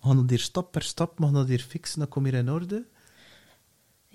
we 0.00 0.06
gaan 0.06 0.16
dat 0.16 0.30
hier 0.30 0.38
stap 0.38 0.72
per 0.72 0.82
stap, 0.82 1.18
we 1.18 1.24
gaan 1.24 1.32
dat 1.32 1.48
hier 1.48 1.60
fixen, 1.68 1.98
dan 1.98 2.08
kom 2.08 2.26
je 2.26 2.32
in 2.32 2.50
orde. 2.50 2.86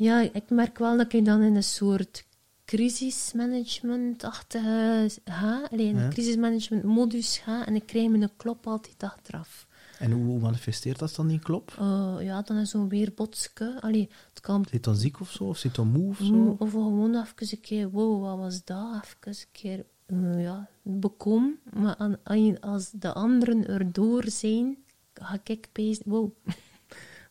Ja 0.04 0.20
ik 0.34 0.49
merk 0.49 0.78
wel 0.78 0.97
dat 0.97 1.14
ik 1.14 1.26
dan 1.26 1.41
in 1.41 1.56
een 1.56 1.64
soort 1.64 2.26
crisismanagement-achtige 2.66 5.10
ga, 5.26 5.68
alleen 5.72 5.95
in 5.95 6.02
Ja. 6.02 6.08
crisismanagement-modus 6.08 7.38
ga, 7.38 7.66
en 7.66 7.76
ik 7.76 7.86
krijg 7.86 8.12
een 8.12 8.30
klop 8.38 8.68
altijd 8.68 9.04
achteraf. 9.04 9.68
En 9.99 10.12
hoe, 10.12 10.39
manifesteert 10.39 10.99
dat 10.99 11.16
dan, 11.16 11.28
die 11.28 11.39
klop? 11.39 11.76
Eh, 11.80 12.16
ja, 12.20 12.41
dan 12.41 12.58
is 12.58 12.70
zo'n 12.70 12.89
weerbotske. 12.89 13.78
Allee, 13.82 14.10
het 14.30 14.39
kan 14.39 14.66
Zit 14.70 14.84
dan 14.84 14.95
ziek 14.95 15.20
of 15.20 15.32
zo? 15.32 15.43
Of 15.43 15.58
zit 15.58 15.76
dan 15.76 15.88
moe 15.88 16.10
of 16.10 16.18
zo? 16.18 16.56
of 16.60 16.72
gewoon 16.72 17.16
even 17.16 17.34
een 17.52 17.62
keer, 17.62 17.89
wow, 17.89 18.22
wat 18.24 18.38
was 18.38 18.64
dat? 18.64 18.93
Even 19.04 19.18
een 19.41 19.52
keer, 19.52 19.86
eh, 20.06 20.41
ja, 20.43 20.70
bekom. 20.84 21.60
Maar 21.74 21.95
aan- 21.97 22.60
als 22.60 22.91
de 22.91 23.14
anderen 23.14 23.68
erdoor 23.68 24.24
zijn, 24.30 24.78
ga 25.14 25.39
ik 25.43 25.68
pezen, 25.72 26.04
wow, 26.06 26.32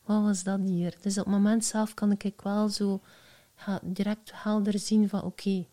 wat 0.04 0.22
was 0.22 0.42
dat 0.42 0.60
hier? 0.60 0.96
Dus 1.00 1.18
op 1.18 1.24
het 1.24 1.34
moment 1.34 1.64
zelf 1.64 1.94
kan 1.94 2.12
ik 2.18 2.40
wel 2.42 2.68
zo 2.68 3.00
direct 3.82 4.30
helder 4.34 4.78
zien 4.78 5.08
van, 5.08 5.22
oké, 5.22 5.66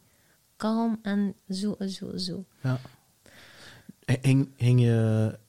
kalm 0.56 1.00
en 1.02 1.36
zo, 1.50 1.76
en 1.80 1.90
zo, 1.90 2.10
en 2.10 2.20
zo. 2.20 2.46
Ja. 2.62 2.80
Hing, 4.22 4.50
hing 4.58 4.82
je... 4.82 5.40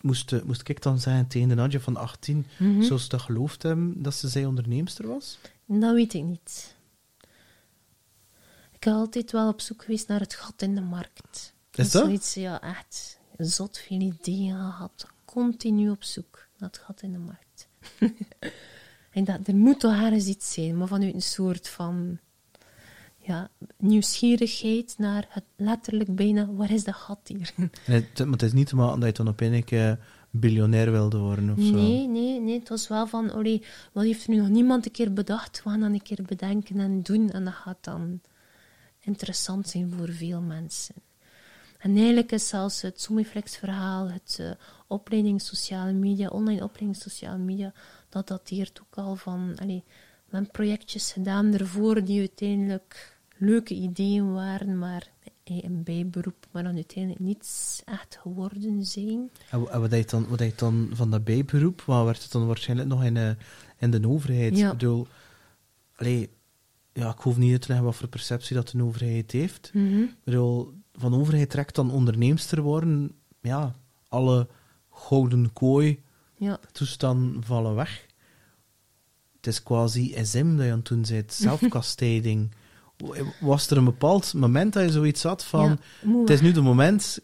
Moest, 0.00 0.32
eh, 0.32 0.42
moest 0.42 0.68
ik 0.68 0.82
dan 0.82 1.00
zeggen 1.00 1.26
tegen 1.26 1.48
de 1.48 1.54
Nadja 1.54 1.80
van 1.80 1.96
18, 1.96 2.46
Mhm. 2.58 2.82
ze 2.82 3.08
dat 3.08 3.20
geloofd 3.20 3.62
hebben 3.62 4.02
dat 4.02 4.14
ze 4.14 4.28
zij 4.28 4.44
onderneemster 4.44 5.06
was? 5.06 5.38
Dat 5.66 5.94
weet 5.94 6.14
ik 6.14 6.22
niet. 6.22 6.74
Ik 8.72 8.80
ben 8.80 8.92
altijd 8.94 9.32
wel 9.32 9.48
op 9.48 9.60
zoek 9.60 9.82
geweest 9.82 10.08
naar 10.08 10.20
het 10.20 10.34
gat 10.34 10.62
in 10.62 10.74
de 10.74 10.80
markt. 10.80 11.54
Is 11.72 11.90
dat? 11.90 12.04
Zoiets, 12.04 12.34
ja, 12.34 12.60
echt 12.60 13.18
zot 13.36 13.78
veel 13.78 14.00
ideeën 14.00 14.54
gehad. 14.54 15.06
Continu 15.24 15.90
op 15.90 16.02
zoek 16.04 16.46
naar 16.58 16.68
het 16.68 16.78
gat 16.78 17.02
in 17.02 17.12
de 17.12 17.18
markt. 17.18 17.45
en 19.16 19.24
dat, 19.24 19.48
er 19.48 19.56
moet 19.56 19.80
toch 19.80 20.02
ergens 20.02 20.26
iets 20.26 20.52
zijn, 20.52 20.76
maar 20.76 20.88
vanuit 20.88 21.14
een 21.14 21.22
soort 21.22 21.68
van 21.68 22.18
ja, 23.18 23.50
nieuwsgierigheid 23.78 24.94
naar 24.98 25.26
het 25.28 25.44
letterlijk 25.56 26.14
bijna, 26.14 26.52
waar 26.52 26.70
is 26.70 26.84
dat 26.84 26.94
gat 26.94 27.20
hier? 27.24 27.52
Het, 27.84 28.18
maar 28.18 28.32
het 28.32 28.42
is 28.42 28.52
niet 28.52 28.66
te 28.66 28.76
maken 28.76 29.00
dat 29.00 29.16
je 29.16 29.22
dan 29.24 29.32
op 29.32 29.40
een 29.40 29.64
keer 29.64 29.98
biljonair 30.30 30.90
wilde 30.90 31.18
worden 31.18 31.50
of 31.50 31.64
zo. 31.64 31.70
Nee, 31.70 32.08
nee, 32.08 32.40
nee. 32.40 32.58
Het 32.58 32.68
was 32.68 32.88
wel 32.88 33.06
van, 33.06 33.30
allee, 33.30 33.62
wat 33.92 34.04
heeft 34.04 34.24
er 34.24 34.30
nu 34.30 34.36
nog 34.36 34.48
niemand 34.48 34.86
een 34.86 34.92
keer 34.92 35.12
bedacht? 35.12 35.62
We 35.64 35.70
gaan 35.70 35.80
dat 35.80 35.90
een 35.90 36.02
keer 36.02 36.22
bedenken 36.26 36.80
en 36.80 37.02
doen. 37.02 37.30
En 37.30 37.44
dat 37.44 37.54
gaat 37.54 37.78
dan 37.80 38.20
interessant 39.00 39.68
zijn 39.68 39.92
voor 39.96 40.12
veel 40.12 40.40
mensen. 40.40 40.94
En 41.78 41.96
eigenlijk 41.96 42.32
is 42.32 42.48
zelfs 42.48 42.82
het 42.82 43.00
Somiflex-verhaal, 43.00 44.10
het 44.10 44.36
eh, 44.40 44.50
opleiding 44.86 45.40
sociale 45.42 45.92
media, 45.92 46.28
online 46.28 46.62
opleiding 46.62 46.96
sociale 47.02 47.38
media, 47.38 47.72
dat 48.08 48.28
dateert 48.28 48.80
ook 48.80 48.94
al 49.04 49.16
van, 49.16 49.52
allee, 49.60 49.84
we 50.26 50.32
hebben 50.32 50.50
projectjes 50.50 51.12
gedaan 51.12 51.54
ervoor 51.54 52.04
die 52.04 52.18
uiteindelijk 52.18 53.18
leuke 53.36 53.74
ideeën 53.74 54.32
waren, 54.32 54.78
maar 54.78 55.10
een 55.44 55.82
bijberoep, 55.84 56.46
maar 56.50 56.62
dan 56.62 56.74
uiteindelijk 56.74 57.24
niets 57.24 57.82
echt 57.84 58.18
geworden 58.22 58.84
zijn. 58.84 59.30
En, 59.50 59.60
wa- 59.60 59.70
en 59.70 59.80
wat 59.80 59.90
deed 59.90 60.10
je 60.10 60.16
dan, 60.16 60.28
wat 60.28 60.38
deed 60.38 60.50
je 60.50 60.56
dan 60.56 60.90
van 60.92 61.10
dat 61.10 61.24
bijberoep? 61.24 61.82
Wat 61.82 62.04
werd 62.04 62.22
het 62.22 62.32
dan 62.32 62.46
waarschijnlijk 62.46 62.88
nog 62.88 63.04
in, 63.04 63.16
eh, 63.16 63.30
in 63.78 63.90
de 63.90 64.08
overheid? 64.08 64.56
Ja. 64.58 64.66
Ik 64.66 64.72
bedoel, 64.78 65.06
allee, 65.96 66.30
ja, 66.92 67.10
ik 67.10 67.18
hoef 67.18 67.36
niet 67.36 67.52
uit 67.52 67.60
te 67.60 67.68
leggen 67.68 67.86
wat 67.86 67.96
voor 67.96 68.08
perceptie 68.08 68.56
dat 68.56 68.72
een 68.72 68.82
overheid 68.82 69.32
heeft. 69.32 69.70
Mhm. 69.74 70.02
Ik 70.02 70.24
bedoel, 70.24 70.72
van 70.92 71.14
overheid 71.14 71.50
trekt 71.50 71.74
dan 71.74 71.90
onderneemster 71.90 72.62
worden. 72.62 73.12
Ja, 73.40 73.74
alle 74.08 74.48
gouden 74.96 75.52
kooi 75.52 76.02
Ja. 76.38 76.58
toestanden 76.72 77.42
vallen 77.44 77.74
weg. 77.74 78.06
Het 79.36 79.46
is 79.46 79.62
quasi 79.62 80.14
SM 80.22 80.56
dat 80.56 80.64
je 80.64 80.70
aan 80.72 80.78
het 80.78 80.86
doen 80.88 81.04
bent, 81.08 81.32
zelfkastijding. 81.48 82.50
Was 83.40 83.70
er 83.70 83.76
een 83.76 83.84
bepaald 83.84 84.34
moment 84.34 84.72
dat 84.72 84.84
je 84.84 84.90
zoiets 84.90 85.22
had 85.22 85.44
van... 85.44 85.78
Ja, 86.02 86.18
het 86.20 86.30
is 86.30 86.40
nu 86.40 86.52
de 86.52 86.60
moment... 86.60 87.18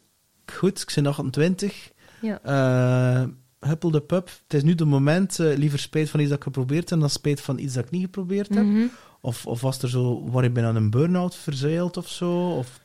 Goed, 0.47 0.81
ik 0.81 0.93
ben 0.95 1.07
28. 1.07 1.91
Ja. 2.21 2.41
eh 2.43 3.29
huppel 3.69 3.91
de 3.91 4.01
pub. 4.01 4.29
Het 4.43 4.55
is 4.55 4.63
nu 4.63 4.75
de 4.75 4.85
moment... 4.85 5.39
eh, 5.39 5.57
liever 5.57 5.79
spijt 5.79 6.11
van 6.11 6.21
iets 6.21 6.29
dat 6.29 6.39
ik 6.39 6.45
geprobeerd 6.45 6.91
heb 6.91 7.01
dan 7.01 7.11
spijt 7.11 7.41
van 7.41 7.59
iets 7.59 7.75
dat 7.75 7.85
ik 7.85 7.91
niet 7.91 8.03
geprobeerd 8.05 8.55
heb. 8.55 8.65
Mhm. 8.65 8.87
Of, 9.21 9.47
of 9.47 9.61
was 9.61 9.83
er 9.83 9.89
zo... 9.89 10.31
Waar 10.31 10.45
ik 10.45 10.53
ben 10.55 10.65
aan 10.65 10.77
een 10.77 10.91
burn-out 10.91 11.35
verzeild 11.37 11.97
of 11.97 12.09
zo? 12.09 12.51
Of 12.51 12.81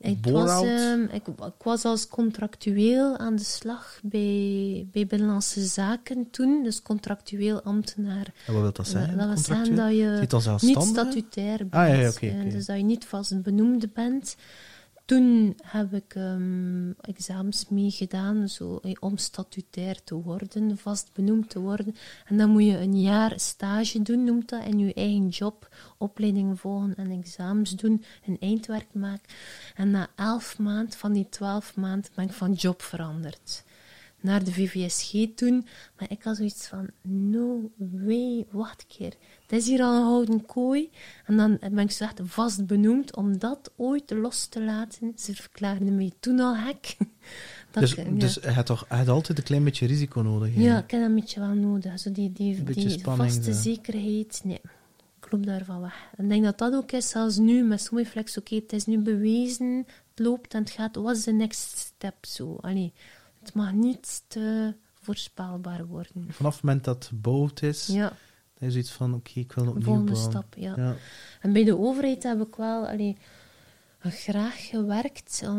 Ik 0.00 0.26
was, 0.26 0.62
ehm, 0.62 1.02
ik, 1.02 1.26
ik 1.26 1.62
was 1.62 1.84
als 1.84 2.08
contractueel 2.08 3.16
aan 3.16 3.36
de 3.36 3.44
slag 3.44 4.00
bij, 4.02 4.86
bij 4.92 5.06
Binnenlandse 5.06 5.64
Zaken 5.64 6.30
toen, 6.30 6.62
dus 6.62 6.82
contractueel 6.82 7.62
ambtenaar. 7.62 8.32
En 8.46 8.52
wat 8.52 8.62
wil 8.62 8.72
dat 8.72 8.88
zeggen? 8.88 9.18
dat 9.18 9.26
wil 9.26 9.36
zeggen 9.36 9.74
dat 9.76 9.90
je 9.90 10.26
niet 10.60 10.82
statutair 10.82 11.56
bent. 11.56 11.74
Ah, 11.74 12.00
ja, 12.00 12.08
oké. 12.08 12.48
Dus 12.50 12.66
dat 12.66 12.76
je 12.76 12.82
niet 12.82 13.04
vast 13.04 13.42
benoemde 13.42 13.88
bent. 13.88 14.36
Toen 15.08 15.56
heb 15.62 15.92
ik 15.92 16.14
ehm, 16.14 16.90
examens 17.00 17.68
meegedaan 17.68 18.48
zo, 18.48 18.78
eh, 18.82 18.92
om 19.00 19.16
statutair 19.16 20.02
te 20.04 20.14
worden, 20.14 20.78
vast 20.78 21.10
benoemd 21.12 21.50
te 21.50 21.60
worden. 21.60 21.94
En 22.24 22.36
dan 22.36 22.50
moet 22.50 22.64
je 22.64 22.78
een 22.78 23.00
jaar 23.00 23.40
stage 23.40 24.02
doen, 24.02 24.24
noemt 24.24 24.48
dat, 24.48 24.64
en 24.64 24.78
je 24.78 24.94
eigen 24.94 25.28
job, 25.28 25.68
opleidingen 25.98 26.56
volgen 26.56 26.96
en 26.96 27.10
examens 27.10 27.76
doen, 27.76 28.04
een 28.26 28.36
eindwerk 28.40 28.94
maken. 28.94 29.34
En 29.74 29.90
na 29.90 30.08
elf 30.16 30.58
maanden 30.58 30.98
van 30.98 31.12
die 31.12 31.28
twaalf 31.28 31.76
maanden 31.76 32.10
ben 32.14 32.24
ik 32.24 32.32
van 32.32 32.52
job 32.52 32.82
veranderd 32.82 33.64
naar 34.20 34.44
de 34.44 34.52
VVSG 34.52 35.26
toen. 35.34 35.66
Maar 35.98 36.10
ik 36.10 36.22
had 36.22 36.36
zoiets 36.36 36.66
van, 36.66 36.88
no 37.02 37.70
way, 37.76 38.46
wacht 38.50 38.80
een 38.82 38.96
keer. 38.96 39.12
Het 39.46 39.52
is 39.60 39.66
hier 39.66 39.82
al 39.82 39.96
een 39.96 40.02
houten 40.02 40.46
kooi. 40.46 40.90
En 41.26 41.36
dan 41.36 41.58
ben 41.60 41.78
ik 41.78 41.90
zo 41.90 42.04
echt 42.04 42.20
vast 42.22 42.66
benoemd 42.66 43.16
om 43.16 43.38
dat 43.38 43.70
ooit 43.76 44.10
los 44.10 44.46
te 44.46 44.62
laten. 44.62 45.12
Ze 45.16 45.34
verklaarden 45.34 45.96
mij 45.96 46.12
toen 46.20 46.40
al 46.40 46.56
hek. 46.56 46.96
Dat 47.70 47.82
Dus, 47.82 47.94
ik- 47.94 48.06
ja. 48.06 48.12
dus 48.12 48.34
je, 48.34 48.40
hebt 48.48 48.66
toch, 48.66 48.84
hebt 48.88 49.08
altijd 49.08 49.38
een 49.38 49.44
klein 49.44 49.64
beetje 49.64 49.86
risico 49.86 50.20
nodig. 50.20 50.54
hè? 50.54 50.60
Ja, 50.60 50.78
ik 50.78 50.90
heb 50.90 51.00
dat 51.00 51.08
een 51.08 51.14
beetje 51.14 51.40
wel 51.40 51.54
nodig. 51.54 51.98
Zo 51.98 52.12
die 52.12 52.32
die, 52.32 52.62
die 52.64 52.90
spanning, 52.90 53.32
vaste 53.32 53.54
zo. 53.54 53.60
zekerheid, 53.60 54.40
nee. 54.44 54.60
Ik 55.20 55.32
loop 55.32 55.46
daarvan 55.46 55.80
weg. 55.80 56.08
En 56.16 56.24
ik 56.24 56.30
denk 56.30 56.44
dat 56.44 56.58
dat 56.58 56.74
ook 56.74 56.92
is, 56.92 57.08
zelfs 57.08 57.36
nu 57.36 57.62
met 57.64 57.80
Somiflex. 57.80 58.38
Oké, 58.38 58.54
het 58.54 58.72
is 58.72 58.86
nu 58.86 58.98
bewezen, 58.98 59.76
het 60.14 60.26
loopt 60.26 60.54
en 60.54 60.60
het 60.60 60.70
gaat. 60.70 60.96
Wat 60.96 61.16
is 61.16 61.24
de 61.24 61.32
next 61.32 61.78
step? 61.78 62.14
Zo? 62.20 62.58
Allee, 62.60 62.92
het 63.48 63.56
mag 63.56 63.72
niet 63.72 64.22
te 64.28 64.74
voorspelbaar 65.00 65.86
worden. 65.86 66.26
Vanaf 66.28 66.54
het 66.54 66.64
moment 66.64 66.84
dat 66.84 66.94
het 66.94 67.04
gebouwd 67.06 67.62
is, 67.62 67.86
Ja, 67.86 68.12
dan 68.58 68.68
is 68.68 68.72
zoiets 68.72 68.90
van, 68.92 69.14
oké, 69.14 69.30
ik 69.34 69.52
wil 69.52 69.66
opnieuw 69.68 69.82
volgende 69.84 70.12
bouwen. 70.12 70.30
stap, 70.32 70.54
ja. 70.56 70.72
Ja. 70.76 70.94
En 71.40 71.52
bij 71.52 71.64
de 71.64 71.78
overheid 71.78 72.22
heb 72.22 72.40
ik 72.40 72.56
wel 72.56 72.86
allee, 72.88 73.16
graag 74.00 74.66
gewerkt. 74.68 75.40
Eh, 75.44 75.50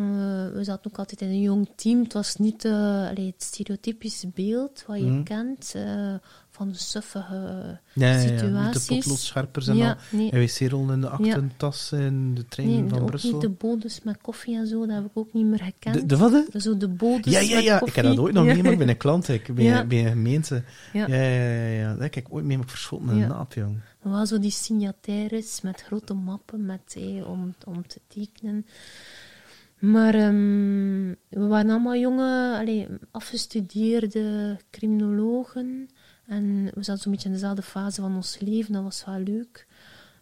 we 0.53 0.59
zaten 0.63 0.91
ook 0.91 0.97
altijd 0.97 1.21
in 1.21 1.27
een 1.29 1.41
jong 1.41 1.69
team. 1.75 2.03
Het 2.03 2.13
was 2.13 2.35
niet 2.35 2.65
eh, 2.65 2.71
allee, 3.09 3.25
het 3.25 3.43
stereotypische 3.43 4.27
beeld 4.27 4.83
wat 4.87 4.97
je 4.97 5.03
Mhm. 5.05 5.23
kent 5.23 5.71
eh, 5.75 6.13
van 6.59 6.71
de 6.71 6.77
suffige 6.77 7.79
Ja, 7.93 8.11
ja, 8.11 8.11
ja, 8.13 8.19
situaties. 8.37 8.73
Niet 8.73 8.87
de 8.87 8.95
potloodsscherpers 8.95 9.67
en 9.67 9.75
Ja, 9.75 9.89
al. 9.89 10.17
nee. 10.17 10.31
En 10.31 10.39
wc-rollen 10.39 10.93
in 10.93 11.01
de 11.01 11.09
aktentas 11.09 11.91
in 11.91 12.35
de 12.35 12.45
trein 12.47 12.69
Nee, 12.69 12.89
van 12.89 12.99
ook 12.99 13.05
Brussel. 13.05 13.31
niet 13.31 13.41
de 13.41 13.49
bodes 13.49 14.01
met 14.03 14.17
koffie 14.21 14.55
en 14.57 14.67
zo, 14.67 14.85
dat 14.85 14.95
heb 14.95 15.05
ik 15.05 15.11
ook 15.13 15.33
niet 15.33 15.45
meer 15.45 15.59
gekend. 15.59 15.93
De, 15.95 16.05
de 16.05 16.17
wat? 16.17 16.45
Zo 16.61 16.77
de 16.77 16.87
bodes 16.87 17.33
Ja, 17.33 17.39
ja, 17.39 17.55
met 17.55 17.63
ja. 17.63 17.81
Ik 17.85 17.95
heb 17.95 18.05
dat 18.05 18.17
ooit 18.19 18.33
nog 18.33 18.43
ja. 18.45 18.49
meegemaakt 18.51 18.77
bij 18.77 18.87
een 18.87 18.97
klant, 18.97 19.27
ik, 19.27 19.55
bij, 19.55 19.63
Ja. 19.63 19.85
bij 19.85 20.03
een 20.05 20.09
gemeente. 20.09 20.63
Ja. 20.93 21.07
Ja, 21.07 21.15
ja, 21.15 21.39
ja. 21.65 21.67
ja. 21.79 21.91
Dat 21.91 22.01
heb 22.01 22.15
ik 22.15 22.27
ooit 22.29 22.43
meegemaakt 22.43 22.71
verschoten 22.71 23.05
met 23.05 23.15
een 23.15 23.21
Ja. 23.21 23.27
naap, 23.27 23.53
jong. 23.53 23.77
Wel 24.01 24.25
zo 24.25 24.39
die 24.39 24.51
signataires 24.51 25.61
met 25.61 25.81
grote 25.81 26.13
mappen 26.13 26.65
met, 26.65 26.95
eh, 26.97 27.29
om, 27.29 27.53
om 27.65 27.87
te 27.87 27.99
tekenen. 28.07 28.65
Maar 29.79 30.13
ehm, 30.13 31.07
we 31.29 31.47
waren 31.47 31.69
allemaal 31.71 31.95
jonge, 31.95 32.87
afgestudeerde 33.11 34.57
criminologen. 34.71 35.89
En 36.29 36.63
we 36.73 36.83
zaten 36.83 37.01
zo'n 37.01 37.11
beetje 37.11 37.27
in 37.27 37.33
dezelfde 37.33 37.61
fase 37.61 38.01
van 38.01 38.15
ons 38.15 38.39
leven. 38.39 38.73
Dat 38.73 38.83
was 38.83 39.05
wel 39.05 39.19
leuk. 39.19 39.67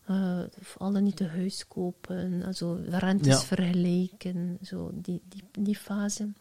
Eh 0.06 0.40
alle 0.78 1.02
niet 1.02 1.16
te 1.16 1.26
huis 1.28 1.68
kopen, 1.68 2.44
also 2.46 2.80
rentes 2.90 3.28
Ja. 3.28 3.40
vergelijken, 3.40 4.58
zo 4.62 4.92
die, 4.94 5.22
die, 5.30 5.44
die 5.60 5.76
fase. 5.76 6.32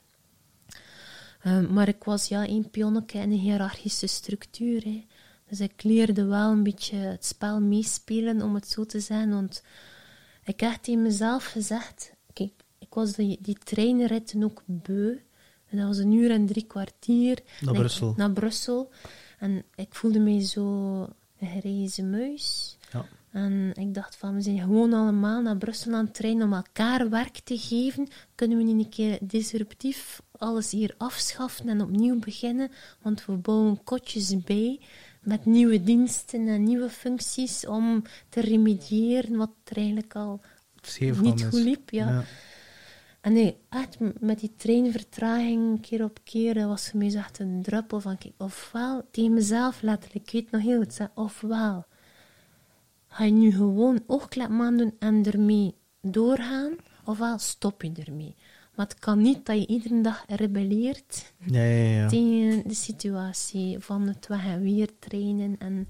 Eh, 1.40 1.68
maar 1.68 1.88
ik 1.88 2.04
was 2.04 2.28
ja 2.28 2.46
één 2.46 2.70
pionnetje 2.70 3.18
in 3.18 3.30
een 3.30 3.38
hiërarchische 3.38 4.06
structuur. 4.06 4.84
Hè. 4.84 5.06
Dus 5.48 5.60
ik 5.60 5.82
leerde 5.82 6.24
wel 6.24 6.50
een 6.50 6.62
beetje 6.62 6.96
het 6.96 7.24
spel 7.24 7.60
meespelen, 7.60 8.42
om 8.42 8.54
het 8.54 8.68
zo 8.68 8.84
te 8.84 9.00
zeggen. 9.00 9.30
Want 9.30 9.62
ik 10.44 10.60
heb 10.60 10.72
tegen 10.82 11.02
mezelf 11.02 11.44
gezegd... 11.44 12.12
Kijk, 12.32 12.52
ik 12.78 12.94
was 12.94 13.12
die, 13.12 13.38
die 13.40 13.56
treinritten 13.64 14.44
ook 14.44 14.62
beu. 14.66 15.16
En 15.68 15.78
dat 15.78 15.86
was 15.86 15.98
een 15.98 16.12
uur 16.12 16.30
en 16.30 16.46
drie 16.46 16.66
kwartier. 16.66 17.38
Ik- 18.12 18.16
naar 18.16 18.32
Brussel. 18.32 18.90
En 19.38 19.64
ik 19.74 19.94
voelde 19.94 20.18
mij 20.18 20.40
zo 20.40 21.00
een 21.38 21.60
grijze 21.60 22.02
muis. 22.02 22.76
Ja. 22.92 23.04
En 23.30 23.72
ik 23.74 23.94
dacht 23.94 24.16
van, 24.16 24.34
we 24.34 24.40
zijn 24.40 24.58
gewoon 24.58 24.92
allemaal 24.92 25.42
naar 25.42 25.56
Brussel 25.56 25.92
aan 25.92 26.04
het 26.04 26.14
trainen 26.14 26.46
om 26.46 26.52
elkaar 26.52 27.10
werk 27.10 27.38
te 27.38 27.58
geven. 27.58 28.08
Kunnen 28.34 28.58
we 28.58 28.64
niet 28.64 28.84
een 28.84 28.90
keer 28.90 29.18
disruptief 29.20 30.22
alles 30.38 30.70
hier 30.70 30.94
afschaffen 30.98 31.68
en 31.68 31.80
opnieuw 31.80 32.18
beginnen? 32.18 32.70
Want 33.02 33.24
we 33.24 33.32
bouwen 33.32 33.84
kotjes 33.84 34.42
bij 34.42 34.80
met 35.20 35.44
nieuwe 35.44 35.82
diensten 35.82 36.48
en 36.48 36.62
nieuwe 36.62 36.88
functies 36.88 37.66
om 37.66 38.02
te 38.28 38.40
remediëren 38.40 39.36
wat 39.36 39.50
er 39.64 39.76
eigenlijk 39.76 40.14
al 40.14 40.40
niet 40.98 41.44
goed 41.44 41.52
liep. 41.52 41.90
Ja. 41.90 42.24
En 43.26 43.32
nee, 43.32 43.56
echt 43.68 43.96
met 44.20 44.40
die 44.40 44.52
treinvertraging 44.56 45.80
keer 45.80 46.04
op 46.04 46.18
keer, 46.24 46.54
dat 46.54 46.68
was 46.68 46.88
voor 46.90 46.98
mij 46.98 47.14
echt 47.14 47.38
een 47.38 47.62
druppel 47.62 48.00
van, 48.00 48.18
kijk, 48.18 48.34
ofwel, 48.38 49.08
tegen 49.10 49.34
mezelf 49.34 49.82
letterlijk, 49.82 50.26
ik 50.26 50.32
weet 50.32 50.50
nog 50.50 50.62
heel 50.62 50.78
goed, 50.78 51.08
ofwel 51.14 51.84
ga 53.08 53.24
je 53.24 53.32
nu 53.32 53.52
gewoon 53.52 54.02
oogklepman 54.06 54.76
doen 54.76 54.94
en 54.98 55.24
ermee 55.24 55.74
doorgaan, 56.02 56.72
ofwel 57.04 57.38
stop 57.38 57.82
je 57.82 57.92
ermee. 58.04 58.34
Maar 58.74 58.86
het 58.86 58.98
kan 58.98 59.22
niet 59.22 59.46
dat 59.46 59.56
je 59.56 59.66
iedere 59.66 60.00
dag 60.00 60.24
rebelleert 60.26 61.32
Ja, 61.46 61.62
ja, 61.62 62.00
ja. 62.00 62.08
tegen 62.08 62.68
de 62.68 62.74
situatie 62.74 63.78
van 63.78 64.08
het 64.08 64.26
weg 64.26 64.44
en 64.44 64.62
weer 64.62 64.90
trainen 64.98 65.56
en 65.58 65.88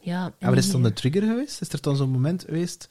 ja. 0.00 0.24
En 0.24 0.32
en 0.38 0.48
wat 0.48 0.58
is 0.58 0.70
dan 0.70 0.82
de 0.82 0.92
trigger 0.92 1.22
geweest? 1.22 1.60
Is 1.60 1.68
er 1.68 1.82
dan 1.82 1.96
zo'n 1.96 2.10
moment 2.10 2.44
geweest, 2.44 2.88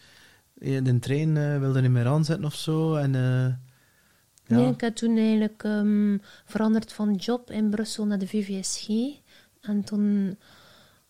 de 0.55 0.99
trein 0.99 1.37
eh, 1.37 1.59
wilde 1.59 1.81
niet 1.81 1.91
meer 1.91 2.07
aanzetten 2.07 2.45
of 2.45 2.55
zo? 2.55 2.95
En, 2.95 3.15
eh, 3.15 3.47
ja. 4.45 4.55
Nee, 4.55 4.71
ik 4.71 4.81
heb 4.81 4.95
toen 4.95 5.17
eigenlijk 5.17 5.63
ehm, 5.63 6.17
veranderd 6.45 6.93
van 6.93 7.15
job 7.15 7.51
in 7.51 7.69
Brussel 7.69 8.05
naar 8.05 8.19
de 8.19 8.27
VVSG. 8.27 8.89
En 9.61 9.83
toen 9.83 10.37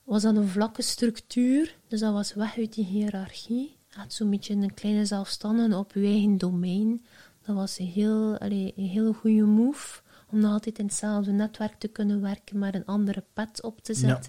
was 0.04 0.22
dat 0.22 0.36
een 0.36 0.48
vlakke 0.48 0.82
structuur, 0.82 1.76
dus 1.88 2.00
dat 2.00 2.14
was 2.14 2.34
weg 2.34 2.58
uit 2.58 2.74
die 2.74 2.86
hiërarchie. 2.86 3.78
Had 3.90 4.14
zo'n 4.14 4.30
beetje 4.30 4.54
een 4.54 4.74
kleine 4.74 5.06
zelfstandige 5.06 5.78
op 5.78 5.94
je 5.94 6.06
eigen 6.06 6.38
domein. 6.38 7.06
Dat 7.42 7.56
was 7.56 7.80
een 7.80 7.88
heel, 7.88 8.38
allee, 8.38 8.74
een 8.76 8.88
hele 8.88 9.14
goede 9.14 9.44
move, 9.44 10.02
om 10.32 10.40
nog 10.40 10.52
altijd 10.52 10.80
in 10.80 10.86
hetzelfde 10.86 11.32
netwerk 11.32 11.74
te 11.80 11.88
kunnen 11.88 12.22
werken, 12.22 12.60
maar 12.60 12.76
een 12.76 12.86
andere 12.86 13.24
pet 13.34 13.64
op 13.64 13.82
te 13.82 14.00
Ja. 14.00 14.22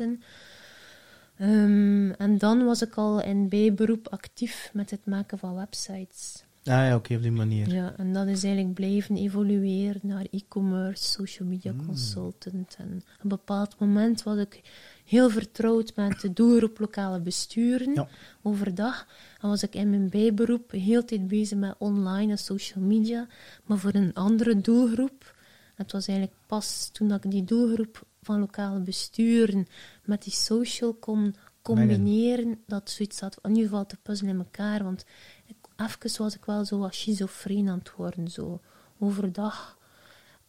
Ehm, 1.39 2.11
en 2.11 2.39
dan 2.39 2.65
was 2.65 2.83
ik 2.83 2.95
al 2.95 3.23
in 3.23 3.49
bijberoep 3.49 4.09
actief 4.09 4.71
met 4.73 4.91
het 4.91 5.07
maken 5.07 5.39
van 5.39 5.55
websites. 5.55 6.45
Ah 6.65 6.73
ja, 6.73 6.95
oké, 6.95 7.15
op 7.15 7.23
die 7.23 7.31
manier. 7.33 7.75
Ja, 7.75 7.95
en 7.97 8.13
dat 8.13 8.27
is 8.27 8.45
eigenlijk 8.45 8.75
blijven 8.75 9.17
evolueren 9.17 10.01
naar 10.03 10.27
e-commerce, 10.31 11.05
social 11.05 11.49
media 11.49 11.73
consultant. 11.87 12.77
En 12.79 13.03
op 13.17 13.23
een 13.23 13.29
bepaald 13.29 13.79
moment 13.79 14.23
was 14.23 14.39
ik 14.39 14.61
heel 15.05 15.31
vertrouwd 15.31 15.93
met 15.97 16.21
de 16.21 16.33
doelgroep 16.33 16.79
lokale 16.79 17.21
besturen 17.21 17.95
Ja. 17.95 18.09
overdag. 18.43 19.07
En 19.41 19.49
was 19.49 19.63
ik 19.63 19.75
in 19.75 19.91
mijn 19.91 20.09
bijberoep 20.09 20.71
heel 20.71 21.05
tijd 21.05 21.29
bezig 21.29 21.59
met 21.59 21.75
online 21.79 22.31
en 22.31 22.39
social 22.39 22.85
media, 22.85 23.27
maar 23.65 23.79
voor 23.79 23.95
een 23.95 24.15
andere 24.15 24.61
doelgroep. 24.61 25.35
Het 25.75 25.93
was 25.93 26.07
eigenlijk 26.09 26.39
pas 26.47 26.89
toen 26.93 27.09
dat 27.09 27.25
ik 27.25 27.31
die 27.31 27.45
doelgroep 27.45 28.07
van 28.27 28.41
lokale 28.41 28.81
besturen 28.81 29.67
met 30.05 30.23
die 30.23 30.33
social 30.33 30.95
kon 30.95 31.35
combineren, 31.63 32.59
dat 32.67 32.91
zoiets 32.91 33.21
had, 33.21 33.39
in 33.43 33.51
ieder 33.51 33.69
geval 33.69 33.87
te 33.87 33.97
puzzelen 34.03 34.33
in 34.33 34.39
elkaar. 34.39 34.85
Want 34.85 35.05
ik, 35.47 35.57
even 35.77 36.23
was 36.23 36.35
ik 36.35 36.45
wel 36.45 36.65
zo 36.65 36.79
wat 36.79 36.95
schizofreen 36.95 37.69
aan 37.69 37.79
het 37.79 37.95
worden. 37.97 38.29
Zo 38.29 38.61
overdag 38.99 39.79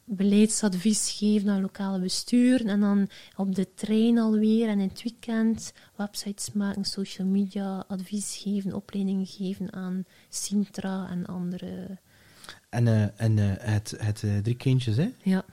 beleidsadvies 0.10 1.12
geven 1.18 1.50
aan 1.50 1.62
lokale 1.62 2.00
besturen 2.00 2.68
en 2.68 2.80
dan 2.80 3.10
op 3.36 3.56
de 3.56 3.74
trein 3.74 4.18
alweer 4.18 4.70
en 4.70 4.80
in 4.80 4.88
het 4.88 5.04
weekend 5.04 5.74
websites 5.96 6.52
maken, 6.52 6.86
social 6.86 7.28
media 7.28 7.86
advies 7.88 8.40
geven, 8.44 8.74
opleidingen 8.74 9.26
geven 9.26 9.74
aan 9.74 10.06
Sintra 10.30 11.10
en 11.10 11.26
andere. 11.26 11.98
En, 12.70 12.88
eh, 12.88 13.22
en 13.22 13.40
eh, 13.40 13.72
het, 13.74 13.94
het 13.98 14.24
eh, 14.24 14.38
drie 14.38 14.56
kindjes, 14.56 14.98
hè? 14.98 15.14
Ja, 15.24 15.46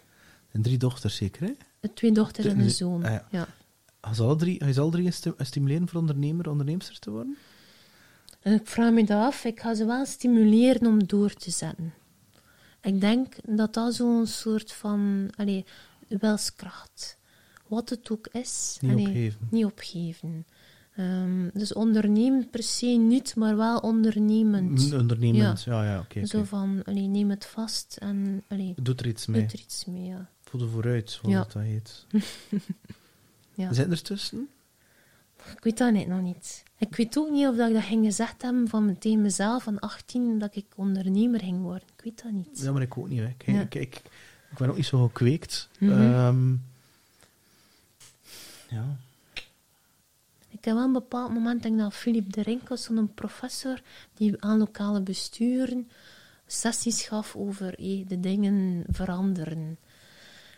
En 0.51 0.63
drie 0.63 0.79
dochters 0.79 1.17
zeker, 1.17 1.43
hè? 1.43 1.53
Twee 1.95 2.13
dochters 2.13 2.47
en 2.47 2.59
een 2.61 2.71
zoon. 2.71 3.05
ah, 3.05 3.11
ja. 3.11 3.27
ja. 3.31 3.47
Alle 4.01 4.37
drie, 4.37 4.73
ze 4.73 4.81
alle 4.81 4.91
drie 4.91 5.11
sti- 5.11 5.33
stimuleren 5.39 5.89
voor 5.89 6.01
ondernemer, 6.01 6.51
onderneemster 6.51 6.99
te 6.99 7.11
worden? 7.11 7.37
En 8.41 8.53
ik 8.55 8.67
vraag 8.67 8.93
me 8.93 9.05
dat 9.05 9.23
af, 9.23 9.45
ik 9.45 9.61
ga 9.61 9.75
ze 9.75 9.85
wel 9.85 10.05
stimuleren 10.07 10.87
om 10.87 11.07
door 11.07 11.33
te 11.35 11.51
zetten. 11.51 11.95
Ik 12.83 13.01
denk 13.01 13.35
dat 13.47 13.75
dat 13.75 13.95
zo'n 13.95 14.27
soort 14.27 14.73
van 14.73 15.31
allee, 15.37 15.65
wilskracht, 16.09 17.19
wat 17.67 17.89
het 17.91 18.11
ook 18.11 18.27
is, 18.33 18.79
Niet 18.81 19.07
opgeven. 19.07 19.49
niet 19.51 19.65
opgeven. 19.65 20.47
Ehm, 20.97 21.49
dus 21.55 21.73
ondernemen 21.73 22.51
per 22.51 22.63
se 22.63 22.87
niet, 22.87 23.37
maar 23.37 23.57
wel 23.57 23.79
ondernemend. 23.79 24.93
Ondernemend, 24.93 25.63
ja, 25.63 25.85
ja, 25.85 25.99
oké. 25.99 26.27
Zo 26.27 26.43
van, 26.45 26.83
allee, 26.85 27.07
neem 27.07 27.31
het 27.31 27.47
vast 27.47 27.97
en 28.01 28.43
allee, 28.49 28.75
Doet 28.83 29.01
er 29.01 29.07
iets 29.07 29.27
mee. 29.27 29.41
doe 29.41 29.51
er 29.51 29.59
iets 29.61 29.85
mee. 29.85 30.05
Ja. 30.05 30.29
Voor 30.55 30.63
de 30.67 30.69
vooruit, 30.73 31.19
Ja. 31.23 31.39
dat 31.53 31.63
heet. 31.63 32.05
Ja. 33.55 33.73
Zijn 33.73 33.91
er 33.91 34.03
tussen? 34.03 34.49
Ik 35.57 35.65
weet 35.65 35.79
dat 35.79 35.93
net 35.93 36.07
nog 36.07 36.21
niet. 36.21 36.63
Ik 36.79 36.97
weet 36.97 37.19
ook 37.19 37.31
niet 37.31 37.47
of 37.47 37.57
dat 37.57 37.69
ik 37.69 37.75
dat 37.75 37.83
ging 37.83 38.05
gezegd 38.05 38.43
hebben 38.43 38.69
van 38.69 38.99
tegen 38.99 39.23
mezelf 39.23 39.63
van 39.63 39.79
18 39.79 40.39
dat 40.39 40.57
ik 40.57 40.65
ondernemer 40.77 41.41
ging 41.41 41.61
worden. 41.63 41.89
Ik 41.97 42.05
weet 42.05 42.23
dat 42.23 42.33
niet. 42.33 42.61
Ja, 42.61 42.73
maar 42.73 42.83
ik 42.83 42.99
ook 42.99 43.09
niet. 43.09 43.19
Hè. 43.19 43.27
Ik, 43.27 43.47
Ja. 43.47 43.61
ik, 43.61 43.75
ik, 43.75 43.95
ik 44.51 44.59
ben 44.59 44.69
ook 44.71 44.77
niet 44.77 44.87
zo 44.87 45.07
gekweekt. 45.07 45.69
Mhm. 45.79 45.93
Ehm, 45.93 46.51
ja. 48.69 48.97
Ik 50.51 50.65
heb 50.65 50.75
wel 50.75 50.85
een 50.85 50.93
bepaald 50.93 51.33
moment, 51.33 51.63
denk 51.63 51.75
ik 51.75 51.81
dat 51.81 51.95
Philip 51.95 52.33
de 52.33 52.43
Rink 52.43 52.69
was, 52.69 52.83
zo'n 52.85 53.15
professor 53.15 53.81
die 54.15 54.43
aan 54.43 54.59
lokale 54.59 55.01
besturen 55.01 55.89
sessies 56.47 57.03
gaf 57.03 57.37
over 57.37 57.67
hé, 57.77 58.05
de 58.09 58.21
dingen 58.21 58.85
veranderen. 58.91 59.79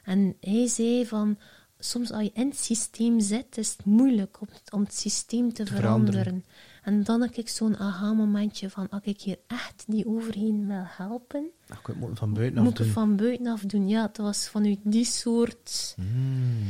En 0.07 0.37
hij 0.41 0.67
zei 0.67 1.07
van, 1.07 1.39
soms 1.79 2.11
als 2.13 2.23
je 2.23 2.31
in 2.35 2.49
het 2.49 2.59
systeem 2.59 3.21
zit, 3.21 3.59
is 3.59 3.71
het 3.77 3.85
moeilijk 3.85 4.41
om, 4.41 4.49
om 4.73 4.81
het 4.83 4.95
systeem 4.95 5.53
te, 5.53 5.67
veranderen. 5.67 6.13
veranderen. 6.23 6.45
En 6.83 7.03
dan 7.05 7.21
heb 7.23 7.35
ik 7.35 7.49
zo'n 7.49 7.77
aha-momentje 7.77 8.71
van, 8.71 8.89
als 8.89 9.03
ik 9.05 9.21
hier 9.21 9.39
echt 9.47 9.85
die 9.87 10.07
overheen 10.07 10.67
wil 10.67 10.85
helpen, 10.87 11.51
Ach, 11.69 11.89
ik 11.89 11.97
moet 11.97 12.09
het 12.09 12.19
van 12.19 12.35
buitenaf 12.35 12.65
moet 12.65 12.77
doen. 12.77 12.87
het 12.87 12.95
van 12.95 13.17
buitenaf 13.17 13.61
doen. 13.61 13.89
Ja, 13.89 14.03
het 14.07 14.17
was 14.17 14.49
vanuit 14.49 14.79
die 14.83 15.05
soort 15.05 15.93
Hmm. 15.97 16.63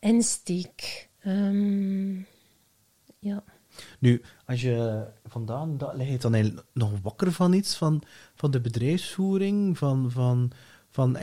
insteek. 0.00 1.08
Ehm, 1.20 2.14
ja. 3.18 3.44
Nu, 3.98 4.22
als 4.46 4.60
je 4.60 5.06
vandaan, 5.24 5.78
dat, 5.78 5.94
lig 5.94 6.08
je 6.08 6.18
dan 6.18 6.60
nog 6.72 6.92
wakker 7.02 7.32
van 7.32 7.52
iets, 7.52 7.76
van, 7.76 8.02
van 8.34 8.50
de 8.50 8.60
bedrijfsvoering, 8.60 9.78
van, 9.78 10.10
van, 10.10 10.50
van 10.98 11.16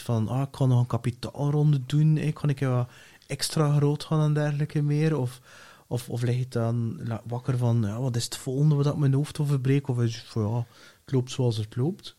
van, 0.00 0.28
ah, 0.28 0.42
ik 0.42 0.50
kan 0.50 0.68
nog 0.68 0.80
een 0.80 0.86
kapitaalronde 0.86 1.80
doen, 1.86 2.16
eh, 2.16 2.32
kan 2.32 2.48
ik 2.48 2.60
wat 2.60 2.88
extra 3.26 3.76
groot 3.76 4.04
gaan 4.04 4.20
en 4.20 4.34
dergelijke 4.34 4.82
meer, 4.82 5.16
of, 5.16 5.40
of, 5.86 6.08
of 6.08 6.22
lig 6.22 6.38
je 6.38 6.48
dan 6.48 7.00
wakker 7.24 7.58
van, 7.58 7.82
ja, 7.82 8.00
wat 8.00 8.16
is 8.16 8.24
het 8.24 8.36
volgende 8.36 8.74
wat 8.74 8.96
mijn 8.96 9.14
hoofd 9.14 9.38
overbreekt, 9.38 9.88
of 9.88 10.00
is 10.00 10.16
het 10.16 10.32
ja, 10.34 10.66
het 11.04 11.12
loopt 11.12 11.30
zoals 11.30 11.56
het 11.56 11.76
loopt. 11.76 12.16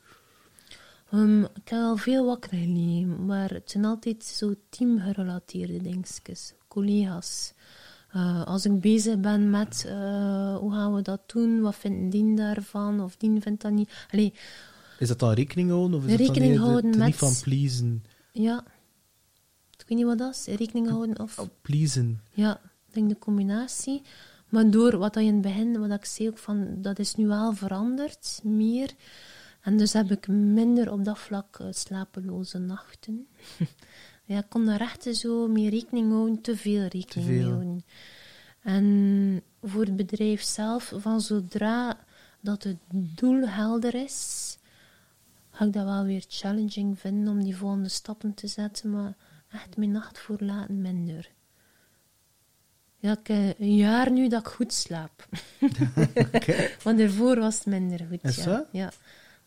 Ehm, 1.12 1.44
ik 1.44 1.70
heb 1.70 1.80
al 1.80 1.98
veel 1.98 2.26
wakker 2.26 2.50
gelegen, 2.50 3.26
maar 3.26 3.50
het 3.50 3.72
zijn 3.72 3.86
altijd 3.86 4.24
zo 4.24 4.54
teamgerelateerde 4.70 5.82
dingetjes. 5.82 6.54
Collega's. 6.68 7.54
Eh, 8.12 8.44
als 8.44 8.66
ik 8.66 8.80
bezig 8.80 9.20
ben 9.20 9.50
met 9.50 9.86
eh, 9.88 10.58
hoe 10.58 10.72
gaan 10.72 10.94
we 10.96 11.02
dat 11.02 11.22
doen, 11.26 11.62
wat 11.62 11.76
vindt 11.76 12.12
die 12.12 12.36
daarvan, 12.36 13.02
of 13.02 13.16
die 13.18 13.42
vindt 13.42 13.62
dat 13.62 13.72
niet. 13.72 14.08
Allee, 14.12 14.34
Is 15.02 15.08
dat 15.08 15.20
dan 15.20 15.32
rekening 15.34 15.70
houden, 15.70 15.98
of 15.98 16.06
is 16.06 16.16
Rekening 16.16 16.56
te 16.56 16.98
niet 16.98 17.16
van 17.16 17.34
pleasen? 17.42 18.04
ja. 18.32 18.64
Ik 19.78 19.88
weet 19.88 19.98
niet 19.98 20.08
wat 20.08 20.18
dat 20.18 20.36
is, 20.48 20.56
rekening 20.56 20.90
houden 20.90 21.20
of... 21.20 21.40
Oh, 21.40 21.48
pleasen. 21.62 22.22
Ja, 22.34 22.62
ik 22.88 22.94
denk 22.94 23.10
de 23.10 23.18
combinatie. 23.20 24.02
Maar 24.50 24.70
door 24.70 24.98
wat 24.98 25.14
dat 25.14 25.24
je 25.24 25.30
in 25.30 25.34
het 25.34 25.44
begin, 25.44 25.80
wat 25.80 25.92
ik 25.92 26.06
zei 26.06 26.28
ook 26.30 26.38
van, 26.38 26.68
dat 26.78 27.00
is 27.00 27.16
nu 27.16 27.28
wel 27.28 27.54
veranderd, 27.54 28.40
meer. 28.44 28.92
En 29.62 29.78
dus 29.78 29.94
heb 29.94 30.12
ik 30.12 30.28
minder 30.28 30.92
op 30.92 31.06
dat 31.06 31.20
vlak 31.20 31.58
eh, 31.60 31.68
slapeloze 31.72 32.58
nachten. 32.58 33.28
ja, 34.26 34.38
ik 34.38 34.50
kon 34.50 34.66
daar 34.66 34.82
echt 34.82 35.16
zo 35.16 35.48
mee 35.48 35.70
rekening 35.70 36.12
houden, 36.12 36.42
te 36.42 36.58
veel 36.58 36.82
rekening 36.82 37.10
Te 37.10 37.20
mee 37.20 37.40
veel. 37.40 37.50
houden. 37.50 37.84
En 38.62 39.42
voor 39.62 39.86
het 39.86 39.96
bedrijf 39.96 40.42
zelf, 40.42 40.94
van 40.98 41.22
zodra 41.22 41.98
dat 42.42 42.64
het 42.64 42.78
doel 42.90 43.48
helder 43.48 43.96
is, 43.96 44.51
ga 45.62 45.68
ik 45.68 45.74
dat 45.74 45.86
wel 45.86 46.04
weer 46.04 46.24
challenging 46.28 47.00
vinden 47.00 47.34
om 47.34 47.44
die 47.44 47.56
volgende 47.56 47.90
stappen 47.90 48.34
te 48.34 48.48
zetten, 48.48 48.90
maar 48.90 49.14
echt 49.52 49.78
mijn 49.78 49.92
nacht 49.92 50.20
voorlaten 50.20 50.82
minder. 50.82 51.32
Ja, 52.98 53.12
ik 53.12 53.28
heb 53.28 53.60
een 53.60 53.76
jaar 53.76 54.12
nu 54.12 54.28
dat 54.28 54.40
ik 54.40 54.48
goed 54.48 54.74
slaap. 54.74 55.28
Want 56.84 56.98
daarvoor 56.98 57.40
was 57.40 57.56
het 57.56 57.66
minder 57.66 58.06
goed. 58.10 58.24
Is 58.24 58.44
ja. 58.44 58.66
Ja. 58.72 58.92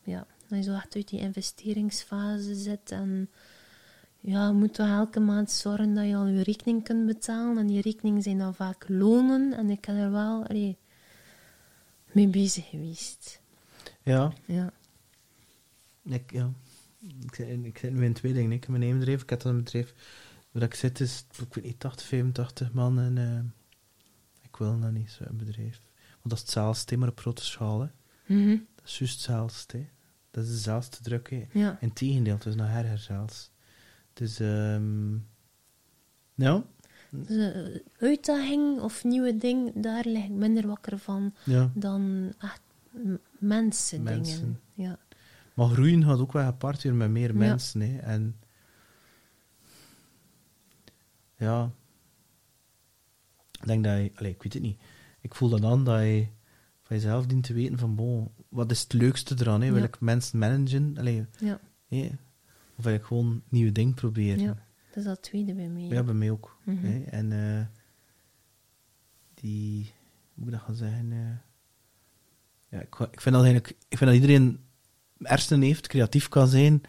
ja. 0.03 0.27
Dat 0.49 0.59
je 0.59 0.65
zo 0.65 0.75
echt 0.75 0.97
uit 0.97 1.09
die 1.09 1.21
investeringsfase 1.21 2.55
zit 2.55 2.91
en 2.91 3.31
ja, 4.21 4.47
je 4.47 4.53
moet 4.53 4.75
toch 4.75 4.89
elke 4.89 5.21
maand 5.21 5.51
zorgen 5.51 5.95
dat 5.95 6.07
je 6.07 6.17
al 6.17 6.27
je 6.27 6.43
rekening 6.43 6.85
kunt 6.85 7.07
betalen. 7.07 7.59
En 7.59 7.67
die 7.67 7.81
rekeningen 7.81 8.23
zijn 8.23 8.39
dan 8.39 8.55
vaak 8.55 8.85
lonen. 8.89 9.53
En 9.53 9.71
ik 9.71 9.81
ben 9.81 9.97
er 9.97 10.11
wel 10.11 10.47
allee, 10.47 10.79
mee 12.13 12.29
bezig 12.29 12.69
geweest. 12.69 13.41
Ja, 14.03 14.33
Ja. 14.47 14.73
Ik, 16.05 16.33
ja. 16.33 16.53
Ik, 17.25 17.35
zit, 17.35 17.49
in- 17.49 17.65
ik 17.65 17.79
zit 17.79 17.93
nu 17.93 18.05
in 18.05 18.13
twee 18.13 18.33
dingen. 18.33 18.53
Ik 18.53 18.65
heb 18.65 18.77
mijn 18.79 18.99
bedrijf, 18.99 19.23
ik 19.23 19.31
heb 19.31 19.45
een 19.45 19.57
bedrijf 19.65 19.95
waar 20.51 20.63
ik 20.63 20.75
zit, 20.75 21.01
is, 21.01 21.25
ik 21.47 21.55
weet 21.55 21.65
niet, 21.65 21.81
80, 21.81 22.07
85 22.07 22.73
man. 22.73 22.99
En 22.99 23.19
eh, 23.19 23.39
ik 24.43 24.57
wil 24.57 24.81
dat 24.81 24.93
niet, 24.93 25.11
zo'n 25.11 25.37
bedrijf. 25.37 25.81
Want 26.09 26.23
dat 26.23 26.33
is 26.33 26.41
hetzelfde, 26.41 26.97
maar 26.97 27.09
op 27.09 27.21
grote 27.21 27.45
schaal. 27.45 27.81
Hè. 27.81 27.89
Mhm. 28.35 28.59
Dat 28.75 28.85
is 28.85 28.99
juist 28.99 29.15
hetzelfde. 29.15 29.79
hè. 29.79 29.87
Dat 30.31 30.45
is 30.45 30.51
dezelfde 30.51 30.97
druk. 31.03 31.31
Hè. 31.31 31.45
ja. 31.53 31.79
Integendeel, 31.81 32.35
het 32.35 32.47
is 32.47 32.55
nog 32.55 32.69
erger 32.69 32.99
zelfs. 32.99 33.51
Dus, 34.13 34.41
ehm 34.41 35.15
ja, 36.35 36.65
Dus, 37.11 37.29
eh, 37.53 37.81
uitdaging 37.99 38.81
of 38.81 39.05
nieuwe 39.05 39.37
ding, 39.37 39.73
daar 39.83 40.05
lig 40.07 40.25
ik 40.25 40.31
minder 40.31 40.67
wakker 40.67 40.99
van 40.99 41.35
ja. 41.45 41.71
dan 41.75 42.33
echt 42.39 42.61
m- 42.91 43.15
mensen, 43.39 44.03
Mensen. 44.03 44.41
dingen. 44.41 44.61
Ja. 44.75 44.99
Maar 45.55 45.69
groeien 45.69 46.05
gaat 46.05 46.19
ook 46.19 46.33
wel 46.33 46.45
gepaard 46.47 46.83
weer 46.83 46.95
met 46.95 47.11
meer 47.11 47.29
Ja. 47.33 47.39
mensen. 47.39 47.81
Hè. 47.81 47.99
En 47.99 48.37
ja, 51.37 51.71
ik 53.61 53.67
denk 53.67 53.85
dat 53.85 53.97
je, 53.97 54.13
allee, 54.15 54.31
ik 54.33 54.43
weet 54.43 54.53
het 54.53 54.63
niet. 54.63 54.81
Ik 55.21 55.35
voel 55.35 55.49
dan 55.49 55.65
aan 55.67 55.85
dat 55.85 56.01
je 56.01 56.27
van 56.83 56.97
jezelf 56.97 57.27
dient 57.27 57.45
te 57.45 57.53
weten 57.53 57.79
van, 57.79 57.95
bon, 57.95 58.31
wat 58.49 58.71
is 58.71 58.81
het 58.83 58.93
leukste 58.93 59.35
eraan? 59.39 59.61
Hè? 59.63 59.69
Wil 59.71 59.79
Ja. 59.83 59.85
ik 59.87 60.01
mensen 60.01 60.39
managen? 60.39 60.99
Allee, 60.99 61.27
Ja. 61.39 61.61
hè? 61.89 62.11
Of 62.77 62.85
wil 62.85 62.95
ik 62.95 63.03
gewoon 63.03 63.43
nieuwe 63.49 63.73
dingen 63.73 63.95
proberen? 63.95 64.39
ja, 64.41 64.55
dat 64.89 64.97
is 64.97 65.05
dat 65.05 65.23
tweede 65.23 65.55
bij 65.55 65.69
mij. 65.69 65.83
Ja, 65.83 66.03
bij 66.03 66.15
mij 66.15 66.31
ook. 66.31 66.59
Mhm. 66.65 66.85
hè. 66.87 67.03
En 67.05 67.33
eh, 67.33 67.67
die, 69.35 69.83
hoe 69.85 70.45
moet 70.45 70.47
ik 70.47 70.53
dat 70.53 70.63
gaan 70.63 70.75
zeggen? 70.75 71.13
eh, 71.13 71.37
ja, 72.69 72.81
ik, 72.81 72.95
ik, 72.99 73.21
vind 73.21 73.35
dat 73.35 73.45
eigenlijk, 73.45 73.69
ik 73.89 73.99
vind 73.99 74.11
dat 74.11 74.21
iedereen 74.21 74.64
hersenen 75.25 75.63
heeft, 75.67 75.87
creatief 75.87 76.29
kan 76.29 76.49
zijn. 76.49 76.83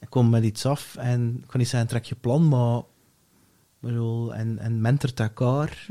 Ik 0.00 0.10
kom 0.10 0.30
met 0.30 0.44
iets 0.44 0.66
af 0.66 0.96
en 0.96 1.36
ik 1.42 1.46
kan 1.46 1.60
niet 1.60 1.68
zeggen 1.68 1.88
trek 1.88 2.04
je 2.04 2.14
plan, 2.14 2.48
maar 2.48 2.82
bedoel, 3.80 4.34
en, 4.34 4.58
en 4.58 4.80
mentort 4.80 5.20
elkaar. 5.20 5.86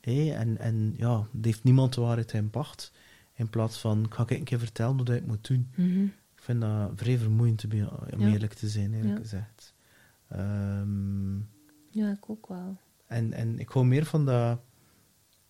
Hè, 0.00 0.30
en, 0.30 0.58
en 0.58 0.94
ja, 0.96 1.26
heeft 1.42 1.64
niemand 1.64 1.94
de 1.94 2.00
waarheid 2.00 2.32
in 2.32 2.50
pacht. 2.50 2.92
In 3.34 3.48
plaats 3.50 3.78
van, 3.78 4.04
ik 4.04 4.14
ga 4.14 4.22
ik 4.22 4.30
een 4.30 4.44
keer 4.44 4.58
vertellen 4.58 4.94
hoe 4.96 5.04
dat 5.04 5.16
ik 5.16 5.26
moet 5.26 5.46
doen. 5.48 5.70
Mhm. 5.76 6.04
Ik 6.04 6.42
vind 6.46 6.60
dat 6.60 6.90
vrij 6.96 7.18
vermoeiend, 7.18 7.64
om 7.64 7.72
Ja. 8.20 8.28
eerlijk 8.32 8.54
te 8.54 8.68
zijn, 8.68 8.94
eerlijk 8.94 9.14
Ja. 9.14 9.20
gezegd. 9.20 9.74
Ehm, 10.28 11.36
Ja, 11.90 12.10
ik 12.10 12.30
ook 12.30 12.46
wel. 12.48 12.76
en, 13.06 13.32
en 13.32 13.58
ik 13.58 13.68
hou 13.68 13.86
meer 13.86 14.04
van 14.04 14.24
dat, 14.24 14.58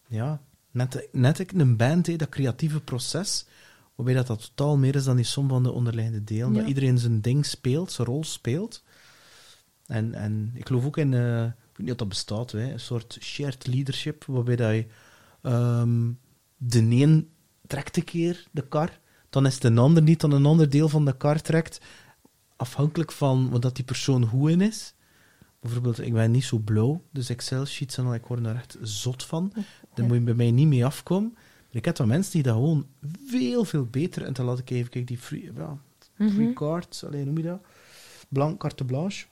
ja, 0.09 0.41
net, 0.71 1.09
net 1.13 1.39
ik 1.39 1.53
een 1.53 1.77
band, 1.77 2.07
hè, 2.07 2.17
dat 2.17 2.29
creatieve 2.29 2.81
proces, 2.81 3.47
waarbij 4.01 4.23
dat, 4.23 4.27
dat 4.27 4.53
totaal 4.55 4.77
meer 4.77 4.95
is 4.95 5.05
dan 5.05 5.17
die 5.17 5.25
som 5.25 5.49
van 5.49 5.63
de 5.63 5.71
onderliggende 5.71 6.25
delen. 6.25 6.53
Ja. 6.53 6.59
Dat 6.59 6.69
iedereen 6.69 6.99
zijn 6.99 7.21
ding 7.21 7.47
speelt, 7.47 7.93
zijn 7.93 8.07
rol 8.07 8.25
speelt. 8.25 8.83
En, 9.87 10.15
en 10.15 10.51
ik 10.55 10.67
geloof 10.67 10.85
ook 10.85 10.97
in, 10.97 11.15
eh, 11.15 11.45
ik 11.45 11.77
weet 11.77 11.79
niet 11.79 11.91
of 11.91 11.97
dat 11.97 12.09
bestaat, 12.09 12.51
hè, 12.53 12.73
een 12.73 12.81
soort 12.81 13.19
shared 13.21 13.67
leadership, 13.67 14.25
waarbij 14.25 14.57
dat 14.57 14.71
je 14.75 14.87
ehm, 15.43 16.11
de 16.57 16.79
een 16.79 17.31
trekt 17.67 17.97
een 17.97 18.05
keer 18.05 18.47
de 18.51 18.69
kar, 18.69 19.01
dan 19.31 19.47
is 19.47 19.55
het 19.55 19.65
een 19.65 19.79
ander 19.79 20.03
niet 20.03 20.21
dan 20.21 20.33
een 20.33 20.47
ander 20.47 20.71
deel 20.71 20.89
van 20.89 21.05
de 21.05 21.17
kar 21.17 21.41
trekt, 21.41 21.81
afhankelijk 22.57 23.13
van 23.13 23.51
wat 23.51 23.63
dat 23.63 23.77
die 23.77 23.85
persoon 23.85 24.27
goed 24.27 24.51
in 24.51 24.61
is. 24.61 24.95
Bijvoorbeeld, 25.61 26.01
ik 26.01 26.13
ben 26.13 26.31
niet 26.31 26.45
zo 26.45 26.59
blauw, 26.59 27.03
dus 27.13 27.29
Excel-sheets 27.29 27.99
en 27.99 28.07
al, 28.07 28.15
ik 28.15 28.27
word 28.27 28.45
daar 28.45 28.57
echt 28.57 28.77
zot 28.83 29.25
van. 29.25 29.53
Daar 29.95 30.07
moet 30.07 30.17
je 30.17 30.23
bij 30.23 30.35
mij 30.35 30.51
niet 30.51 30.67
mee 30.67 30.85
afkomen. 30.85 31.37
Ik 31.71 31.85
heb 31.85 31.99
wel 31.99 32.07
mensen 32.07 32.33
die 32.33 32.43
dat 32.43 32.55
gewoon 32.55 32.87
veel, 33.27 33.65
veel 33.65 33.85
beter... 33.91 34.25
En 34.25 34.33
dan 34.33 34.45
laat 34.47 34.59
ik 34.59 34.71
even 34.71 34.91
kijken, 34.91 35.07
die 35.15 35.19
free, 35.19 35.51
free 36.17 36.29
Mhm. 36.47 36.53
cards, 36.53 37.05
alleen 37.05 37.27
noem 37.27 37.37
je 37.37 37.43
dat? 37.43 37.61
Blank, 38.29 38.59
carte 38.61 38.85
blanche. 38.85 39.27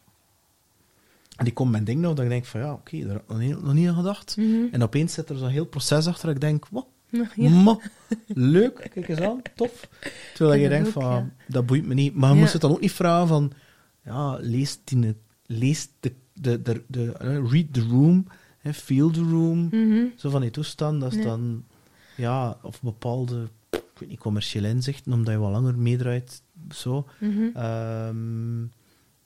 En 1.37 1.45
die 1.45 1.53
komt 1.55 1.71
mijn 1.71 1.85
ding 1.85 2.01
nou, 2.01 2.15
dat 2.15 2.25
ik 2.25 2.31
denk 2.31 2.45
van, 2.45 2.61
ja, 2.61 2.73
oké, 2.73 2.99
daar 3.05 3.11
heb 3.15 3.23
ik 3.41 3.63
nog 3.63 3.73
niet, 3.75 3.89
aan 3.89 3.95
gedacht. 3.95 4.37
Mhm. 4.37 4.65
En 4.71 4.83
opeens 4.83 5.13
zit 5.13 5.29
er 5.31 5.37
zo'n 5.37 5.49
heel 5.49 5.65
proces 5.67 6.07
achter, 6.07 6.27
dat 6.27 6.35
ik 6.35 6.41
denk, 6.41 6.67
wat, 6.71 6.87
Ja. 7.35 7.49
Ma, 7.51 7.79
leuk, 8.27 8.75
kijk 8.93 9.09
eens 9.09 9.21
aan, 9.21 9.43
tof. 9.55 9.89
Terwijl 10.35 10.61
je 10.61 10.69
dat 10.69 10.79
denkt 10.79 10.87
ook, 10.97 11.03
van, 11.03 11.13
ja. 11.13 11.31
dat 11.49 11.67
boeit 11.67 11.87
me 11.87 11.95
niet. 11.95 12.15
Maar 12.15 12.29
je 12.29 12.35
Ja. 12.35 12.41
moest 12.41 12.53
het 12.53 12.63
dan 12.63 12.71
ook 12.71 12.81
niet 12.81 12.93
vragen 12.93 13.29
van, 13.29 13.53
ja, 14.05 14.39
lees, 14.41 14.79
die, 14.85 15.15
lees 15.47 15.89
de, 16.01 16.13
de, 16.33 16.63
de, 16.63 16.83
de, 16.87 17.13
eh, 17.13 17.51
read 17.51 17.67
the 17.73 17.81
room, 17.83 18.27
hè, 18.59 18.75
feel 18.75 19.11
the 19.11 19.23
room, 19.23 19.69
Mhm. 19.71 20.05
zo 20.17 20.31
van 20.31 20.41
die 20.41 20.51
toestand. 20.51 21.01
Dat 21.01 21.11
is 21.11 21.17
Nee. 21.17 21.27
dan, 21.27 21.65
ja, 22.19 22.59
of 22.63 22.83
bepaalde, 22.83 23.49
ik 23.71 23.83
weet 23.99 24.09
niet, 24.09 24.19
commerciële 24.19 24.69
inzichten, 24.69 25.13
omdat 25.13 25.35
je 25.35 25.41
wat 25.41 25.51
langer 25.51 25.79
meedraait, 25.79 26.43
zo. 26.71 27.07
Mhm. 27.21 27.49
Ehm, 27.55 28.63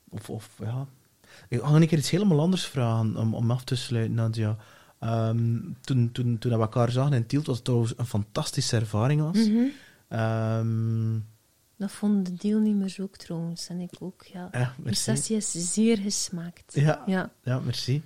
of, 0.09 0.29
of, 0.29 0.49
ja. 0.59 0.87
Ik 1.49 1.61
ga 1.61 1.67
een 1.75 1.87
keer 1.87 1.97
iets 1.97 2.09
helemaal 2.09 2.39
anders 2.39 2.65
vragen 2.65 3.17
om, 3.17 3.33
om 3.35 3.51
af 3.51 3.63
te 3.63 3.75
sluiten, 3.75 4.13
Nadia. 4.15 4.57
Ehm, 4.99 5.59
toen, 5.81 6.11
toen, 6.11 6.37
toen 6.37 6.51
we 6.51 6.57
elkaar 6.57 6.91
zagen 6.91 7.13
in 7.13 7.25
Tielt, 7.25 7.45
was 7.45 7.55
het 7.55 7.65
trouwens 7.65 7.93
een 7.97 8.05
fantastische 8.05 8.75
ervaring 8.75 9.21
was. 9.21 9.47
Mhm. 9.47 9.63
Ehm, 10.07 11.19
Dat 11.77 11.91
vonden 11.91 12.23
de 12.23 12.33
deelnemers 12.33 12.99
ook 12.99 13.17
trouwens. 13.17 13.67
En 13.67 13.79
ik 13.79 13.91
ook, 13.99 14.23
ja. 14.23 14.49
ja, 14.51 14.73
Die 14.75 14.85
merci. 14.85 15.01
sessie 15.03 15.35
is 15.35 15.73
zeer 15.73 15.97
gesmaakt. 15.97 16.71
Ja, 16.75 17.03
Ja. 17.05 17.31
ja, 17.43 17.59
merci. 17.59 18.01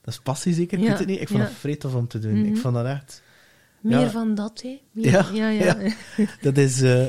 Dat 0.00 0.14
is 0.14 0.20
passie 0.20 0.54
zeker, 0.54 0.78
ik 0.78 0.84
Ja, 0.84 0.90
weet 0.90 0.98
het 0.98 1.08
niet. 1.08 1.20
Ik 1.20 1.28
vond 1.28 1.40
ja. 1.40 1.46
het 1.46 1.54
vreed 1.56 1.80
tof 1.80 1.94
om 1.94 2.08
te 2.08 2.18
doen. 2.18 2.38
Mhm. 2.40 2.44
Ik 2.52 2.56
vond 2.56 2.74
dat 2.74 2.86
echt... 2.86 3.22
Meer 3.82 4.00
Ja. 4.00 4.10
van 4.10 4.34
dat, 4.34 4.62
hè. 4.62 4.80
Meer- 4.92 5.10
Ja, 5.12 5.28
ja. 5.32 5.48
ja. 5.48 5.80
ja. 6.16 6.26
Dat 6.40 6.56
is... 6.56 6.80
eh, 6.82 7.04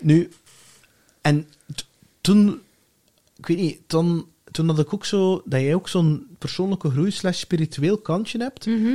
nu... 0.00 0.30
En 1.20 1.48
toen... 2.20 2.60
Ik 3.36 3.46
weet 3.46 3.56
niet, 3.58 3.78
toen, 3.86 4.26
toen 4.50 4.68
had 4.68 4.78
ik 4.78 4.94
ook 4.94 5.04
zo... 5.04 5.42
Dat 5.44 5.60
jij 5.60 5.74
ook 5.74 5.88
zo'n 5.88 6.26
persoonlijke 6.38 6.90
groei 6.90 7.10
slash 7.10 7.38
spiritueel 7.38 7.98
kantje 7.98 8.38
hebt. 8.38 8.66
Mhm. 8.66 8.94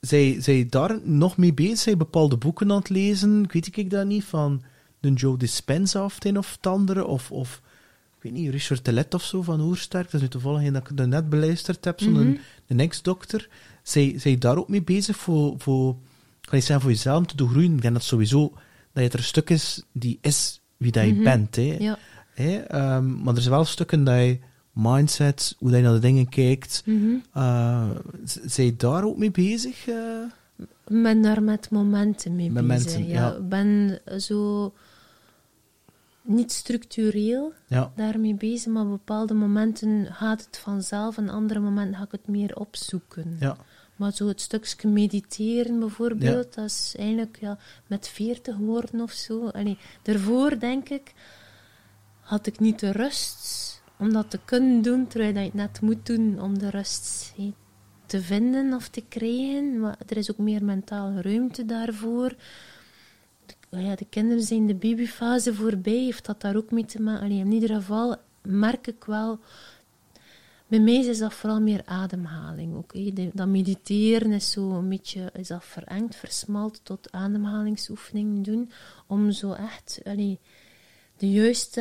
zij, 0.00 0.36
zij 0.40 0.66
daar 0.70 0.98
nog 1.02 1.36
mee 1.36 1.54
bezig? 1.54 1.78
Zij 1.78 1.96
bepaalde 1.96 2.36
boeken 2.36 2.70
aan 2.70 2.78
het 2.78 2.88
lezen? 2.88 3.46
Weet 3.52 3.76
ik 3.76 3.90
dat 3.90 4.06
niet? 4.06 4.24
Van 4.24 4.62
de 5.00 5.12
Joe 5.12 5.36
Dispenza 5.36 6.04
of 6.04 6.22
het 6.22 6.36
of 6.36 6.52
het 6.56 6.66
andere? 6.66 7.06
Of, 7.06 7.30
of 7.30 7.60
ik 8.16 8.22
weet 8.22 8.32
niet, 8.32 8.50
Richard 8.50 8.84
Telet 8.84 9.14
of 9.14 9.22
zo 9.24 9.42
van 9.42 9.60
Oersterk. 9.60 10.04
Dat 10.04 10.14
is 10.14 10.20
nu 10.20 10.28
toevallig 10.28 10.72
dat 10.72 10.90
ik 10.90 10.98
er 10.98 11.08
net 11.08 11.28
beluisterd 11.28 11.84
heb, 11.84 12.00
zo'n 12.00 12.12
Mhm. 12.12 12.34
een 12.66 12.80
ex-dokter. 12.80 13.48
Zij, 13.82 14.14
zij 14.18 14.38
daar 14.38 14.56
ook 14.56 14.68
mee 14.68 14.82
bezig 14.82 15.16
voor, 15.16 15.54
voor, 15.58 15.96
kan 16.44 16.58
je 16.58 16.64
zeggen, 16.64 16.80
voor 16.80 16.90
jezelf 16.90 17.26
te 17.26 17.36
doen 17.36 17.48
groeien? 17.48 17.74
Ik 17.74 17.82
denk 17.82 17.94
dat 17.94 18.02
sowieso 18.02 18.52
dat 18.92 19.02
het 19.04 19.12
er 19.12 19.18
een 19.18 19.24
stuk 19.24 19.50
is 19.50 19.82
die 19.92 20.18
is 20.20 20.60
wie 20.76 20.92
dat 20.92 21.04
je 21.04 21.12
Mhm. 21.12 21.22
bent. 21.22 21.56
Hè? 21.56 21.76
Ja. 21.78 21.98
Hè? 22.34 22.56
Ehm, 22.58 23.22
maar 23.22 23.34
er 23.34 23.40
zijn 23.40 23.54
wel 23.54 23.64
stukken 23.64 24.04
dat 24.04 24.14
je 24.16 24.38
mindset, 24.72 25.54
hoe 25.58 25.68
dat 25.70 25.78
je 25.78 25.84
naar 25.84 25.94
de 25.94 25.98
dingen 26.00 26.28
kijkt. 26.28 26.82
Z- 28.24 28.36
zijn 28.44 28.66
je 28.66 28.76
daar 28.76 29.04
ook 29.04 29.16
mee 29.18 29.30
bezig? 29.30 29.88
eh? 29.88 29.94
Ik 30.86 31.02
ben 31.02 31.22
daar 31.22 31.42
met 31.42 31.70
momenten 31.70 32.36
mee 32.36 32.50
bezig. 32.50 32.98
ja. 32.98 33.04
ja. 33.06 33.32
Ik 33.34 33.48
ben 33.48 34.00
zo 34.18 34.72
niet 36.22 36.52
structureel 36.52 37.52
ja. 37.66 37.92
daarmee 37.96 38.34
bezig, 38.34 38.72
maar 38.72 38.82
op 38.84 38.90
bepaalde 38.90 39.34
momenten 39.34 40.06
gaat 40.12 40.44
het 40.44 40.58
vanzelf 40.58 41.16
en 41.16 41.28
andere 41.28 41.60
momenten 41.60 41.94
ga 41.96 42.02
ik 42.04 42.12
het 42.12 42.28
meer 42.28 42.56
opzoeken. 42.56 43.36
Ja. 43.40 43.56
Maar 43.96 44.12
zo 44.12 44.28
het 44.28 44.40
stukje 44.40 44.88
mediteren 44.88 45.78
bijvoorbeeld, 45.78 46.54
dat 46.54 46.64
is 46.64 46.94
eigenlijk 46.98 47.38
ja, 47.40 47.58
met 47.86 48.08
40 48.08 48.56
woorden 48.56 49.00
of 49.00 49.12
zo. 49.12 49.48
Allee, 49.48 49.78
daarvoor 50.02 50.58
denk 50.58 50.88
ik, 50.88 51.12
had 52.20 52.46
ik 52.46 52.60
niet 52.60 52.78
de 52.78 52.90
rust 52.90 53.82
om 53.98 54.12
dat 54.12 54.30
te 54.30 54.38
kunnen 54.44 54.82
doen, 54.82 55.06
terwijl 55.06 55.32
dat 55.32 55.42
je 55.42 55.48
het 55.48 55.58
net 55.58 55.80
moet 55.80 56.06
doen 56.06 56.40
om 56.40 56.58
de 56.58 56.70
rust 56.70 57.34
te 58.06 58.20
vinden 58.20 58.72
of 58.72 58.88
te 58.88 59.02
krijgen. 59.08 59.80
Maar 59.80 59.98
er 60.06 60.16
is 60.16 60.30
ook 60.30 60.38
meer 60.38 60.64
mentale 60.64 61.22
ruimte 61.22 61.64
daarvoor. 61.64 62.34
De, 63.46 63.80
ja, 63.80 63.94
de 63.94 64.06
kinderen 64.10 64.42
zijn 64.42 64.66
de 64.66 64.74
babyfase 64.74 65.54
voorbij, 65.54 66.04
heeft 66.04 66.26
dat 66.26 66.40
daar 66.40 66.56
ook 66.56 66.70
mee 66.70 66.84
te 66.84 67.02
maken? 67.02 67.22
Allee, 67.24 67.38
in 67.38 67.52
ieder 67.52 67.74
geval 67.74 68.16
merk 68.42 68.86
ik 68.86 69.04
wel 69.04 69.38
bij 70.74 70.82
mij 70.84 71.04
is 71.04 71.18
dat 71.18 71.34
vooral 71.34 71.60
meer 71.60 71.82
ademhaling. 71.84 72.74
Ook, 72.76 72.94
hè. 72.94 73.12
De- 73.12 73.30
dat 73.32 73.46
mediteren 73.48 74.32
is 74.32 74.50
zo 74.50 74.70
een 74.70 74.88
beetje 74.88 75.30
is 75.32 75.48
dat 75.48 75.64
verengd, 75.64 76.16
versmalt 76.16 76.80
tot 76.82 77.12
ademhalingsoefeningen 77.12 78.42
doen. 78.42 78.70
Om 79.06 79.30
zo 79.30 79.52
echt 79.52 80.00
allee, 80.04 80.38
de 81.16 81.30
juiste 81.30 81.80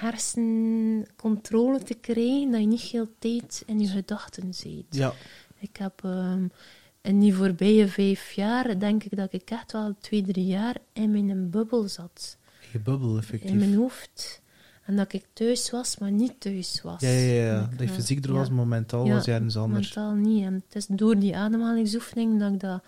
hersencontrole 0.00 1.82
te 1.82 1.94
krijgen, 1.94 2.50
dat 2.50 2.60
je 2.60 2.66
niet 2.66 2.80
heel 2.80 3.08
tijd 3.18 3.62
in 3.66 3.80
je 3.80 3.86
gedachten 3.86 4.54
zit. 4.54 4.84
Ja. 4.90 5.12
Ik 5.58 5.76
heb 5.76 6.00
ehm, 6.04 6.46
in 7.02 7.20
die 7.20 7.34
voorbije 7.34 7.88
vijf 7.88 8.32
jaar, 8.32 8.78
denk 8.78 9.04
ik 9.04 9.16
dat 9.16 9.32
ik 9.32 9.50
echt 9.50 9.72
wel 9.72 9.94
twee, 10.00 10.22
drie 10.22 10.46
jaar 10.46 10.76
in 10.92 11.10
mijn 11.10 11.50
bubbel 11.50 11.88
zat. 11.88 12.36
Je 12.72 12.78
bubbel, 12.80 13.10
In 13.12 13.18
effectief. 13.18 13.54
mijn 13.54 13.74
hoofd. 13.74 14.42
En 14.84 14.96
dat 14.96 15.12
ik 15.12 15.24
thuis 15.32 15.70
was, 15.70 15.98
maar 15.98 16.10
niet 16.10 16.40
thuis 16.40 16.80
was. 16.82 17.00
Ja, 17.00 17.08
ja, 17.08 17.44
ja. 17.44 17.60
Ik, 17.70 17.78
Dat 17.78 17.88
je 17.88 17.94
fysiek 17.94 18.24
er 18.24 18.32
was, 18.32 18.50
maar 18.50 18.66
mentaal 18.66 19.08
was 19.08 19.24
je 19.24 19.32
ergens 19.32 19.56
anders. 19.56 19.94
Mentaal 19.94 20.14
niet. 20.14 20.44
En 20.44 20.54
het 20.66 20.76
is 20.76 20.86
door 20.86 21.18
die 21.18 21.36
ademhalingsoefening 21.36 22.40
dat 22.40 22.52
ik 22.52 22.60
dat... 22.60 22.82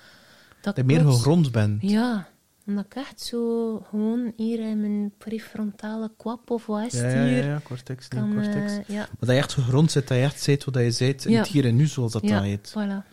Dat 0.61 0.84
meer 0.84 1.01
plots- 1.01 1.16
gegrond 1.16 1.53
bent. 1.53 1.82
Ja. 1.82 2.28
Omdat 2.66 2.84
ik 2.84 2.94
echt 2.94 3.20
zo 3.20 3.76
gewoon 3.88 4.32
hier 4.36 4.61
in 4.61 4.80
mijn 4.80 5.12
prefrontale 5.18 6.11
kwap 6.16 6.51
of 6.51 6.66
wat 6.66 6.86
is 6.86 6.92
ja, 6.92 6.99
het 7.05 7.12
ja, 7.14 7.24
hier... 7.24 7.36
ja, 7.36 7.44
ja, 7.44 7.61
cortex, 7.64 8.09
kan, 8.09 8.34
cortex. 8.34 8.72
eh, 8.72 8.78
ja, 8.86 8.97
Maar 8.97 9.09
dat 9.18 9.28
je 9.28 9.34
echt 9.36 9.53
gegrond 9.53 9.90
zit, 9.90 10.09
dat 10.09 10.16
je 10.16 10.22
echt 10.22 10.42
ziet 10.42 10.64
wat 10.64 10.74
je 10.74 10.90
zit, 10.90 11.24
en 11.26 11.30
Ja. 11.32 11.38
het 11.38 11.49
hier 11.49 11.64
en 11.64 11.76
nu, 11.76 11.86
zoals 11.86 12.12
dat 12.12 12.22
dat 12.22 12.42
heet. 12.42 12.70
voilà. 12.70 13.07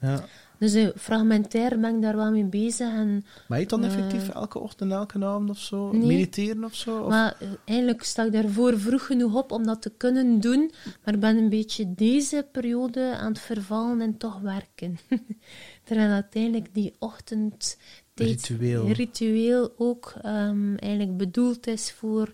Ja. 0.00 0.24
Dus 0.58 0.74
eh, 0.74 0.88
fragmentair 0.96 1.80
ben 1.80 1.94
ik 1.94 2.02
daar 2.02 2.16
wel 2.16 2.30
mee 2.30 2.44
bezig. 2.44 2.88
En, 2.88 3.24
Maar 3.48 3.60
je 3.60 3.66
dan 3.66 3.84
Eh, 3.84 3.86
effectief 3.86 4.28
elke 4.28 4.58
ochtend, 4.58 4.92
elke 4.92 5.24
avond 5.24 5.50
of 5.50 5.58
zo? 5.58 5.92
Nee. 5.92 6.06
Mediteren 6.06 6.64
of 6.64 6.74
zo? 6.74 6.98
Of? 6.98 7.08
Maar 7.08 7.36
eh, 7.40 7.48
eigenlijk 7.64 8.02
sta 8.02 8.24
ik 8.24 8.32
daarvoor 8.32 8.78
vroeg 8.78 9.06
genoeg 9.06 9.34
op 9.34 9.52
om 9.52 9.64
dat 9.64 9.82
te 9.82 9.92
kunnen 9.96 10.40
doen. 10.40 10.70
Maar 11.04 11.14
ik 11.14 11.20
ben 11.20 11.36
een 11.36 11.48
beetje 11.48 11.94
deze 11.94 12.46
periode 12.52 13.16
aan 13.16 13.32
het 13.32 13.40
vervallen 13.40 14.00
en 14.00 14.16
toch 14.16 14.40
werken. 14.40 14.98
Terwijl 15.84 16.10
uiteindelijk 16.10 16.74
die 16.74 16.94
ochtend 16.98 17.76
Ritueel. 18.14 18.92
ritueel 18.92 19.72
ook 19.76 20.14
ehm, 20.22 20.74
eigenlijk 20.76 21.16
bedoeld 21.16 21.66
is 21.66 21.92
voor 21.92 22.32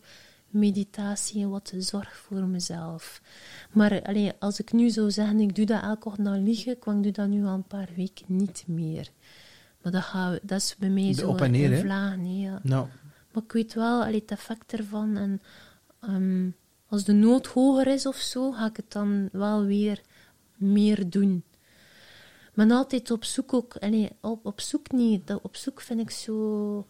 meditatie 0.50 1.42
en 1.42 1.50
wat 1.50 1.72
zorg 1.78 2.16
voor 2.16 2.42
mezelf. 2.42 3.22
Maar 3.72 4.02
allee, 4.02 4.32
als 4.38 4.60
ik 4.60 4.72
nu 4.72 4.90
zou 4.90 5.10
zeggen, 5.10 5.40
ik 5.40 5.54
doe 5.54 5.66
dat 5.66 5.82
elke 5.82 6.08
ochtend, 6.08 6.26
dan 6.26 6.44
lieg 6.44 6.66
ik, 6.66 6.84
doe 6.84 7.10
dat 7.10 7.28
nu 7.28 7.44
al 7.44 7.54
een 7.54 7.62
paar 7.62 7.88
weken 7.96 8.24
niet 8.28 8.64
meer. 8.66 9.10
Maar 9.82 9.92
dat, 9.92 10.02
gaat, 10.02 10.38
dat 10.42 10.58
is 10.58 10.76
bij 10.78 10.90
mij 10.90 11.12
zo 11.12 11.28
op 11.28 11.40
en 11.40 11.50
neer, 11.50 11.72
een 11.72 11.80
vlaag. 11.80 12.16
Nee, 12.16 12.38
ja. 12.38 12.60
Nou, 12.62 12.86
Maar 13.32 13.42
ik 13.42 13.52
weet 13.52 13.74
wel 13.74 14.02
allee, 14.02 14.20
het 14.20 14.30
effect 14.30 14.72
ervan. 14.72 15.16
En 15.16 15.42
ehm, 16.00 16.48
als 16.86 17.04
de 17.04 17.12
nood 17.12 17.46
hoger 17.46 17.86
is 17.86 18.06
of 18.06 18.16
zo, 18.16 18.52
ga 18.52 18.66
ik 18.66 18.76
het 18.76 18.92
dan 18.92 19.28
wel 19.32 19.64
weer 19.64 20.00
meer 20.56 21.10
doen. 21.10 21.44
Ben 22.54 22.70
altijd 22.70 23.10
op 23.10 23.24
zoek 23.24 23.52
ook. 23.54 23.76
Allee, 23.76 24.10
op, 24.20 24.46
op 24.46 24.60
zoek 24.60 24.92
niet. 24.92 25.26
Dat 25.26 25.40
op 25.42 25.56
zoek 25.56 25.80
vind 25.80 26.00
ik 26.00 26.10
zo 26.10 26.86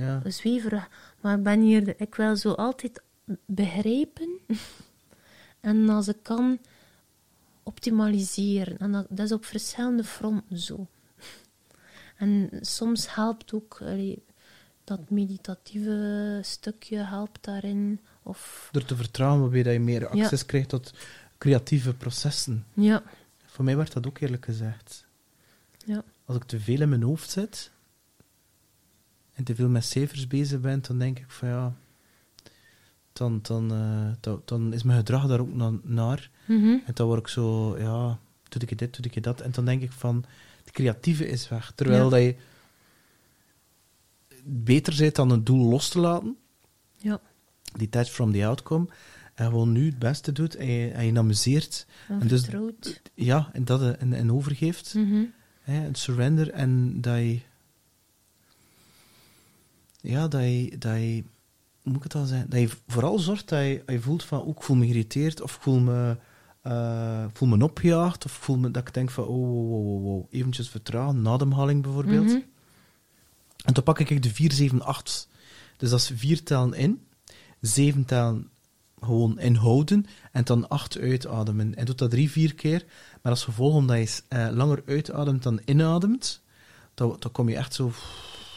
ja. 0.00 0.30
zweverig. 0.30 0.88
Maar 1.20 1.36
ik 1.36 1.42
ben 1.42 1.60
hier... 1.60 2.00
Ik 2.00 2.14
wil 2.14 2.36
zo 2.36 2.52
altijd 2.52 3.02
begrijpen. 3.44 4.38
en 5.60 5.88
als 5.88 6.08
ik 6.08 6.18
kan, 6.22 6.58
optimaliseren. 7.62 8.78
En 8.78 8.92
dat, 8.92 9.06
dat 9.08 9.26
is 9.26 9.32
op 9.32 9.44
verschillende 9.44 10.04
fronten 10.04 10.58
zo. 10.58 10.86
En 12.16 12.48
soms 12.60 13.14
helpt 13.14 13.52
ook... 13.52 13.78
allee, 13.80 14.22
dat 14.84 15.10
meditatieve 15.10 16.38
stukje 16.42 16.96
helpt 16.96 17.44
daarin. 17.44 18.00
Of, 18.22 18.68
Door 18.72 18.84
te 18.84 18.96
vertrouwen 18.96 19.40
waarbij 19.40 19.62
dat 19.62 19.72
je 19.72 19.80
meer 19.80 20.08
access 20.08 20.46
krijgt 20.46 20.68
tot 20.68 20.92
creatieve 21.38 21.94
processen. 21.94 22.66
ja, 22.74 23.02
Voor 23.46 23.64
mij 23.64 23.76
werd 23.76 23.92
dat 23.92 24.06
ook 24.06 24.18
eerlijk 24.18 24.44
gezegd. 24.44 25.06
ja, 25.84 26.04
Als 26.24 26.36
ik 26.36 26.44
te 26.44 26.60
veel 26.60 26.80
in 26.80 26.88
mijn 26.88 27.02
hoofd 27.02 27.30
zit 27.30 27.70
en 29.40 29.46
te 29.46 29.54
veel 29.54 29.68
met 29.68 29.84
cijfers 29.84 30.26
bezig 30.26 30.60
ben, 30.60 30.82
dan 30.86 30.98
denk 30.98 31.18
ik 31.18 31.30
van 31.30 31.48
ja, 31.48 31.74
dan, 33.12 33.38
dan, 33.42 33.72
eh, 33.72 34.12
dan, 34.20 34.42
dan 34.44 34.72
is 34.72 34.82
mijn 34.82 34.98
gedrag 34.98 35.26
daar 35.26 35.40
ook 35.40 35.54
na- 35.54 35.78
naar. 35.82 36.30
Mhm. 36.46 36.66
En 36.86 36.94
dan 36.94 37.06
word 37.06 37.20
ik 37.20 37.28
zo, 37.28 37.78
ja, 37.78 38.18
doe 38.48 38.62
ik 38.68 38.78
dit, 38.78 39.02
doe 39.02 39.12
ik 39.12 39.22
dat. 39.22 39.40
En 39.40 39.50
dan 39.50 39.64
denk 39.64 39.82
ik 39.82 39.92
van, 39.92 40.24
het 40.64 40.70
creatieve 40.72 41.28
is 41.28 41.48
weg. 41.48 41.72
Terwijl 41.74 42.04
Ja. 42.04 42.10
dat 42.10 42.20
je 42.20 42.34
beter 44.44 44.94
bent 44.98 45.14
dan 45.14 45.30
het 45.30 45.46
doel 45.46 45.68
los 45.68 45.88
te 45.88 45.98
laten, 46.00 46.36
ja. 46.96 47.20
detached 47.76 48.10
from 48.12 48.32
the 48.32 48.46
outcome, 48.46 48.86
en 49.34 49.46
gewoon 49.46 49.72
nu 49.72 49.86
het 49.86 49.98
beste 49.98 50.32
doet 50.32 50.54
en 50.56 50.66
je, 50.70 50.90
en 50.90 51.06
je 51.06 51.18
amuseert. 51.18 51.86
En 52.08 52.20
En 52.20 52.28
dus-. 52.28 52.48
Ja, 53.14 53.50
en 53.52 53.64
dat 53.64 53.80
eh, 53.80 54.02
en, 54.02 54.12
en 54.12 54.32
overgeeft. 54.32 54.94
Mhm. 54.94 55.24
Hè, 55.60 55.74
het 55.80 55.98
surrender 55.98 56.50
en 56.50 57.00
dat 57.00 57.16
je... 57.18 57.40
Ja, 60.02 60.28
dat 60.28 60.42
je, 60.42 60.76
dat 60.78 60.94
je... 60.94 61.24
Hoe 61.82 61.92
moet 61.92 61.96
ik 61.96 62.02
het 62.02 62.12
dan 62.12 62.26
zeggen? 62.26 62.50
Dat 62.50 62.60
je 62.60 62.70
vooral 62.86 63.18
zorgt 63.18 63.48
dat 63.48 63.60
je, 63.60 63.82
dat 63.86 63.94
je 63.94 64.00
voelt 64.00 64.24
van... 64.24 64.40
Oh, 64.40 64.48
ik 64.48 64.62
voel 64.62 64.76
me 64.76 64.84
geïrriteerd, 64.84 65.40
of 65.40 65.56
ik 65.56 65.62
voel 65.62 65.78
me, 65.78 66.16
ik 67.28 67.36
voel 67.36 67.48
me 67.48 67.64
opgejaagd, 67.64 68.24
of 68.24 68.32
voel 68.32 68.56
me 68.56 68.70
dat 68.70 68.88
ik 68.88 68.94
denk 68.94 69.10
van... 69.10 69.24
Oh, 69.24 69.48
wow, 69.48 69.68
wow, 69.68 69.82
wow, 69.84 70.02
wow. 70.02 70.26
Eventjes 70.30 70.68
vertragen, 70.68 71.26
ademhaling 71.28 71.82
bijvoorbeeld. 71.82 72.26
Mhm. 72.26 72.40
En 73.64 73.74
dan 73.74 73.82
pak 73.82 73.98
ik 73.98 74.22
de 74.22 74.30
4, 74.30 74.52
7, 74.52 74.82
8. 74.82 75.28
Dus 75.76 75.90
dat 75.90 75.98
is 76.00 76.10
vier 76.14 76.42
tellen 76.42 76.74
in, 76.74 77.06
zeven 77.60 78.04
tellen 78.04 78.50
gewoon 79.00 79.38
inhouden 79.38 80.06
en 80.32 80.44
dan 80.44 80.68
acht 80.68 80.98
uitademen. 80.98 81.74
En 81.74 81.84
doet 81.84 81.98
dat 81.98 82.10
drie, 82.10 82.30
vier 82.30 82.54
keer. 82.54 82.84
Maar 83.22 83.32
als 83.32 83.44
gevolg, 83.44 83.74
omdat 83.74 83.98
je 83.98 84.22
eh, 84.28 84.48
langer 84.50 84.82
uitademt 84.86 85.42
dan 85.42 85.60
inademt, 85.64 86.42
dan, 86.94 87.16
dan 87.18 87.32
kom 87.32 87.48
je 87.48 87.56
echt 87.56 87.74
zo... 87.74 87.92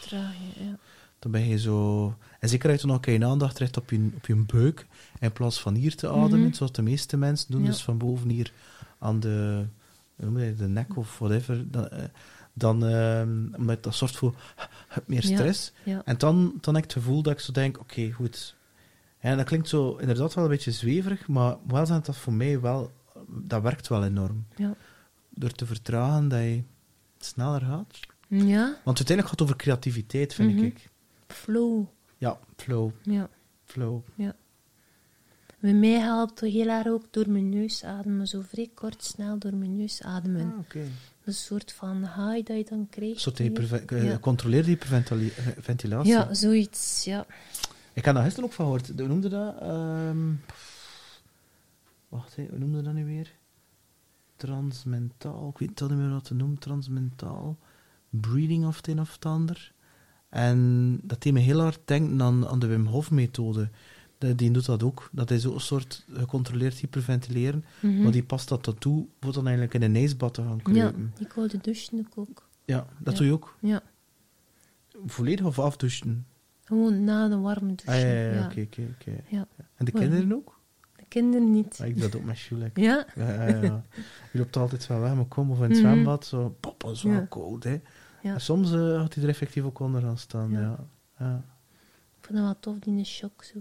Traag 0.01 0.33
ja. 0.59 0.77
Dan 1.23 1.31
ben 1.31 1.47
je 1.47 1.59
zo... 1.59 2.05
En 2.39 2.49
zeker 2.49 2.71
je 2.71 2.77
dan 2.77 2.91
ook 2.91 3.05
je 3.05 3.25
aandacht 3.25 3.57
richt 3.59 3.77
op 3.77 3.89
je, 3.89 4.09
op 4.15 4.25
je 4.25 4.35
buik, 4.35 4.87
in 5.19 5.31
plaats 5.31 5.61
van 5.61 5.75
hier 5.75 5.95
te 5.95 6.09
ademen, 6.09 6.39
Mhm. 6.39 6.53
zoals 6.53 6.71
de 6.71 6.81
meeste 6.81 7.17
mensen 7.17 7.51
doen, 7.51 7.61
Ja. 7.63 7.67
dus 7.69 7.83
van 7.83 7.97
boven 7.97 8.29
hier 8.29 8.51
aan 8.99 9.19
de, 9.19 9.65
je 10.17 10.53
de 10.57 10.67
nek 10.67 10.97
of 10.97 11.19
whatever, 11.19 11.71
dan, 11.71 11.87
eh, 11.89 12.03
dan 12.53 12.85
ehm, 12.85 13.53
omdat 13.57 13.83
dat 13.83 13.95
zorgt 13.95 14.15
voor 14.17 14.35
meer 15.07 15.23
stress. 15.23 15.71
Ja. 15.83 16.01
En 16.05 16.17
dan, 16.17 16.53
dan 16.61 16.73
heb 16.75 16.83
ik 16.83 16.89
het 16.93 16.99
gevoel 17.03 17.21
dat 17.21 17.33
ik 17.33 17.39
zo 17.39 17.51
denk, 17.51 17.79
oké, 17.79 18.11
goed. 18.11 18.55
En 19.19 19.37
dat 19.37 19.45
klinkt 19.45 19.67
zo 19.69 19.95
inderdaad 19.95 20.33
wel 20.33 20.43
een 20.43 20.49
beetje 20.49 20.71
zweverig, 20.71 21.27
maar 21.27 21.55
wel 21.67 21.85
zijn 21.85 22.01
dat 22.03 22.17
voor 22.17 22.33
mij 22.33 22.59
wel, 22.61 22.91
dat 23.27 23.61
werkt 23.61 23.87
wel 23.87 24.03
enorm. 24.03 24.45
Ja. 24.55 24.75
Door 25.29 25.51
te 25.51 25.65
vertragen 25.65 26.27
dat 26.27 26.39
je 26.39 26.63
sneller 27.17 27.61
gaat. 27.61 27.99
ja, 28.27 28.63
Want 28.83 28.97
uiteindelijk 28.97 29.27
gaat 29.27 29.39
het 29.39 29.41
over 29.41 29.55
creativiteit, 29.55 30.33
vind 30.33 30.55
Mhm. 30.55 30.63
ik. 30.63 30.91
Flow. 31.33 31.85
Ja, 32.17 32.39
flow, 32.55 32.91
Ja, 33.03 33.29
flow. 33.63 34.01
ja. 34.15 34.35
Bij 35.59 35.73
mij 35.73 35.99
helpt 35.99 36.39
heel 36.39 36.67
erg 36.67 36.87
ook 36.87 37.05
door 37.13 37.29
mijn 37.29 37.49
neus 37.49 37.83
ademen. 37.83 38.27
Zo 38.27 38.41
vrij 38.41 38.69
kort, 38.73 39.03
snel 39.03 39.39
door 39.39 39.55
mijn 39.55 39.75
neus 39.75 40.01
ademen. 40.01 40.51
Ah, 40.53 40.59
oké. 40.59 40.85
Een 41.23 41.33
soort 41.33 41.71
van 41.71 41.97
high 41.97 42.45
dat 42.47 42.57
je 42.57 42.65
dan 42.69 42.87
krijgt. 42.89 43.13
Een 43.13 43.19
soort 43.19 43.39
eh, 43.91 44.03
Ja. 44.03 44.11
gecontroleerde 44.13 44.67
hyperventilatie. 44.69 46.11
Ja, 46.11 46.33
zoiets, 46.33 47.03
ja. 47.03 47.25
Ik 47.93 48.05
heb 48.05 48.15
daar 48.15 48.23
gisteren 48.23 48.49
ook 48.49 48.55
van 48.55 48.65
gehoord. 48.65 48.87
Hoe 48.99 49.07
noemde 49.07 49.29
dat? 49.29 49.59
Ehm, 49.59 50.31
wacht, 52.09 52.35
hoe 52.35 52.57
noemde 52.57 52.81
dat 52.81 52.93
nu 52.93 53.05
weer? 53.05 53.31
Transmentaal. 54.35 55.49
Ik 55.49 55.57
weet 55.57 55.79
niet 55.89 55.89
meer 55.99 56.09
wat 56.09 56.23
te 56.23 56.33
noemen. 56.33 56.57
Transmentaal. 56.59 57.57
Breathing 58.09 58.65
of 58.65 58.75
het 58.77 58.87
een 58.87 58.99
of 58.99 59.13
het 59.13 59.25
ander. 59.25 59.72
En 60.33 60.99
dat 61.03 61.21
deed 61.21 61.33
me 61.33 61.39
heel 61.39 61.59
hard 61.59 61.79
denken 61.85 62.21
aan, 62.21 62.47
aan 62.47 62.59
de 62.59 62.67
Wim 62.67 62.85
Hof 62.85 63.11
methode. 63.11 63.69
De- 64.17 64.35
Die 64.35 64.51
doet 64.51 64.65
dat 64.65 64.83
ook. 64.83 65.09
Dat 65.11 65.31
is 65.31 65.45
ook 65.45 65.53
een 65.53 65.59
soort 65.61 66.05
gecontroleerd 66.13 66.73
hyperventileren. 66.77 67.65
Mhm. 67.79 68.01
Maar 68.03 68.11
die 68.11 68.23
past 68.23 68.49
dat 68.49 68.75
toe 68.79 69.05
voor 69.21 69.33
dan 69.33 69.43
eigenlijk 69.47 69.73
in 69.75 69.81
een 69.81 69.95
ijsbad 69.95 70.33
te 70.33 70.41
gaan 70.41 70.59
Ja, 70.65 70.71
kruipen. 70.71 71.11
die 71.17 71.27
koude 71.27 71.57
douche 71.61 71.89
doe 71.91 71.99
ik 71.99 72.17
ook. 72.17 72.47
Ja, 72.65 72.87
dat 72.99 73.13
Ja. 73.13 73.19
doe 73.19 73.27
je 73.27 73.33
ook. 73.33 73.55
Ja, 73.59 73.81
Volledig 75.05 75.45
of 75.45 75.59
afdouchen? 75.59 76.25
gewoon 76.63 77.03
na 77.03 77.27
de 77.27 77.37
warme 77.37 77.75
douche. 77.75 77.91
Ah, 77.91 77.99
ja, 78.01 78.07
ja, 78.07 78.23
ja, 78.23 78.33
ja. 78.33 78.45
oké, 78.45 78.61
oké, 78.61 78.81
oké. 78.99 79.11
Ja. 79.27 79.47
En 79.75 79.85
de 79.85 79.91
Ja. 79.93 79.99
kinderen 79.99 80.33
ook? 80.33 80.59
De 80.95 81.03
kinderen 81.07 81.51
niet. 81.51 81.77
Ja, 81.77 81.85
ik 81.85 81.93
doe 81.99 82.09
dat 82.09 82.15
ook 82.19 82.25
met 82.25 82.39
Julek. 82.39 82.77
Ja? 82.77 83.05
Ja, 83.15 83.47
ja, 83.47 83.61
ja. 83.61 83.83
Je 84.31 84.37
loopt 84.39 84.57
altijd 84.57 84.85
van 84.85 84.99
weg, 85.01 85.15
maar 85.15 85.25
kom 85.25 85.51
of 85.51 85.57
in 85.57 85.63
het 85.63 85.71
Mhm. 85.71 85.79
zwembad, 85.79 86.25
zo, 86.25 86.55
papa, 86.59 86.89
is 86.89 87.03
wel 87.03 87.13
Ja. 87.13 87.25
koud, 87.29 87.63
hè. 87.63 87.81
Ja. 88.23 88.33
En 88.33 88.41
soms 88.41 88.71
eh, 88.71 88.97
had 88.99 89.13
hij 89.13 89.23
er 89.23 89.29
effectief 89.29 89.63
ook 89.63 89.79
onder 89.79 90.01
gaan 90.01 90.17
staan, 90.17 90.51
ja. 90.51 90.85
Ja. 91.19 91.43
Ik 92.19 92.25
vind 92.25 92.37
dat 92.37 92.43
wel 92.43 92.59
tof, 92.59 92.79
die 92.79 93.05
shock 93.05 93.43
zo. 93.43 93.59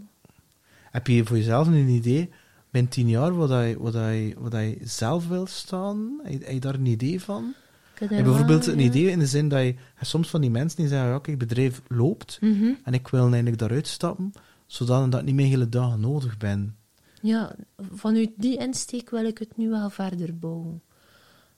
Heb 0.90 1.06
je 1.06 1.24
voor 1.24 1.36
jezelf 1.36 1.66
een 1.66 1.88
idee, 1.88 2.30
binnen 2.70 2.90
tien 2.92 3.08
jaar, 3.08 3.36
wat 3.36 3.48
hij, 3.48 3.76
wat 3.78 3.92
hij, 3.92 4.34
wat 4.38 4.52
hij 4.52 4.78
zelf 4.82 5.28
wil 5.28 5.46
staan? 5.46 6.20
Heb 6.22 6.42
je, 6.50 6.60
daar 6.60 6.74
een 6.74 6.86
idee 6.86 7.20
van? 7.20 7.54
Je 7.98 8.06
bijvoorbeeld 8.08 8.66
een 8.66 8.78
idee 8.80 9.10
in 9.10 9.18
de 9.18 9.26
zin 9.26 9.48
dat 9.48 9.62
je, 9.62 9.74
soms 10.00 10.28
van 10.28 10.40
die 10.40 10.50
mensen 10.50 10.78
die 10.78 10.88
zeggen, 10.88 11.08
ja, 11.08 11.14
kijk, 11.18 11.26
het 11.40 11.48
bedrijf 11.48 11.82
loopt, 11.88 12.38
Mhm. 12.40 12.72
en 12.84 12.94
ik 12.94 13.08
wil 13.08 13.22
eigenlijk 13.24 13.58
daaruit 13.58 13.86
stappen, 13.86 14.32
zodat 14.66 15.14
ik 15.14 15.22
niet 15.22 15.34
meer 15.34 15.46
hele 15.46 15.68
dagen 15.68 16.00
nodig 16.00 16.36
ben. 16.36 16.76
Ja, 17.22 17.54
vanuit 17.92 18.30
die 18.36 18.56
insteek 18.58 19.10
wil 19.10 19.24
ik 19.24 19.38
het 19.38 19.56
nu 19.56 19.68
wel 19.68 19.90
verder 19.90 20.38
bouwen. 20.38 20.82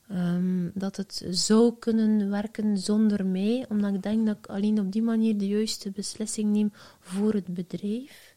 Ehm, 0.09 0.69
dat 0.75 0.97
het 0.97 1.27
zou 1.31 1.75
kunnen 1.79 2.31
werken 2.31 2.79
zonder 2.79 3.27
mij, 3.27 3.65
omdat 3.69 3.95
ik 3.95 4.03
denk 4.03 4.27
dat 4.27 4.37
ik 4.37 4.47
alleen 4.47 4.79
op 4.81 4.93
die 4.93 5.03
manier 5.03 5.39
de 5.39 5.47
juiste 5.47 5.91
beslissing 5.91 6.53
neem 6.53 6.73
voor 7.01 7.33
het 7.33 7.47
bedrijf. 7.47 8.35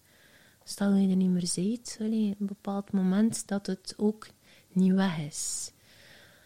Stel 0.63 0.91
dat 0.91 1.01
je 1.01 1.09
er 1.09 1.15
niet 1.15 1.29
meer 1.29 1.47
ziet, 1.47 1.97
allee, 2.01 2.35
een 2.39 2.45
bepaald 2.45 2.91
moment 2.91 3.47
dat 3.47 3.65
het 3.67 3.93
ook 3.97 4.27
niet 4.71 4.93
weg 4.93 5.17
is. 5.17 5.71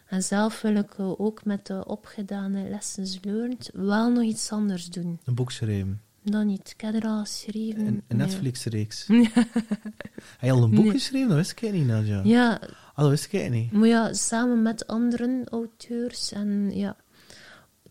En 0.06 0.22
zelf 0.22 0.60
wil 0.60 0.74
ik 0.74 0.98
ook 0.98 1.44
met 1.44 1.66
de 1.66 1.86
opgedane 1.86 2.68
lessons 2.68 3.18
learned 3.22 3.70
wel 3.74 4.10
nog 4.10 4.22
iets 4.22 4.50
anders 4.50 4.86
doen. 4.90 5.18
Een 5.24 5.34
boek 5.34 5.50
schrijven. 5.50 6.00
Dan 6.24 6.46
niet. 6.46 6.70
Ik 6.70 6.80
heb 6.80 6.94
er 6.94 7.04
al 7.04 7.20
geschreven. 7.20 8.02
Een. 8.08 8.16
Netflix-reeks. 8.16 9.06
Heb 9.06 10.40
je 10.40 10.50
al 10.50 10.62
een 10.62 10.70
boek 10.70 10.84
Nee. 10.84 10.92
geschreven? 10.92 11.28
Dat 11.28 11.36
wist 11.36 11.50
ik 11.50 11.72
niet, 11.72 11.86
Nadja. 11.86 12.20
Ja, 12.24 12.60
Ah, 12.94 13.04
dat 13.04 13.10
wist 13.10 13.32
ik 13.32 13.50
niet. 13.50 13.72
Maar 13.72 13.88
ja, 13.88 14.12
samen 14.12 14.62
met 14.62 14.86
andere 14.86 15.44
auteurs 15.50 16.32
en 16.32 16.70
ja, 16.74 16.96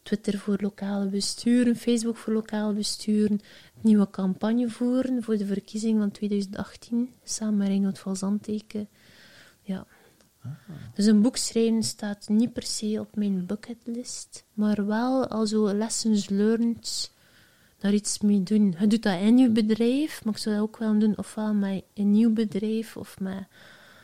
Twitter 0.03 0.37
voor 0.37 0.57
lokale 0.61 1.05
besturen, 1.05 1.75
Facebook 1.75 2.17
voor 2.17 2.33
lokale 2.33 2.73
besturen, 2.73 3.39
nieuwe 3.81 4.09
campagne 4.09 4.69
voeren 4.69 5.23
voor 5.23 5.37
de 5.37 5.45
verkiezing 5.45 5.99
van 5.99 6.11
2018, 6.11 7.13
samen 7.23 7.57
met 7.57 7.67
Reinoud 7.67 7.99
van 7.99 8.15
Zandteken. 8.15 8.89
Ja. 9.61 9.85
Dus 10.93 11.05
een 11.05 11.21
boek 11.21 11.37
schrijven 11.37 11.83
staat 11.83 12.29
niet 12.29 12.53
per 12.53 12.63
se 12.63 12.97
op 12.99 13.15
mijn 13.15 13.45
bucketlist, 13.45 14.45
maar 14.53 14.85
wel 14.85 15.27
al 15.27 15.47
zo 15.47 15.73
lessons 15.73 16.29
learned, 16.29 17.11
daar 17.77 17.93
iets 17.93 18.19
mee 18.19 18.43
doen. 18.43 18.75
Je 18.79 18.87
doet 18.87 19.03
dat 19.03 19.19
in 19.19 19.37
je 19.37 19.49
bedrijf, 19.49 20.23
maar 20.23 20.33
ik 20.33 20.39
zou 20.39 20.55
dat 20.55 20.63
ook 20.63 20.77
wel 20.77 20.99
doen, 20.99 21.17
ofwel 21.17 21.53
met 21.53 21.83
een 21.93 22.11
nieuw 22.11 22.33
bedrijf 22.33 22.97
of 22.97 23.19
met... 23.19 23.47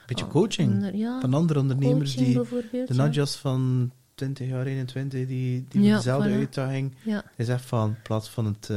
Beetje 0.08 0.28
coaching. 0.28 0.89
ja, 0.93 1.20
Van 1.22 1.34
andere 1.34 1.60
ondernemers 1.60 2.16
die... 2.16 2.34
De 2.34 2.84
ja. 2.88 2.93
Nadjas 2.93 3.36
van 3.36 3.91
20 4.16 4.47
jaar, 4.47 4.66
21, 4.66 5.28
die, 5.28 5.66
die 5.70 5.82
Ja, 5.82 5.95
dezelfde 5.95 6.30
voilà. 6.30 6.34
uitdaging. 6.34 6.93
Hij 7.36 7.45
zegt 7.45 7.66
van, 7.66 7.89
in 7.89 8.01
plaats 8.03 8.30
van 8.30 8.45
het 8.45 8.68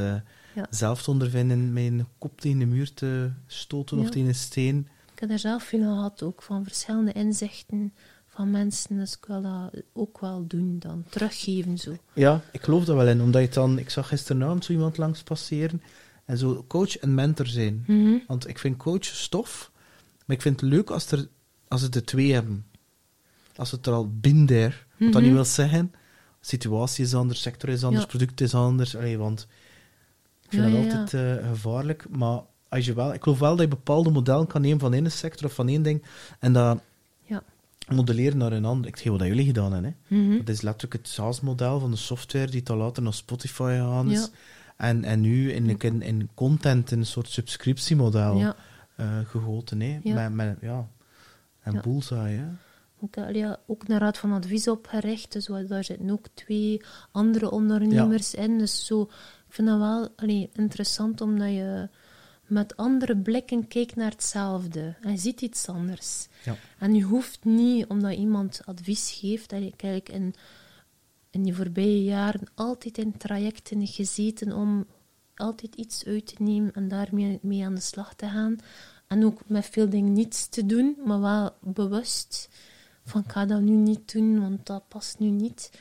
Ja. 0.55 0.67
zelf 0.69 1.03
te 1.03 1.11
ondervinden 1.11 1.75
een 1.77 2.05
kop 2.17 2.41
tegen 2.41 2.59
de 2.59 2.65
muur 2.65 2.93
te 2.93 3.29
stoten 3.47 3.99
of 3.99 4.09
tegen 4.09 4.27
een 4.27 4.35
steen. 4.35 4.87
ik 5.13 5.19
heb 5.19 5.29
daar 5.29 5.39
zelf 5.39 5.63
veel 5.63 5.83
aan 5.83 5.95
gehad, 5.95 6.23
ook 6.23 6.41
van 6.41 6.63
verschillende 6.63 7.11
inzichten 7.11 7.93
van 8.27 8.51
mensen. 8.51 8.97
Dus 8.97 9.13
ik 9.13 9.25
wil 9.27 9.41
dat 9.41 9.83
ook 9.93 10.19
wel 10.19 10.47
doen, 10.47 10.75
dan 10.79 11.03
teruggeven 11.09 11.77
zo. 11.77 11.95
Ja, 12.13 12.41
ik 12.51 12.61
geloof 12.61 12.85
dat 12.85 12.95
wel 12.95 13.07
in. 13.07 13.21
Omdat 13.21 13.41
je 13.41 13.49
dan... 13.49 13.79
Ik 13.79 13.89
zag 13.89 14.07
gisteravond 14.07 14.65
zo 14.65 14.71
iemand 14.71 14.97
langs 14.97 15.23
passeren. 15.23 15.81
En 16.25 16.37
zo 16.37 16.65
coach 16.67 16.97
en 16.97 17.13
mentor 17.13 17.47
zijn. 17.47 17.83
Mhm. 17.87 18.17
Want 18.27 18.47
ik 18.47 18.59
vind 18.59 18.77
coach 18.77 19.03
stof. 19.05 19.70
Maar 20.31 20.39
ik 20.39 20.45
vind 20.45 20.61
het 20.61 20.69
leuk 20.69 20.89
als, 20.89 21.11
er, 21.11 21.27
als 21.67 21.81
ze 21.81 21.89
de 21.89 22.03
twee 22.03 22.33
hebben. 22.33 22.65
Als 23.55 23.71
het 23.71 23.85
er 23.85 23.93
al 23.93 24.09
binder. 24.19 24.85
Wat 24.97 24.99
dat 24.99 25.13
Mhm. 25.13 25.23
niet 25.23 25.33
wil 25.33 25.45
zeggen. 25.45 25.93
Situatie 26.41 27.03
is 27.05 27.13
anders, 27.13 27.41
sector 27.41 27.69
is 27.69 27.83
anders, 27.83 28.03
Ja. 28.03 28.09
product 28.09 28.41
is 28.41 28.53
anders. 28.53 28.95
Allee, 28.95 29.17
want 29.17 29.47
ik 30.43 30.49
vind 30.49 30.63
Ja, 30.63 30.69
dat 30.71 30.91
ja, 30.91 30.99
altijd 30.99 31.39
eh, 31.39 31.47
gevaarlijk. 31.49 32.05
Maar 32.09 32.41
als 32.69 32.85
je 32.85 32.93
wel, 32.93 33.13
ik 33.13 33.23
geloof 33.23 33.39
wel 33.39 33.49
dat 33.55 33.59
je 33.59 33.67
bepaalde 33.67 34.09
modellen 34.09 34.47
kan 34.47 34.61
nemen 34.61 34.79
van 34.79 34.93
één 34.93 35.11
sector 35.11 35.45
of 35.45 35.53
van 35.53 35.67
één 35.67 35.81
ding. 35.83 36.03
En 36.39 36.53
dat 36.53 36.79
Ja. 37.23 37.43
modelleren 37.89 38.37
naar 38.37 38.51
een 38.51 38.65
ander. 38.65 38.87
Ik 38.87 38.95
weet 38.95 39.17
wat 39.17 39.27
jullie 39.27 39.45
gedaan 39.45 39.73
hebben. 39.73 39.95
Hè. 40.07 40.15
Mhm. 40.15 40.37
Dat 40.37 40.49
is 40.49 40.61
letterlijk 40.61 40.93
het 40.93 41.07
SaaS-model 41.07 41.79
van 41.79 41.91
de 41.91 41.97
software 41.97 42.51
die 42.51 42.63
dan 42.63 42.77
later 42.77 43.03
naar 43.03 43.13
Spotify 43.13 43.75
gegaan 43.77 44.11
is. 44.11 44.29
En, 44.77 45.03
en 45.03 45.21
nu 45.21 45.51
in, 45.51 45.79
in, 45.79 46.01
in 46.01 46.29
content 46.33 46.91
in 46.91 46.99
een 46.99 47.05
soort 47.05 47.29
subscriptiemodel 47.29 48.37
Ja. 48.37 48.55
Eh, 49.01 49.19
gegoten. 49.25 49.81
Hè? 49.81 49.99
Ja. 50.03 50.13
Met, 50.13 50.33
met, 50.33 50.57
ja. 50.61 50.87
En 51.59 51.73
Ja. 51.73 51.81
bullseye. 51.81 52.37
Hè? 52.37 52.47
Ook, 52.99 53.17
allee, 53.17 53.37
ja, 53.37 53.59
ook 53.67 53.87
naar 53.87 53.99
raad 53.99 54.17
van 54.17 54.31
advies 54.31 54.67
opgericht. 54.67 55.31
Dus 55.31 55.45
daar 55.67 55.83
zitten 55.83 56.09
ook 56.09 56.25
twee 56.33 56.81
andere 57.11 57.51
ondernemers 57.51 58.33
in. 58.33 58.57
Dus 58.57 58.85
zo, 58.85 59.01
ik 59.47 59.53
vind 59.53 59.67
dat 59.67 59.77
wel 59.77 60.09
allee, 60.15 60.49
interessant, 60.53 61.21
omdat 61.21 61.49
je 61.49 61.89
met 62.45 62.77
andere 62.77 63.17
blikken 63.17 63.67
kijkt 63.67 63.95
naar 63.95 64.11
hetzelfde. 64.11 64.95
En 65.01 65.17
ziet 65.17 65.41
iets 65.41 65.67
anders. 65.67 66.27
Ja. 66.43 66.55
En 66.79 66.95
je 66.95 67.03
hoeft 67.03 67.45
niet, 67.45 67.87
omdat 67.87 68.13
iemand 68.13 68.61
advies 68.65 69.17
geeft... 69.19 69.53
Allee, 69.53 69.73
kijk, 69.75 70.09
in, 70.09 70.33
in 71.29 71.43
die 71.43 71.55
voorbije 71.55 72.03
jaren 72.03 72.47
altijd 72.55 72.97
in 72.97 73.17
trajecten 73.17 73.87
gezeten 73.87 74.53
om 74.53 74.85
altijd 75.35 75.75
iets 75.75 76.05
uit 76.05 76.25
te 76.25 76.43
nemen 76.43 76.73
en 76.73 76.87
daarmee 76.87 77.39
mee 77.41 77.65
aan 77.65 77.75
de 77.75 77.81
slag 77.81 78.13
te 78.13 78.27
gaan. 78.27 78.55
En 79.11 79.25
ook 79.25 79.41
met 79.45 79.65
veel 79.65 79.89
dingen 79.89 80.13
niets 80.13 80.47
te 80.47 80.65
doen, 80.65 80.97
maar 81.05 81.21
wel 81.21 81.55
bewust 81.59 82.49
van 83.03 83.21
ik 83.21 83.31
ga 83.31 83.45
dat 83.45 83.61
nu 83.61 83.71
niet 83.71 84.13
doen, 84.13 84.39
want 84.39 84.65
dat 84.65 84.87
past 84.87 85.19
nu 85.19 85.29
niet. 85.29 85.71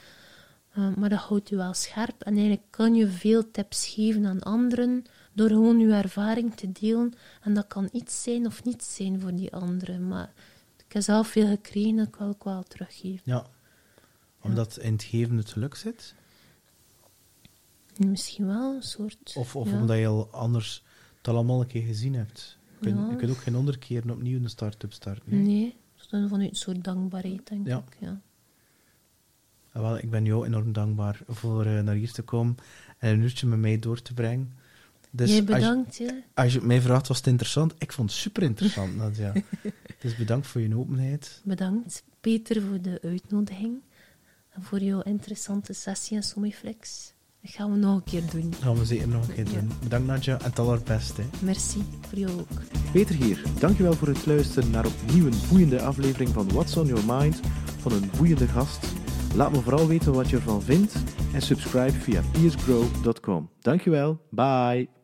Uh, 0.78 0.94
maar 0.94 1.08
dat 1.08 1.18
houdt 1.18 1.48
je 1.48 1.56
wel 1.56 1.74
scherp. 1.74 2.22
En 2.22 2.32
eigenlijk 2.32 2.66
kan 2.70 2.94
je 2.94 3.08
veel 3.08 3.50
tips 3.50 3.86
geven 3.86 4.26
aan 4.26 4.42
anderen 4.42 5.04
door 5.32 5.48
gewoon 5.48 5.78
je 5.78 5.92
ervaring 5.92 6.54
te 6.54 6.72
delen. 6.72 7.12
En 7.42 7.54
dat 7.54 7.66
kan 7.66 7.88
iets 7.92 8.22
zijn 8.22 8.46
of 8.46 8.64
niets 8.64 8.94
zijn 8.94 9.20
voor 9.20 9.34
die 9.34 9.52
anderen. 9.52 10.08
Maar 10.08 10.32
ik 10.86 10.92
heb 10.92 11.02
zelf 11.02 11.28
veel 11.28 11.46
gekregen, 11.46 11.96
dat 11.96 12.34
ik 12.36 12.42
wel 12.42 12.62
teruggeven. 12.62 13.20
Ja. 13.24 13.46
Omdat 14.40 14.78
in 14.78 14.92
het 14.92 15.02
geven 15.02 15.36
het 15.36 15.50
geluk 15.50 15.74
zit? 15.74 16.14
Misschien 17.96 18.46
wel 18.46 18.74
een 18.74 18.82
soort... 18.82 19.34
Of, 19.36 19.56
of 19.56 19.70
ja. 19.70 19.80
omdat 19.80 19.98
je 19.98 20.06
al 20.06 20.28
anders 20.30 20.84
het 21.16 21.28
al 21.28 21.34
allemaal 21.34 21.60
een 21.60 21.66
keer 21.66 21.84
gezien 21.84 22.14
hebt? 22.14 22.58
Je 22.80 22.86
kunt, 22.86 22.98
Ja. 22.98 23.10
je 23.10 23.16
kunt 23.16 23.30
ook 23.30 23.36
geen 23.42 23.54
honderd 23.54 23.78
keer 23.78 24.10
opnieuw 24.10 24.38
een 24.42 24.50
start-up 24.50 24.92
starten. 24.92 25.30
hè? 25.32 25.36
Nee, 25.36 25.74
dat 26.10 26.22
is 26.22 26.28
vanuit 26.28 26.50
een 26.50 26.56
soort 26.56 26.84
dankbaarheid, 26.84 27.46
denk 27.48 27.66
Ja. 27.66 27.76
ik. 27.88 27.96
Ja. 27.98 28.20
Ah, 29.72 29.82
wel, 29.82 29.98
ik 29.98 30.10
ben 30.10 30.24
jou 30.24 30.46
enorm 30.46 30.72
dankbaar 30.72 31.20
voor 31.28 31.64
eh, 31.66 31.80
naar 31.80 31.94
hier 31.94 32.12
te 32.12 32.22
komen 32.22 32.56
en 32.98 33.12
een 33.12 33.20
uurtje 33.20 33.46
met 33.46 33.58
mij 33.58 33.78
door 33.78 34.02
te 34.02 34.14
brengen. 34.14 34.52
Dus 35.10 35.28
Jij 35.30 35.38
als 35.38 35.46
je- 35.48 35.54
bedankt, 35.54 35.96
ja. 35.96 36.14
Als 36.34 36.52
je 36.52 36.60
mij 36.60 36.80
vraagt, 36.80 37.08
was 37.08 37.16
het 37.16 37.26
interessant? 37.26 37.74
Ik 37.78 37.92
vond 37.92 38.10
het 38.10 38.18
super 38.18 38.42
interessant, 38.42 38.96
Nadja. 38.96 39.32
dus 40.00 40.16
bedankt 40.16 40.46
voor 40.46 40.60
je 40.60 40.76
openheid. 40.76 41.40
Bedankt, 41.44 42.02
Peter, 42.20 42.62
voor 42.62 42.80
de 42.80 42.98
uitnodiging. 43.02 43.80
En 44.50 44.62
voor 44.62 44.80
jouw 44.80 45.02
interessante 45.02 45.72
sessie 45.72 46.16
in 46.16 46.22
Somiflex. 46.22 47.12
Dat 47.42 47.50
gaan 47.50 47.70
we 47.72 47.76
nog 47.76 47.96
een 47.96 48.04
keer 48.04 48.22
doen. 48.30 48.50
Dat 48.50 48.60
gaan 48.62 48.78
we 48.78 48.84
zeker 48.84 49.08
nog 49.08 49.28
een 49.28 49.34
keer 49.34 49.44
doen. 49.44 49.70
Bedankt, 49.82 50.06
Nadja, 50.06 50.38
en 50.38 50.44
het 50.44 50.58
allerbeste. 50.58 51.22
Merci, 51.42 51.82
voor 52.08 52.18
jou 52.18 52.40
ook. 52.40 52.60
Peter 52.92 53.14
hier. 53.14 53.42
Dankjewel 53.58 53.92
voor 53.92 54.08
het 54.08 54.26
luisteren 54.26 54.70
naar 54.70 54.86
opnieuw 54.86 55.26
een 55.26 55.40
boeiende 55.48 55.82
aflevering 55.82 56.30
van 56.30 56.48
What's 56.52 56.76
on 56.76 56.86
Your 56.86 57.04
Mind 57.06 57.40
van 57.78 57.92
een 57.92 58.10
boeiende 58.16 58.48
gast. 58.48 58.86
Laat 59.34 59.52
me 59.52 59.60
vooral 59.60 59.86
weten 59.86 60.12
wat 60.12 60.30
je 60.30 60.36
ervan 60.36 60.62
vindt 60.62 60.94
en 61.32 61.42
subscribe 61.42 61.92
via 61.92 62.22
peersgrow.com. 62.32 63.50
Dankjewel. 63.60 64.20
Bye. 64.30 64.99